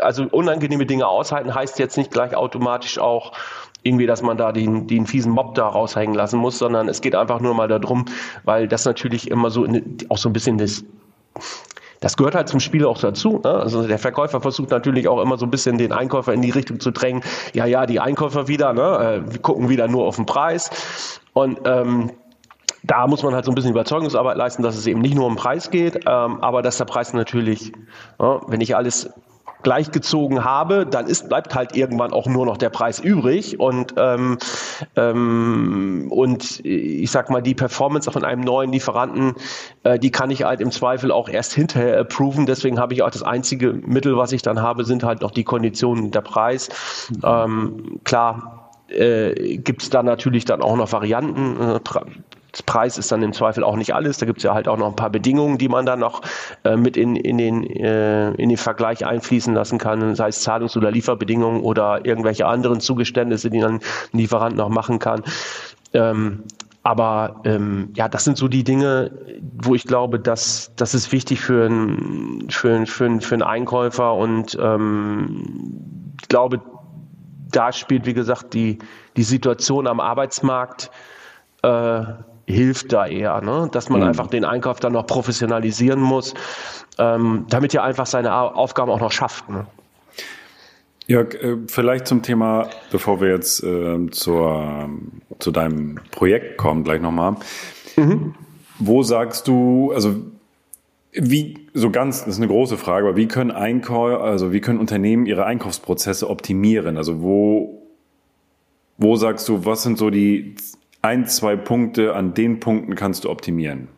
also 0.00 0.24
unangenehme 0.24 0.84
Dinge 0.84 1.06
aushalten 1.06 1.54
heißt 1.54 1.78
jetzt 1.78 1.96
nicht 1.96 2.10
gleich 2.10 2.34
automatisch 2.34 2.98
auch, 2.98 3.32
irgendwie, 3.82 4.06
dass 4.06 4.22
man 4.22 4.36
da 4.36 4.52
den, 4.52 4.86
den 4.86 5.06
fiesen 5.06 5.32
Mob 5.32 5.54
da 5.54 5.66
raushängen 5.66 6.14
lassen 6.14 6.38
muss, 6.38 6.58
sondern 6.58 6.88
es 6.88 7.00
geht 7.00 7.14
einfach 7.14 7.40
nur 7.40 7.54
mal 7.54 7.68
darum, 7.68 8.04
weil 8.44 8.68
das 8.68 8.84
natürlich 8.84 9.30
immer 9.30 9.50
so 9.50 9.64
in, 9.64 9.98
auch 10.08 10.18
so 10.18 10.28
ein 10.28 10.32
bisschen 10.32 10.58
das 10.58 10.84
das 12.00 12.16
gehört 12.16 12.34
halt 12.34 12.48
zum 12.48 12.58
Spiel 12.58 12.84
auch 12.84 12.98
dazu. 12.98 13.40
Ne? 13.44 13.50
Also 13.50 13.86
der 13.86 13.98
Verkäufer 13.98 14.40
versucht 14.40 14.70
natürlich 14.70 15.06
auch 15.06 15.22
immer 15.22 15.38
so 15.38 15.46
ein 15.46 15.50
bisschen 15.52 15.78
den 15.78 15.92
Einkäufer 15.92 16.34
in 16.34 16.42
die 16.42 16.50
Richtung 16.50 16.80
zu 16.80 16.90
drängen. 16.90 17.22
Ja, 17.54 17.64
ja, 17.64 17.86
die 17.86 18.00
Einkäufer 18.00 18.48
wieder, 18.48 18.72
ne? 18.72 19.22
Äh, 19.24 19.32
wir 19.32 19.38
gucken 19.40 19.68
wieder 19.68 19.86
nur 19.86 20.04
auf 20.06 20.16
den 20.16 20.26
Preis. 20.26 21.20
Und 21.32 21.60
ähm, 21.64 22.10
da 22.82 23.06
muss 23.06 23.22
man 23.22 23.34
halt 23.34 23.44
so 23.44 23.52
ein 23.52 23.54
bisschen 23.54 23.70
Überzeugungsarbeit 23.70 24.36
leisten, 24.36 24.64
dass 24.64 24.76
es 24.76 24.88
eben 24.88 25.00
nicht 25.00 25.14
nur 25.14 25.26
um 25.26 25.34
den 25.34 25.38
Preis 25.38 25.70
geht, 25.70 26.00
ähm, 26.04 26.40
aber 26.40 26.62
dass 26.62 26.78
der 26.78 26.86
Preis 26.86 27.12
natürlich, 27.14 27.72
ja, 28.18 28.40
wenn 28.48 28.60
ich 28.60 28.74
alles 28.74 29.08
gleichgezogen 29.62 30.44
habe, 30.44 30.86
dann 30.86 31.06
ist, 31.06 31.28
bleibt 31.28 31.54
halt 31.54 31.76
irgendwann 31.76 32.12
auch 32.12 32.26
nur 32.26 32.46
noch 32.46 32.56
der 32.56 32.70
Preis 32.70 33.00
übrig 33.00 33.60
und 33.60 33.94
ähm, 33.96 34.38
ähm, 34.96 36.06
und 36.10 36.64
ich 36.64 37.10
sag 37.10 37.30
mal 37.30 37.42
die 37.42 37.54
Performance 37.54 38.10
von 38.10 38.24
einem 38.24 38.42
neuen 38.42 38.72
Lieferanten, 38.72 39.34
äh, 39.84 39.98
die 39.98 40.10
kann 40.10 40.30
ich 40.30 40.44
halt 40.44 40.60
im 40.60 40.70
Zweifel 40.70 41.10
auch 41.10 41.28
erst 41.28 41.52
hinterher 41.52 42.00
approven. 42.00 42.46
Deswegen 42.46 42.78
habe 42.78 42.94
ich 42.94 43.02
auch 43.02 43.10
das 43.10 43.22
einzige 43.22 43.72
Mittel, 43.72 44.16
was 44.16 44.32
ich 44.32 44.42
dann 44.42 44.62
habe, 44.62 44.84
sind 44.84 45.04
halt 45.04 45.20
noch 45.20 45.30
die 45.30 45.44
Konditionen 45.44 46.10
der 46.10 46.22
Preis. 46.22 46.68
Ähm, 47.24 48.00
klar 48.04 48.70
äh, 48.88 49.58
gibt 49.58 49.82
es 49.82 49.90
da 49.90 50.02
natürlich 50.02 50.44
dann 50.44 50.62
auch 50.62 50.76
noch 50.76 50.92
Varianten. 50.92 51.60
Äh, 51.60 51.80
Preis 52.66 52.98
ist 52.98 53.10
dann 53.10 53.22
im 53.22 53.32
Zweifel 53.32 53.64
auch 53.64 53.76
nicht 53.76 53.94
alles. 53.94 54.18
Da 54.18 54.26
gibt 54.26 54.38
es 54.38 54.44
ja 54.44 54.54
halt 54.54 54.68
auch 54.68 54.76
noch 54.76 54.88
ein 54.88 54.96
paar 54.96 55.10
Bedingungen, 55.10 55.58
die 55.58 55.68
man 55.68 55.86
dann 55.86 56.00
noch 56.00 56.20
äh, 56.64 56.76
mit 56.76 56.96
in, 56.96 57.16
in, 57.16 57.38
den, 57.38 57.64
äh, 57.64 58.32
in 58.32 58.50
den 58.50 58.58
Vergleich 58.58 59.06
einfließen 59.06 59.54
lassen 59.54 59.78
kann, 59.78 60.14
sei 60.14 60.28
es 60.28 60.42
Zahlungs- 60.42 60.76
oder 60.76 60.90
Lieferbedingungen 60.90 61.62
oder 61.62 62.04
irgendwelche 62.04 62.46
anderen 62.46 62.80
Zugeständnisse, 62.80 63.48
die 63.48 63.60
dann 63.60 63.76
ein 63.76 64.18
Lieferant 64.18 64.56
noch 64.56 64.68
machen 64.68 64.98
kann. 64.98 65.22
Ähm, 65.94 66.44
aber 66.82 67.40
ähm, 67.44 67.90
ja, 67.94 68.08
das 68.08 68.24
sind 68.24 68.36
so 68.36 68.48
die 68.48 68.64
Dinge, 68.64 69.12
wo 69.62 69.74
ich 69.74 69.84
glaube, 69.84 70.18
dass 70.18 70.72
das 70.74 70.94
ist 70.94 71.12
wichtig 71.12 71.40
für 71.40 71.66
einen 71.66 72.50
für, 72.50 72.86
für, 72.86 73.20
für 73.20 73.34
einen 73.34 73.42
Einkäufer 73.42 74.14
und 74.14 74.58
ähm, 74.60 76.12
ich 76.20 76.28
glaube, 76.28 76.60
da 77.52 77.72
spielt, 77.72 78.06
wie 78.06 78.14
gesagt, 78.14 78.54
die, 78.54 78.78
die 79.16 79.22
Situation 79.22 79.86
am 79.86 80.00
Arbeitsmarkt 80.00 80.90
äh, 81.62 82.02
hilft 82.52 82.92
da 82.92 83.06
eher, 83.06 83.40
ne? 83.40 83.68
dass 83.72 83.88
man 83.88 84.00
mhm. 84.00 84.08
einfach 84.08 84.28
den 84.28 84.44
Einkauf 84.44 84.80
dann 84.80 84.92
noch 84.92 85.06
professionalisieren 85.06 86.00
muss, 86.00 86.34
ähm, 86.98 87.46
damit 87.48 87.74
er 87.74 87.82
einfach 87.82 88.06
seine 88.06 88.34
Aufgaben 88.34 88.90
auch 88.90 89.00
noch 89.00 89.12
schafft. 89.12 89.48
Ne? 89.48 89.66
Jörg, 91.06 91.34
äh, 91.34 91.56
vielleicht 91.66 92.06
zum 92.06 92.22
Thema, 92.22 92.68
bevor 92.90 93.20
wir 93.20 93.30
jetzt 93.30 93.62
äh, 93.62 94.10
zur, 94.10 94.88
zu 95.38 95.50
deinem 95.50 95.98
Projekt 96.10 96.58
kommen, 96.58 96.84
gleich 96.84 97.00
nochmal. 97.00 97.36
Mhm. 97.96 98.34
Wo 98.78 99.02
sagst 99.02 99.48
du, 99.48 99.92
also 99.92 100.14
wie, 101.12 101.68
so 101.74 101.90
ganz, 101.90 102.20
das 102.20 102.34
ist 102.34 102.38
eine 102.38 102.48
große 102.48 102.78
Frage, 102.78 103.06
aber 103.06 103.16
wie 103.16 103.28
können 103.28 103.50
Einkäufer, 103.50 104.22
also 104.22 104.52
wie 104.52 104.60
können 104.60 104.78
Unternehmen 104.78 105.26
ihre 105.26 105.44
Einkaufsprozesse 105.44 106.30
optimieren? 106.30 106.96
Also 106.96 107.20
wo, 107.20 107.82
wo 108.96 109.16
sagst 109.16 109.48
du, 109.48 109.66
was 109.66 109.82
sind 109.82 109.98
so 109.98 110.08
die 110.08 110.54
ein, 111.02 111.26
zwei 111.26 111.56
Punkte, 111.56 112.14
an 112.14 112.34
den 112.34 112.60
Punkten 112.60 112.94
kannst 112.94 113.24
du 113.24 113.30
optimieren? 113.30 113.88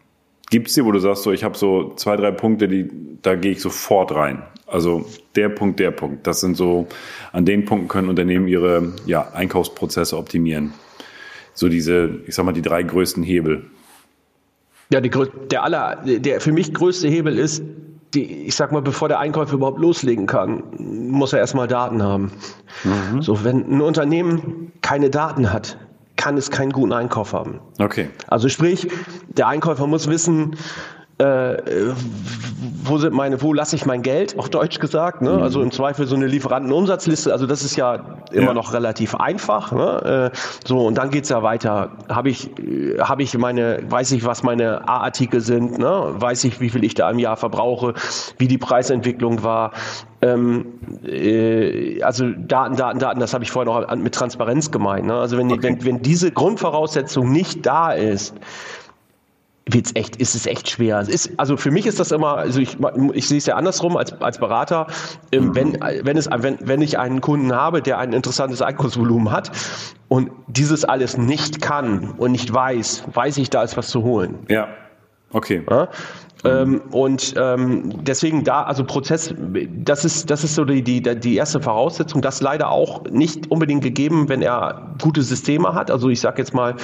Gibt 0.50 0.68
es 0.68 0.74
dir, 0.74 0.84
wo 0.84 0.92
du 0.92 0.98
sagst, 0.98 1.22
so, 1.22 1.32
ich 1.32 1.44
habe 1.44 1.56
so 1.56 1.94
zwei, 1.96 2.16
drei 2.16 2.30
Punkte, 2.30 2.68
die, 2.68 2.88
da 3.22 3.34
gehe 3.34 3.52
ich 3.52 3.60
sofort 3.60 4.14
rein. 4.14 4.42
Also 4.66 5.04
der 5.36 5.50
Punkt, 5.50 5.78
der 5.80 5.90
Punkt. 5.90 6.26
Das 6.26 6.40
sind 6.40 6.56
so, 6.56 6.86
an 7.32 7.44
den 7.44 7.64
Punkten 7.64 7.88
können 7.88 8.08
Unternehmen 8.08 8.48
ihre 8.48 8.92
ja, 9.06 9.28
Einkaufsprozesse 9.32 10.16
optimieren. 10.16 10.72
So 11.52 11.68
diese, 11.68 12.20
ich 12.26 12.34
sag 12.34 12.44
mal, 12.44 12.52
die 12.52 12.62
drei 12.62 12.82
größten 12.82 13.22
Hebel. 13.22 13.66
Ja, 14.90 15.00
die, 15.00 15.10
der 15.50 15.62
aller, 15.62 15.96
der 16.04 16.40
für 16.40 16.52
mich 16.52 16.72
größte 16.72 17.08
Hebel 17.08 17.38
ist, 17.38 17.62
die, 18.14 18.46
ich 18.46 18.54
sag 18.54 18.72
mal, 18.72 18.82
bevor 18.82 19.08
der 19.08 19.18
Einkäufer 19.18 19.54
überhaupt 19.54 19.78
loslegen 19.78 20.26
kann, 20.26 20.62
muss 20.78 21.32
er 21.32 21.40
erstmal 21.40 21.68
Daten 21.68 22.02
haben. 22.02 22.32
Mhm. 22.84 23.22
So, 23.22 23.44
wenn 23.44 23.70
ein 23.70 23.80
Unternehmen 23.80 24.72
keine 24.82 25.10
Daten 25.10 25.52
hat, 25.52 25.78
kann 26.16 26.36
es 26.36 26.50
keinen 26.50 26.72
guten 26.72 26.92
Einkauf 26.92 27.32
haben. 27.32 27.60
Okay. 27.78 28.10
Also 28.28 28.48
sprich, 28.48 28.88
der 29.28 29.48
Einkäufer 29.48 29.86
muss 29.86 30.08
wissen, 30.08 30.56
äh, 31.18 31.56
wo 32.84 32.98
sind 32.98 33.14
meine, 33.14 33.40
wo 33.40 33.52
lasse 33.52 33.76
ich 33.76 33.86
mein 33.86 34.02
Geld, 34.02 34.38
auf 34.38 34.48
Deutsch 34.48 34.78
gesagt, 34.78 35.22
ne? 35.22 35.40
Also 35.40 35.62
im 35.62 35.70
Zweifel 35.70 36.06
so 36.06 36.16
eine 36.16 36.26
Lieferantenumsatzliste, 36.26 37.32
also 37.32 37.46
das 37.46 37.62
ist 37.62 37.76
ja 37.76 38.18
immer 38.32 38.48
ja. 38.48 38.54
noch 38.54 38.72
relativ 38.72 39.14
einfach. 39.14 39.72
Ne? 39.72 40.30
Äh, 40.32 40.36
so, 40.66 40.86
und 40.86 40.98
dann 40.98 41.10
geht's 41.10 41.28
ja 41.28 41.42
weiter. 41.42 41.92
Habe 42.08 42.30
ich, 42.30 42.50
habe 42.98 43.22
ich 43.22 43.36
meine, 43.38 43.80
weiß 43.88 44.12
ich, 44.12 44.24
was 44.24 44.42
meine 44.42 44.88
A-Artikel 44.88 45.40
sind, 45.40 45.78
ne? 45.78 46.14
weiß 46.14 46.44
ich, 46.44 46.60
wie 46.60 46.70
viel 46.70 46.84
ich 46.84 46.94
da 46.94 47.10
im 47.10 47.18
Jahr 47.18 47.36
verbrauche, 47.36 47.94
wie 48.38 48.48
die 48.48 48.58
Preisentwicklung 48.58 49.42
war. 49.42 49.72
Ähm, 50.20 50.66
äh, 51.06 52.02
also 52.02 52.26
Daten, 52.30 52.76
Daten, 52.76 52.98
Daten, 52.98 53.20
das 53.20 53.34
habe 53.34 53.44
ich 53.44 53.50
vorhin 53.50 53.72
noch 53.72 53.96
mit 53.96 54.14
Transparenz 54.14 54.70
gemeint. 54.70 55.06
Ne? 55.06 55.14
Also 55.14 55.38
wenn, 55.38 55.50
okay. 55.52 55.62
wenn, 55.62 55.84
wenn 55.84 56.02
diese 56.02 56.32
Grundvoraussetzung 56.32 57.30
nicht 57.30 57.64
da 57.64 57.92
ist, 57.92 58.34
wird's 59.66 59.92
echt, 59.94 60.16
ist 60.16 60.34
es 60.34 60.46
echt 60.46 60.68
schwer. 60.68 60.98
Es 60.98 61.08
ist, 61.08 61.32
also 61.38 61.56
für 61.56 61.70
mich 61.70 61.86
ist 61.86 61.98
das 61.98 62.12
immer, 62.12 62.36
also 62.36 62.60
ich, 62.60 62.76
ich 63.14 63.28
sehe 63.28 63.38
es 63.38 63.46
ja 63.46 63.56
andersrum 63.56 63.96
als, 63.96 64.12
als 64.20 64.38
Berater, 64.38 64.86
ähm, 65.32 65.54
wenn, 65.54 65.78
wenn, 65.80 66.16
es, 66.16 66.28
wenn, 66.30 66.58
wenn 66.60 66.82
ich 66.82 66.98
einen 66.98 67.20
Kunden 67.20 67.54
habe, 67.54 67.80
der 67.80 67.98
ein 67.98 68.12
interessantes 68.12 68.60
Einkaufsvolumen 68.60 69.32
hat 69.32 69.50
und 70.08 70.30
dieses 70.48 70.84
alles 70.84 71.16
nicht 71.16 71.62
kann 71.62 72.10
und 72.10 72.32
nicht 72.32 72.52
weiß, 72.52 73.04
weiß 73.12 73.38
ich, 73.38 73.50
da 73.50 73.62
ist 73.62 73.76
was 73.76 73.88
zu 73.88 74.02
holen. 74.02 74.40
Ja. 74.48 74.68
Okay. 75.32 75.64
Ja? 75.68 75.88
Ähm, 76.44 76.82
und 76.90 77.34
ähm, 77.36 78.04
deswegen 78.04 78.44
da, 78.44 78.64
also 78.64 78.84
Prozess, 78.84 79.34
das 79.76 80.04
ist, 80.04 80.30
das 80.30 80.44
ist 80.44 80.54
so 80.54 80.64
die, 80.64 80.82
die, 80.82 81.00
die 81.00 81.36
erste 81.36 81.60
Voraussetzung, 81.60 82.20
das 82.20 82.40
leider 82.40 82.70
auch 82.70 83.04
nicht 83.04 83.50
unbedingt 83.50 83.82
gegeben, 83.82 84.28
wenn 84.28 84.42
er 84.42 84.94
gute 85.00 85.22
Systeme 85.22 85.74
hat. 85.74 85.90
Also 85.90 86.10
ich 86.10 86.20
sage 86.20 86.38
jetzt 86.38 86.52
mal, 86.52 86.74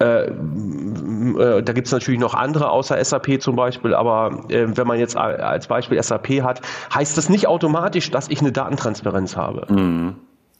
äh, 0.00 0.26
äh, 0.26 1.62
da 1.62 1.72
gibt 1.72 1.88
es 1.88 1.92
natürlich 1.92 2.20
noch 2.20 2.34
andere 2.34 2.70
außer 2.70 3.02
SAP 3.04 3.42
zum 3.42 3.56
Beispiel, 3.56 3.94
aber 3.94 4.44
äh, 4.48 4.66
wenn 4.76 4.86
man 4.86 4.98
jetzt 4.98 5.16
als 5.16 5.66
Beispiel 5.66 6.00
SAP 6.02 6.42
hat, 6.42 6.62
heißt 6.94 7.18
das 7.18 7.28
nicht 7.28 7.48
automatisch, 7.48 8.10
dass 8.10 8.28
ich 8.28 8.40
eine 8.40 8.52
Datentransparenz 8.52 9.36
habe. 9.36 9.72
Mhm. 9.72 10.14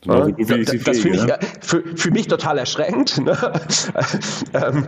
Ja, 0.04 0.28
das, 0.28 0.82
das 0.84 0.98
finde 0.98 1.18
ich 1.18 1.66
für, 1.66 1.82
für 1.94 2.10
mich 2.10 2.26
total 2.26 2.58
erschreckend. 2.58 3.18
Ne? 3.20 3.36
ähm, 4.54 4.86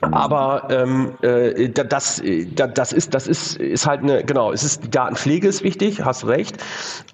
aber 0.00 0.68
ähm, 0.70 1.12
äh, 1.22 1.68
das, 1.70 2.22
das 2.54 2.92
ist, 2.92 3.14
das 3.14 3.26
ist, 3.26 3.56
ist 3.56 3.86
halt 3.86 4.02
eine, 4.02 4.22
genau, 4.24 4.52
es 4.52 4.62
ist 4.62 4.84
die 4.84 4.90
Datenpflege 4.90 5.48
ist 5.48 5.64
wichtig, 5.64 6.04
hast 6.04 6.26
recht. 6.26 6.56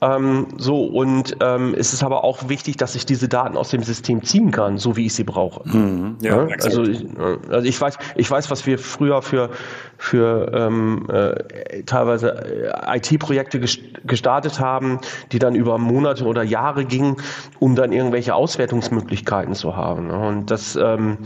Ähm, 0.00 0.48
so 0.58 0.84
und 0.84 1.36
ähm, 1.40 1.74
es 1.78 1.92
ist 1.92 2.02
aber 2.02 2.24
auch 2.24 2.48
wichtig, 2.48 2.76
dass 2.76 2.94
ich 2.94 3.06
diese 3.06 3.28
Daten 3.28 3.56
aus 3.56 3.70
dem 3.70 3.82
System 3.82 4.22
ziehen 4.22 4.50
kann, 4.50 4.76
so 4.78 4.96
wie 4.96 5.06
ich 5.06 5.14
sie 5.14 5.24
brauche. 5.24 5.66
Mhm, 5.66 6.16
ja, 6.20 6.46
ja, 6.46 6.56
also, 6.62 6.82
ich, 6.82 7.06
also 7.50 7.66
ich 7.66 7.80
weiß, 7.80 7.98
ich 8.16 8.30
weiß, 8.30 8.50
was 8.50 8.66
wir 8.66 8.78
früher 8.78 9.22
für 9.22 9.50
für 9.96 10.50
ähm, 10.52 11.06
äh, 11.08 11.82
teilweise 11.84 12.72
äh, 12.84 12.98
IT-Projekte 12.98 13.60
gestartet 14.04 14.60
haben, 14.60 15.00
die 15.32 15.38
dann 15.38 15.54
über 15.54 15.78
Monate 15.78 16.24
oder 16.24 16.42
Jahre 16.42 16.84
gingen, 16.84 17.16
um 17.58 17.74
dann 17.74 17.92
irgendwelche 17.92 18.34
Auswertungsmöglichkeiten 18.34 19.54
zu 19.54 19.76
haben. 19.76 20.10
Und 20.10 20.50
das 20.50 20.76
ähm, 20.76 21.18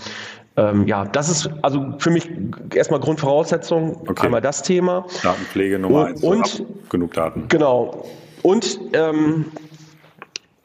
ähm, 0.59 0.87
ja, 0.87 1.05
das 1.05 1.29
ist 1.29 1.49
also 1.63 1.95
für 1.99 2.11
mich 2.11 2.29
erstmal 2.75 3.01
Grundvoraussetzung. 3.01 3.97
Okay. 4.09 4.27
Einmal 4.27 4.41
das 4.41 4.63
Thema. 4.63 5.07
Datenpflege 5.23 5.79
Nummer 5.79 6.07
eins. 6.07 6.23
Und, 6.23 6.65
genug 6.89 7.15
Daten. 7.15 7.47
Genau. 7.49 8.05
Und 8.43 8.79
ähm, 8.93 9.47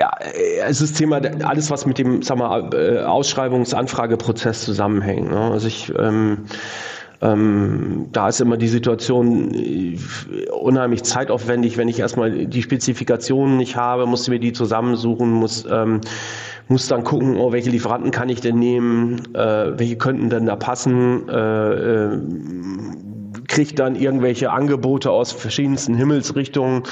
ja, 0.01 0.11
es 0.67 0.81
ist 0.81 0.97
Thema 0.97 1.21
alles, 1.43 1.69
was 1.69 1.85
mit 1.85 1.97
dem 1.97 2.23
sag 2.23 2.37
mal, 2.37 2.69
äh, 2.73 3.03
Ausschreibungsanfrageprozess 3.03 4.63
zusammenhängt. 4.63 5.29
Ne? 5.29 5.51
Also 5.51 5.67
ich 5.67 5.93
ähm, 5.97 6.45
ähm, 7.23 8.09
da 8.11 8.27
ist 8.27 8.41
immer 8.41 8.57
die 8.57 8.67
Situation 8.67 9.53
äh, 9.53 9.97
unheimlich 10.51 11.03
zeitaufwendig, 11.03 11.77
wenn 11.77 11.87
ich 11.87 11.99
erstmal 11.99 12.45
die 12.45 12.61
Spezifikationen 12.61 13.55
nicht 13.55 13.77
habe, 13.77 14.05
muss 14.05 14.23
ich 14.23 14.29
mir 14.29 14.39
die 14.39 14.51
zusammensuchen, 14.51 15.31
muss 15.31 15.65
ähm, 15.71 16.01
muss 16.67 16.87
dann 16.87 17.03
gucken, 17.03 17.37
oh, 17.37 17.51
welche 17.51 17.69
Lieferanten 17.69 18.11
kann 18.11 18.29
ich 18.29 18.41
denn 18.41 18.57
nehmen, 18.57 19.35
äh, 19.35 19.77
welche 19.77 19.97
könnten 19.97 20.29
denn 20.29 20.45
da 20.45 20.55
passen, 20.55 21.27
äh, 21.29 21.73
äh, 21.73 22.19
kriegt 23.47 23.79
dann 23.79 23.95
irgendwelche 23.95 24.51
Angebote 24.51 25.11
aus 25.11 25.31
verschiedensten 25.31 25.95
Himmelsrichtungen, 25.95 26.83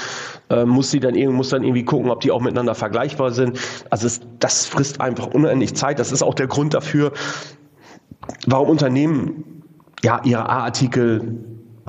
äh, 0.50 0.64
muss 0.64 0.90
sie 0.90 1.00
dann 1.00 1.14
muss 1.32 1.48
dann 1.48 1.62
irgendwie 1.62 1.84
gucken, 1.84 2.10
ob 2.10 2.20
die 2.20 2.30
auch 2.30 2.40
miteinander 2.40 2.74
vergleichbar 2.74 3.30
sind. 3.32 3.58
Also 3.90 4.06
es, 4.06 4.20
das 4.38 4.66
frisst 4.66 5.00
einfach 5.00 5.28
unendlich 5.28 5.74
Zeit. 5.74 5.98
Das 5.98 6.12
ist 6.12 6.22
auch 6.22 6.34
der 6.34 6.46
Grund 6.46 6.74
dafür, 6.74 7.12
warum 8.46 8.68
Unternehmen 8.68 9.51
ja 10.04 10.20
ihre 10.24 10.48
A-Artikel 10.48 11.38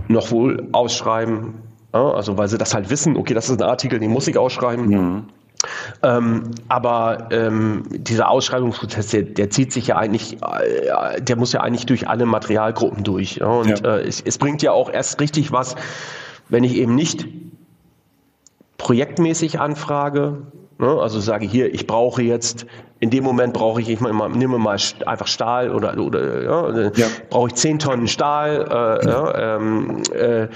noch 0.08 0.32
wohl 0.32 0.68
ausschreiben. 0.72 1.56
Ja, 1.94 2.12
also 2.12 2.38
weil 2.38 2.48
sie 2.48 2.58
das 2.58 2.74
halt 2.74 2.90
wissen, 2.90 3.18
okay, 3.18 3.34
das 3.34 3.50
ist 3.50 3.62
ein 3.62 3.68
Artikel, 3.68 4.00
den 4.00 4.12
muss 4.12 4.28
ich 4.28 4.38
ausschreiben. 4.38 4.88
Mhm. 4.88 5.24
Ähm, 6.02 6.52
aber 6.68 7.30
ähm, 7.32 7.84
dieser 7.90 8.30
Ausschreibungsprozess, 8.30 9.08
der, 9.10 9.22
der, 9.22 9.50
zieht 9.50 9.72
sich 9.72 9.88
ja 9.88 9.96
eigentlich, 9.96 10.38
äh, 10.42 11.22
der 11.22 11.38
muss 11.38 11.54
ja 11.54 11.62
eigentlich 11.62 11.86
durch 11.86 12.08
alle 12.08 12.26
Materialgruppen 12.26 13.04
durch. 13.04 13.38
Ja? 13.38 13.48
Und 13.48 13.80
ja. 13.80 13.96
Äh, 13.96 14.02
es, 14.02 14.22
es, 14.22 14.38
bringt 14.38 14.62
ja 14.62 14.72
auch 14.72 14.92
erst 14.92 15.22
richtig 15.22 15.52
was, 15.52 15.76
wenn 16.50 16.64
ich 16.64 16.76
eben 16.76 16.96
nicht 16.96 17.28
projektmäßig 18.78 19.60
anfrage, 19.60 20.42
ne? 20.80 21.00
also 21.00 21.22
sage 21.22 21.46
hier, 21.46 21.74
ich 21.74 21.88
brauche 21.88 22.22
jetzt 22.22 22.66
in 23.04 23.10
dem 23.10 23.26
Moment 23.26 23.52
brauche 23.54 23.82
ich, 23.82 23.90
ich 23.90 24.00
mal, 24.00 24.30
nehme 24.30 24.58
mal 24.58 24.78
einfach 25.06 25.28
Stahl 25.28 25.72
oder, 25.72 25.98
oder 25.98 26.42
ja, 26.42 26.90
ja. 26.96 27.08
brauche 27.30 27.50
ich 27.50 27.56
10 27.56 27.80
Tonnen 27.80 28.08
Stahl, 28.08 28.66
äh, 28.66 29.06
ja, 29.06 29.58
ähm, 29.58 30.02
äh, 30.14 30.48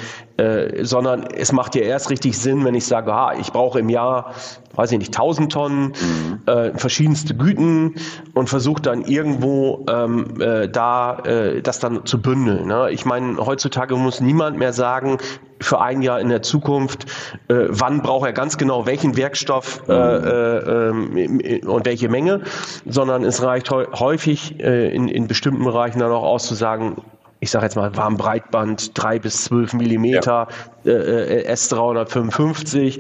äh, 0.41 0.85
sondern 0.85 1.23
es 1.35 1.51
macht 1.51 1.75
ja 1.75 1.81
erst 1.81 2.09
richtig 2.09 2.37
Sinn, 2.39 2.63
wenn 2.63 2.73
ich 2.73 2.85
sage, 2.85 3.13
ha, 3.13 3.33
ich 3.37 3.51
brauche 3.51 3.79
im 3.79 3.89
Jahr, 3.89 4.33
weiß 4.77 4.91
ich 4.93 4.99
nicht, 4.99 5.15
1000 5.15 5.51
Tonnen, 5.51 5.83
mhm. 5.87 6.41
äh, 6.45 6.71
verschiedenste 6.77 7.35
Güten 7.35 7.95
und 8.33 8.49
versuche 8.49 8.81
dann 8.81 9.03
irgendwo 9.03 9.85
ähm, 9.89 10.39
äh, 10.39 10.69
da 10.69 11.19
äh, 11.19 11.61
das 11.61 11.79
dann 11.79 12.05
zu 12.05 12.21
bündeln. 12.21 12.67
Ne? 12.67 12.91
Ich 12.91 13.05
meine, 13.05 13.37
heutzutage 13.37 13.95
muss 13.95 14.21
niemand 14.21 14.57
mehr 14.57 14.73
sagen, 14.73 15.17
für 15.59 15.81
ein 15.81 16.03
Jahr 16.03 16.19
in 16.19 16.29
der 16.29 16.43
Zukunft, 16.43 17.05
äh, 17.47 17.65
wann 17.69 18.03
braucht 18.03 18.27
er 18.27 18.33
ganz 18.33 18.57
genau 18.57 18.85
welchen 18.85 19.17
Werkstoff 19.17 19.81
äh, 19.89 19.93
äh, 19.93 20.89
äh, 20.89 21.65
und 21.65 21.85
welche 21.85 22.09
Menge 22.09 22.41
sondern 22.85 23.23
es 23.23 23.41
reicht 23.41 23.71
häufig 23.71 24.59
äh, 24.59 24.93
in, 24.93 25.07
in 25.07 25.27
bestimmten 25.27 25.63
Bereichen 25.63 25.99
dann 25.99 26.11
auch 26.11 26.23
auszusagen, 26.23 26.97
ich 27.39 27.51
sage 27.51 27.65
jetzt 27.65 27.75
mal 27.75 27.95
Warmbreitband 27.95 28.91
3 29.01 29.19
bis 29.19 29.43
12 29.45 29.73
Millimeter, 29.73 30.47
ja. 30.83 30.91
äh, 30.91 31.43
äh 31.43 31.53
S355, 31.53 32.99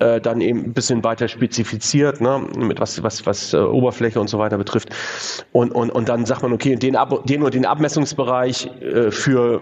äh, 0.00 0.20
dann 0.20 0.40
eben 0.40 0.64
ein 0.64 0.72
bisschen 0.72 1.04
weiter 1.04 1.28
spezifiziert, 1.28 2.20
ne, 2.20 2.44
mit 2.56 2.80
was, 2.80 3.02
was, 3.02 3.24
was 3.26 3.52
äh, 3.52 3.58
Oberfläche 3.58 4.20
und 4.20 4.28
so 4.28 4.38
weiter 4.38 4.58
betrifft. 4.58 4.88
Und, 5.52 5.70
und, 5.70 5.90
und 5.90 6.08
dann 6.08 6.26
sagt 6.26 6.42
man, 6.42 6.52
okay, 6.52 6.74
den, 6.76 6.96
Ab 6.96 7.26
den 7.26 7.42
und 7.42 7.54
den 7.54 7.64
Abmessungsbereich 7.64 8.70
äh, 8.80 9.10
für, 9.10 9.60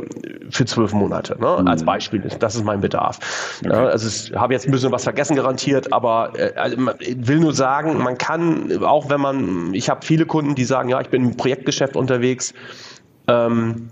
für 0.49 0.65
zwölf 0.65 0.93
Monate, 0.93 1.37
ne, 1.39 1.59
mhm. 1.61 1.69
als 1.69 1.85
Beispiel. 1.85 2.23
Das 2.39 2.55
ist 2.55 2.65
mein 2.65 2.81
Bedarf. 2.81 3.19
Okay. 3.65 3.75
Also 3.75 4.09
ich 4.09 4.35
habe 4.35 4.55
jetzt 4.55 4.67
ein 4.67 4.73
bisschen 4.73 4.93
was 4.93 5.05
vergessen 5.05 5.37
garantiert, 5.37 5.93
aber 5.93 6.33
äh, 6.37 6.53
also, 6.57 6.77
ich 7.01 7.27
will 7.29 7.41
nur 7.41 7.53
sagen, 7.53 8.03
man 8.03 8.17
kann, 8.17 8.83
auch 8.83 9.11
wenn 9.11 9.21
man, 9.21 9.75
ich 9.75 9.91
habe 9.91 10.05
viele 10.05 10.25
Kunden, 10.25 10.55
die 10.55 10.65
sagen, 10.65 10.89
ja, 10.89 11.01
ich 11.01 11.11
bin 11.11 11.25
im 11.25 11.37
Projektgeschäft 11.37 11.95
unterwegs, 11.95 12.55
ähm, 13.29 13.91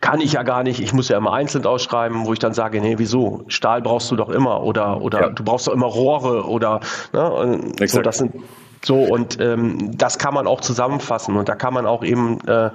kann 0.00 0.20
ich 0.20 0.32
ja 0.32 0.42
gar 0.42 0.62
nicht, 0.62 0.80
ich 0.80 0.92
muss 0.92 1.08
ja 1.08 1.18
immer 1.18 1.32
einzeln 1.32 1.66
ausschreiben, 1.66 2.26
wo 2.26 2.32
ich 2.32 2.38
dann 2.38 2.54
sage, 2.54 2.80
nee, 2.80 2.94
wieso? 2.96 3.44
Stahl 3.48 3.82
brauchst 3.82 4.10
du 4.10 4.16
doch 4.16 4.30
immer 4.30 4.62
oder 4.62 5.02
oder 5.02 5.20
ja. 5.20 5.28
du 5.28 5.44
brauchst 5.44 5.68
doch 5.68 5.72
immer 5.72 5.86
Rohre 5.86 6.46
oder 6.46 6.80
ne, 7.12 7.60
so, 7.86 8.00
das 8.00 8.18
sind 8.18 8.34
so 8.82 8.96
und 8.96 9.38
ähm, 9.40 9.98
das 9.98 10.18
kann 10.18 10.32
man 10.32 10.46
auch 10.46 10.62
zusammenfassen 10.62 11.36
und 11.36 11.50
da 11.50 11.54
kann 11.54 11.74
man 11.74 11.84
auch 11.84 12.02
eben 12.02 12.38
äh, 12.46 12.70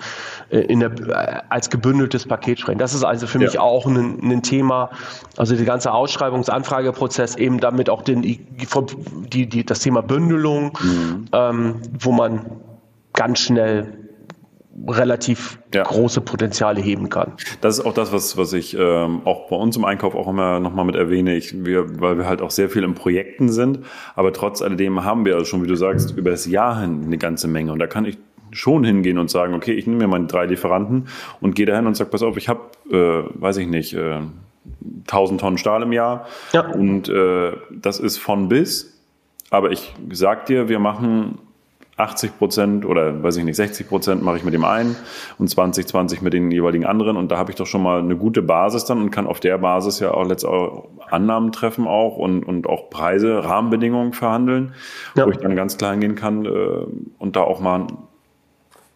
in 0.50 0.80
der, 0.80 0.92
äh, 0.92 1.42
als 1.50 1.72
gebündeltes 1.72 2.28
Paket 2.28 2.60
sprechen. 2.60 2.78
Das 2.78 2.94
ist 2.94 3.04
also 3.04 3.26
für 3.26 3.40
ja. 3.40 3.46
mich 3.46 3.58
auch 3.58 3.88
ein, 3.88 4.20
ein 4.22 4.44
Thema, 4.44 4.92
also 5.36 5.56
der 5.56 5.66
ganze 5.66 5.92
Ausschreibungsanfrageprozess 5.94 7.38
eben 7.38 7.60
damit 7.60 7.90
auch 7.90 8.04
den, 8.04 8.22
die, 8.22 9.48
die, 9.48 9.66
das 9.66 9.80
Thema 9.80 10.04
Bündelung, 10.04 10.78
mhm. 10.80 11.26
ähm, 11.32 11.82
wo 12.00 12.12
man 12.12 12.46
ganz 13.14 13.40
schnell 13.40 14.05
relativ 14.88 15.60
ja. 15.74 15.84
große 15.84 16.22
Potenziale 16.22 16.82
heben 16.82 17.10
kann. 17.10 17.34
Das 17.62 17.80
ist 17.80 17.86
auch 17.86 17.94
das, 17.94 18.12
was, 18.12 18.38
was 18.38 18.54
ich 18.54 18.76
ähm, 18.78 19.22
auch 19.26 19.48
bei 19.50 19.56
uns 19.56 19.78
im 19.78 19.86
Einkauf 19.86 20.16
auch 20.16 20.28
immer 20.28 20.60
nochmal 20.60 20.86
mit 20.86 20.96
erwähne, 20.96 21.36
ich, 21.36 21.66
wir, 21.66 22.02
weil 22.02 22.18
wir 22.18 22.28
halt 22.28 22.42
auch 22.42 22.52
sehr 22.52 22.70
viel 22.70 22.84
in 22.84 22.94
Projekten 22.94 23.50
sind, 23.50 23.80
aber 24.16 24.34
trotz 24.34 24.62
alledem 24.62 25.04
haben 25.04 25.26
wir 25.26 25.36
also 25.36 25.46
schon, 25.46 25.64
wie 25.64 25.68
du 25.68 25.76
sagst, 25.76 26.18
über 26.18 26.32
das 26.32 26.46
Jahr 26.46 26.82
hin 26.82 27.04
eine 27.06 27.18
ganze 27.18 27.48
Menge 27.48 27.72
und 27.72 27.80
da 27.80 27.88
kann 27.88 28.06
ich 28.06 28.18
schon 28.52 28.84
hingehen 28.84 29.18
und 29.18 29.30
sagen, 29.30 29.54
okay, 29.54 29.74
ich 29.74 29.88
nehme 29.88 30.00
mir 30.00 30.08
meine 30.08 30.28
drei 30.28 30.46
Lieferanten 30.46 31.08
und 31.42 31.56
gehe 31.56 31.66
dahin 31.66 31.88
und 31.88 31.96
sage, 31.96 32.10
pass 32.10 32.22
auf, 32.22 32.38
ich 32.38 32.50
habe, 32.50 32.62
äh, 32.90 33.42
weiß 33.42 33.58
ich 33.58 33.68
nicht, 33.68 33.94
äh, 33.94 34.20
1000 35.08 35.40
Tonnen 35.40 35.58
Stahl 35.58 35.84
im 35.84 35.92
Jahr 35.92 36.28
ja. 36.54 36.68
und 36.68 37.10
äh, 37.10 37.54
das 37.72 38.00
ist 38.00 38.18
von 38.18 38.50
bis, 38.50 39.00
aber 39.52 39.72
ich 39.72 39.94
sag 40.12 40.48
dir, 40.48 40.70
wir 40.70 40.80
machen 40.80 41.38
80 41.98 42.38
Prozent 42.38 42.86
oder 42.86 43.24
weiß 43.24 43.38
ich 43.38 43.46
nicht, 43.46 43.56
60 43.56 43.88
Prozent 43.88 44.22
mache 44.22 44.38
ich 44.38 44.44
mit 44.44 44.54
dem 44.54 44.66
einen 44.66 44.98
und 45.38 45.50
20, 45.50 45.88
20 45.88 46.22
mit 46.22 46.34
den 46.34 46.52
jeweiligen 46.52 46.86
anderen. 46.86 47.16
Und 47.16 47.32
da 47.32 47.38
habe 47.38 47.52
ich 47.52 47.56
doch 47.56 47.68
schon 47.68 47.84
mal 47.84 48.00
eine 48.00 48.18
gute 48.18 48.42
Basis 48.42 48.84
dann 48.84 49.02
und 49.02 49.12
kann 49.12 49.28
auf 49.28 49.40
der 49.40 49.58
Basis 49.58 50.00
ja 50.00 50.12
auch 50.12 50.28
letztendlich 50.28 50.46
Annahmen 51.10 51.52
treffen 51.52 51.88
auch 51.88 52.18
und, 52.18 52.44
und 52.44 52.68
auch 52.68 52.90
Preise, 52.90 53.44
Rahmenbedingungen 53.44 54.14
verhandeln, 54.14 54.74
ja. 55.16 55.26
wo 55.26 55.32
ich 55.32 55.38
dann 55.38 55.56
ganz 55.56 55.78
klein 55.78 56.02
gehen 56.02 56.16
kann 56.16 56.46
äh, 56.46 56.50
und 57.18 57.36
da 57.36 57.42
auch 57.42 57.60
mal 57.60 57.88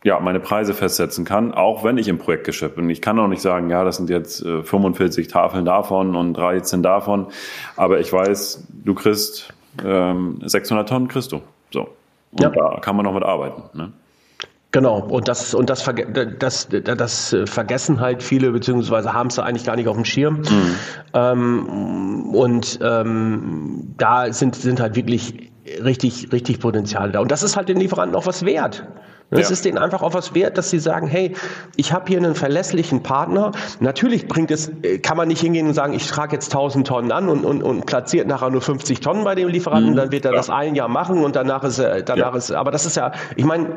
ja, 0.03 0.19
meine 0.19 0.39
Preise 0.39 0.73
festsetzen 0.73 1.25
kann, 1.25 1.53
auch 1.53 1.83
wenn 1.83 1.97
ich 1.97 2.07
im 2.07 2.17
Projektgeschäft 2.17 2.75
bin. 2.75 2.89
Ich 2.89 3.01
kann 3.01 3.19
auch 3.19 3.27
nicht 3.27 3.41
sagen, 3.41 3.69
ja, 3.69 3.83
das 3.83 3.97
sind 3.97 4.09
jetzt 4.09 4.43
äh, 4.43 4.63
45 4.63 5.27
Tafeln 5.27 5.65
davon 5.65 6.15
und 6.15 6.33
13 6.35 6.81
davon, 6.81 7.27
aber 7.75 7.99
ich 7.99 8.11
weiß, 8.11 8.67
du 8.85 8.93
kriegst 8.93 9.53
ähm, 9.83 10.41
600 10.43 10.87
Tonnen 10.87 11.07
kriegst 11.07 11.31
du. 11.31 11.41
So. 11.71 11.89
Und 12.31 12.41
ja. 12.41 12.49
da 12.49 12.79
kann 12.81 12.95
man 12.95 13.05
noch 13.05 13.13
mit 13.13 13.23
arbeiten. 13.23 13.63
Ne? 13.77 13.91
Genau, 14.71 14.99
und 14.99 15.27
das, 15.27 15.55
und 15.55 15.69
das, 15.69 15.83
das, 16.37 16.67
das 16.69 17.35
vergessen 17.45 17.99
halt 17.99 18.21
viele, 18.21 18.51
beziehungsweise 18.51 19.13
haben 19.13 19.27
es 19.27 19.39
eigentlich 19.39 19.65
gar 19.65 19.75
nicht 19.75 19.87
auf 19.87 19.95
dem 19.95 20.05
Schirm. 20.05 20.41
Mhm. 20.41 20.75
Ähm, 21.13 22.35
und 22.35 22.79
ähm, 22.83 23.95
da 23.97 24.31
sind, 24.31 24.55
sind 24.55 24.79
halt 24.79 24.95
wirklich 24.95 25.51
richtig, 25.83 26.31
richtig 26.31 26.59
Potenziale 26.59 27.11
da. 27.11 27.19
Und 27.19 27.31
das 27.31 27.41
ist 27.41 27.57
halt 27.57 27.67
den 27.67 27.77
Lieferanten 27.77 28.15
auch 28.15 28.27
was 28.27 28.45
wert. 28.45 28.85
Es 29.31 29.49
ja. 29.49 29.53
ist 29.53 29.65
denen 29.65 29.77
einfach 29.77 30.01
auch 30.01 30.13
was 30.13 30.33
wert, 30.33 30.57
dass 30.57 30.71
sie 30.71 30.79
sagen, 30.79 31.07
hey, 31.07 31.35
ich 31.75 31.93
habe 31.93 32.05
hier 32.07 32.17
einen 32.17 32.33
verlässlichen 32.33 33.03
Partner. 33.03 33.51
Natürlich 33.79 34.27
bringt 34.27 34.49
es, 34.49 34.71
äh, 34.81 34.97
kann 34.97 35.17
man 35.17 35.27
nicht 35.27 35.41
hingehen 35.41 35.67
und 35.67 35.73
sagen, 35.75 35.93
ich 35.93 36.07
trage 36.07 36.33
jetzt 36.33 36.47
1000 36.47 36.87
Tonnen 36.87 37.11
an 37.11 37.29
und, 37.29 37.45
und, 37.45 37.61
und 37.61 37.85
platziert 37.85 38.27
nachher 38.27 38.49
nur 38.49 38.61
50 38.61 39.01
Tonnen 39.01 39.23
bei 39.23 39.35
dem 39.35 39.47
Lieferanten, 39.49 39.91
mhm. 39.91 39.97
dann 39.97 40.11
wird 40.11 40.25
er 40.25 40.31
ja. 40.31 40.37
das 40.37 40.49
ein 40.49 40.73
Jahr 40.73 40.87
machen 40.87 41.23
und 41.23 41.35
danach 41.35 41.63
ist 41.63 41.77
er, 41.77 42.01
danach 42.01 42.31
ja. 42.31 42.37
ist, 42.37 42.51
aber 42.51 42.71
das 42.71 42.85
ist 42.85 42.95
ja, 42.95 43.11
ich 43.35 43.45
meine, 43.45 43.67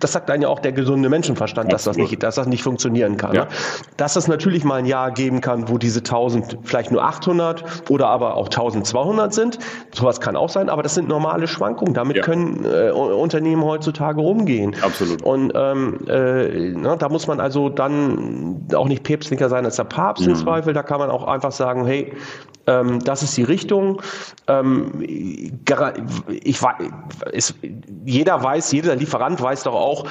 das 0.00 0.12
sagt 0.12 0.28
dann 0.28 0.42
ja 0.42 0.48
auch 0.48 0.60
der 0.60 0.72
gesunde 0.72 1.08
Menschenverstand, 1.08 1.72
dass 1.72 1.84
das 1.84 1.96
nicht, 1.96 2.22
dass 2.22 2.36
das 2.36 2.46
nicht 2.46 2.62
funktionieren 2.62 3.16
kann. 3.16 3.34
Ja. 3.34 3.44
Ne? 3.44 3.48
Dass 3.96 4.16
es 4.16 4.28
natürlich 4.28 4.64
mal 4.64 4.76
ein 4.76 4.86
Jahr 4.86 5.10
geben 5.10 5.40
kann, 5.40 5.68
wo 5.68 5.78
diese 5.78 6.00
1000 6.00 6.58
vielleicht 6.64 6.90
nur 6.90 7.02
800 7.02 7.90
oder 7.90 8.08
aber 8.08 8.36
auch 8.36 8.46
1200 8.46 9.32
sind. 9.32 9.58
Sowas 9.94 10.20
kann 10.20 10.36
auch 10.36 10.48
sein, 10.48 10.68
aber 10.68 10.82
das 10.82 10.94
sind 10.94 11.08
normale 11.08 11.46
Schwankungen. 11.46 11.94
Damit 11.94 12.16
ja. 12.16 12.22
können 12.22 12.64
äh, 12.64 12.90
Unternehmen 12.90 13.64
heutzutage 13.64 14.20
rumgehen. 14.20 14.76
Absolut. 14.82 15.22
Und 15.22 15.52
ähm, 15.54 15.98
äh, 16.08 16.72
na, 16.76 16.96
da 16.96 17.08
muss 17.08 17.26
man 17.26 17.40
also 17.40 17.68
dann 17.68 18.66
auch 18.74 18.88
nicht 18.88 19.02
päpstlicher 19.02 19.48
sein 19.48 19.64
als 19.64 19.76
der 19.76 19.84
Papst 19.84 20.24
mhm. 20.24 20.32
im 20.32 20.36
Zweifel. 20.36 20.72
Da 20.72 20.82
kann 20.82 20.98
man 20.98 21.10
auch 21.10 21.26
einfach 21.26 21.52
sagen, 21.52 21.86
hey, 21.86 22.12
ähm, 22.68 23.00
das 23.00 23.22
ist 23.22 23.36
die 23.36 23.44
Richtung. 23.44 24.02
Ähm, 24.46 25.00
ich, 25.00 26.60
ich, 27.32 27.54
jeder 28.04 28.42
weiß, 28.42 28.72
jeder 28.72 28.94
Lieferant 28.94 29.40
weiß 29.40 29.64
doch 29.64 29.74
auch, 29.74 30.06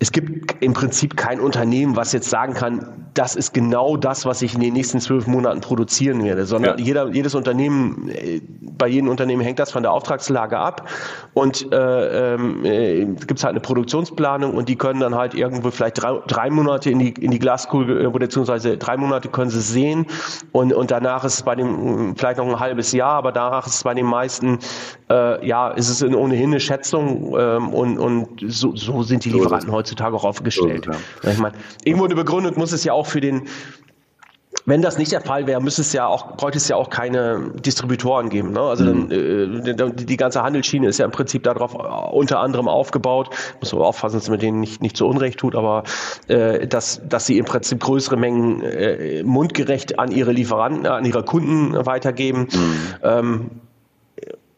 es 0.00 0.12
gibt 0.12 0.62
im 0.62 0.72
Prinzip 0.74 1.16
kein 1.16 1.40
Unternehmen, 1.40 1.96
was 1.96 2.12
jetzt 2.12 2.30
sagen 2.30 2.54
kann, 2.54 3.08
das 3.14 3.34
ist 3.34 3.52
genau 3.52 3.96
das, 3.96 4.26
was 4.26 4.42
ich 4.42 4.54
in 4.54 4.60
den 4.60 4.74
nächsten 4.74 5.00
zwölf 5.00 5.26
Monaten 5.26 5.60
produzieren 5.60 6.22
werde, 6.22 6.46
sondern 6.46 6.78
ja. 6.78 6.84
jeder, 6.84 7.08
jedes 7.08 7.34
Unternehmen, 7.34 8.08
äh, 8.08 8.40
bei 8.60 8.86
jedem 8.86 9.08
Unternehmen 9.08 9.42
hängt 9.42 9.58
das 9.58 9.72
von 9.72 9.82
der 9.82 9.90
Auftragslage 9.90 10.56
ab 10.56 10.88
und 11.34 11.72
äh, 11.72 12.34
äh, 12.34 13.06
gibt 13.06 13.38
es 13.38 13.44
halt 13.44 13.52
eine 13.52 13.60
Produktionsplanung 13.60 14.54
und 14.54 14.68
die 14.68 14.76
können 14.76 15.00
dann 15.00 15.16
halt 15.16 15.34
irgendwo 15.34 15.72
vielleicht 15.72 16.00
drei, 16.00 16.20
drei 16.28 16.50
Monate 16.50 16.90
in 16.90 17.00
die, 17.00 17.10
in 17.10 17.32
die 17.32 17.40
Glaskugel, 17.40 18.06
äh, 18.06 18.08
beziehungsweise 18.08 18.76
drei 18.76 18.96
Monate 18.96 19.28
können 19.28 19.50
sie 19.50 19.60
sehen 19.60 20.06
und, 20.52 20.72
und 20.72 20.92
danach 20.92 21.24
ist 21.24 21.34
es 21.34 21.42
bei 21.42 21.56
dem 21.56 22.14
vielleicht 22.16 22.38
noch 22.38 22.46
ein 22.46 22.60
halbes 22.60 22.92
Jahr, 22.92 23.14
aber 23.14 23.32
danach 23.32 23.66
ist 23.66 23.74
es 23.74 23.82
bei 23.82 23.94
den 23.94 24.06
meisten, 24.06 24.60
äh, 25.10 25.46
ja, 25.46 25.70
ist 25.70 25.88
es 25.88 26.02
ohnehin 26.02 26.50
eine 26.50 26.60
Schätzung 26.60 27.34
ähm, 27.38 27.68
und, 27.70 27.98
und 27.98 28.28
so, 28.46 28.74
so 28.76 29.02
sind 29.02 29.24
die 29.24 29.30
Lieferanten 29.30 29.72
heutzutage 29.72 30.14
auch 30.14 30.24
aufgestellt. 30.24 30.86
Ja. 30.86 31.30
Ich 31.30 31.38
meine, 31.38 31.56
irgendwo 31.84 32.04
eine 32.04 32.14
Begründung 32.14 32.58
muss 32.58 32.72
es 32.72 32.84
ja 32.84 32.92
auch 32.92 33.06
für 33.06 33.20
den, 33.20 33.48
wenn 34.66 34.82
das 34.82 34.98
nicht 34.98 35.12
der 35.12 35.22
Fall 35.22 35.46
wäre, 35.46 35.62
müsste 35.62 35.80
es 35.80 35.94
ja 35.94 36.06
auch, 36.06 36.36
bräuchte 36.36 36.58
es 36.58 36.68
ja 36.68 36.76
auch 36.76 36.90
keine 36.90 37.52
Distributoren 37.64 38.28
geben. 38.28 38.52
Ne? 38.52 38.60
Also 38.60 38.84
mhm. 38.84 39.08
dann, 39.64 39.88
äh, 39.88 39.92
die 39.94 40.16
ganze 40.18 40.42
Handelsschiene 40.42 40.88
ist 40.88 40.98
ja 40.98 41.06
im 41.06 41.10
Prinzip 41.10 41.42
darauf 41.42 41.74
äh, 41.74 41.78
unter 42.14 42.40
anderem 42.40 42.68
aufgebaut. 42.68 43.30
Muss 43.60 43.72
man 43.72 43.82
aufpassen, 43.82 44.16
dass 44.16 44.28
man 44.28 44.38
denen 44.38 44.60
nicht, 44.60 44.82
nicht 44.82 44.96
zu 44.96 45.06
Unrecht 45.06 45.38
tut, 45.38 45.54
aber 45.54 45.84
äh, 46.28 46.66
dass, 46.66 47.00
dass 47.08 47.24
sie 47.24 47.38
im 47.38 47.46
Prinzip 47.46 47.80
größere 47.80 48.18
Mengen 48.18 48.62
äh, 48.62 49.22
mundgerecht 49.22 49.98
an 49.98 50.10
ihre 50.10 50.32
Lieferanten, 50.32 50.86
an 50.86 51.04
ihre 51.06 51.24
Kunden 51.24 51.86
weitergeben. 51.86 52.48
Mhm. 52.52 52.76
Ähm, 53.02 53.50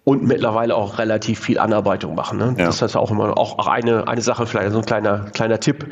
und 0.04 0.22
mittlerweile 0.22 0.76
auch 0.76 0.98
relativ 0.98 1.40
viel 1.40 1.58
Anarbeitung 1.58 2.14
machen. 2.14 2.38
Ne? 2.38 2.54
Ja. 2.58 2.66
Das 2.66 2.82
ist 2.82 2.96
auch 2.96 3.10
immer 3.10 3.36
auch 3.36 3.66
eine, 3.66 4.06
eine 4.08 4.22
Sache, 4.22 4.46
vielleicht 4.46 4.72
so 4.72 4.78
ein 4.78 4.84
kleiner, 4.84 5.26
kleiner 5.32 5.60
Tipp. 5.60 5.86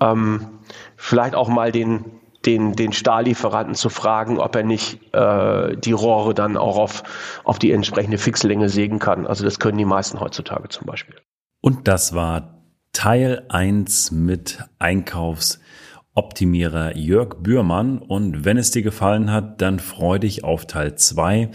Ähm, 0.00 0.48
vielleicht 0.96 1.34
auch 1.34 1.48
mal 1.48 1.72
den, 1.72 2.04
den, 2.44 2.74
den 2.74 2.92
Stahllieferanten 2.92 3.74
zu 3.74 3.88
fragen, 3.88 4.38
ob 4.38 4.54
er 4.56 4.64
nicht 4.64 5.14
äh, 5.14 5.76
die 5.76 5.92
Rohre 5.92 6.34
dann 6.34 6.56
auch 6.56 6.76
auf, 6.76 7.04
auf 7.44 7.58
die 7.58 7.70
entsprechende 7.72 8.18
Fixlänge 8.18 8.68
sägen 8.68 8.98
kann. 8.98 9.26
Also 9.26 9.44
das 9.44 9.60
können 9.60 9.78
die 9.78 9.84
meisten 9.84 10.20
heutzutage 10.20 10.68
zum 10.68 10.86
Beispiel. 10.86 11.16
Und 11.60 11.88
das 11.88 12.14
war 12.14 12.58
Teil 12.92 13.46
1 13.48 14.10
mit 14.10 14.58
Einkaufsoptimierer 14.78 16.96
Jörg 16.96 17.36
Bührmann. 17.38 17.98
Und 17.98 18.44
wenn 18.44 18.58
es 18.58 18.72
dir 18.72 18.82
gefallen 18.82 19.32
hat, 19.32 19.62
dann 19.62 19.78
freu 19.78 20.18
dich 20.18 20.44
auf 20.44 20.66
Teil 20.66 20.96
2 20.96 21.50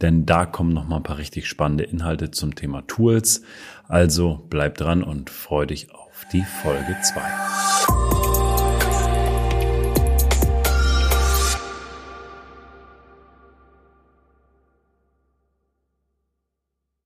denn 0.00 0.26
da 0.26 0.46
kommen 0.46 0.72
noch 0.72 0.86
mal 0.86 0.96
ein 0.96 1.02
paar 1.02 1.18
richtig 1.18 1.48
spannende 1.48 1.84
Inhalte 1.84 2.30
zum 2.30 2.54
Thema 2.54 2.82
Tools. 2.86 3.42
Also 3.88 4.46
bleib 4.50 4.76
dran 4.76 5.02
und 5.02 5.30
freu 5.30 5.66
dich 5.66 5.92
auf 5.94 6.26
die 6.32 6.44
Folge 6.62 6.96
2. 7.02 8.05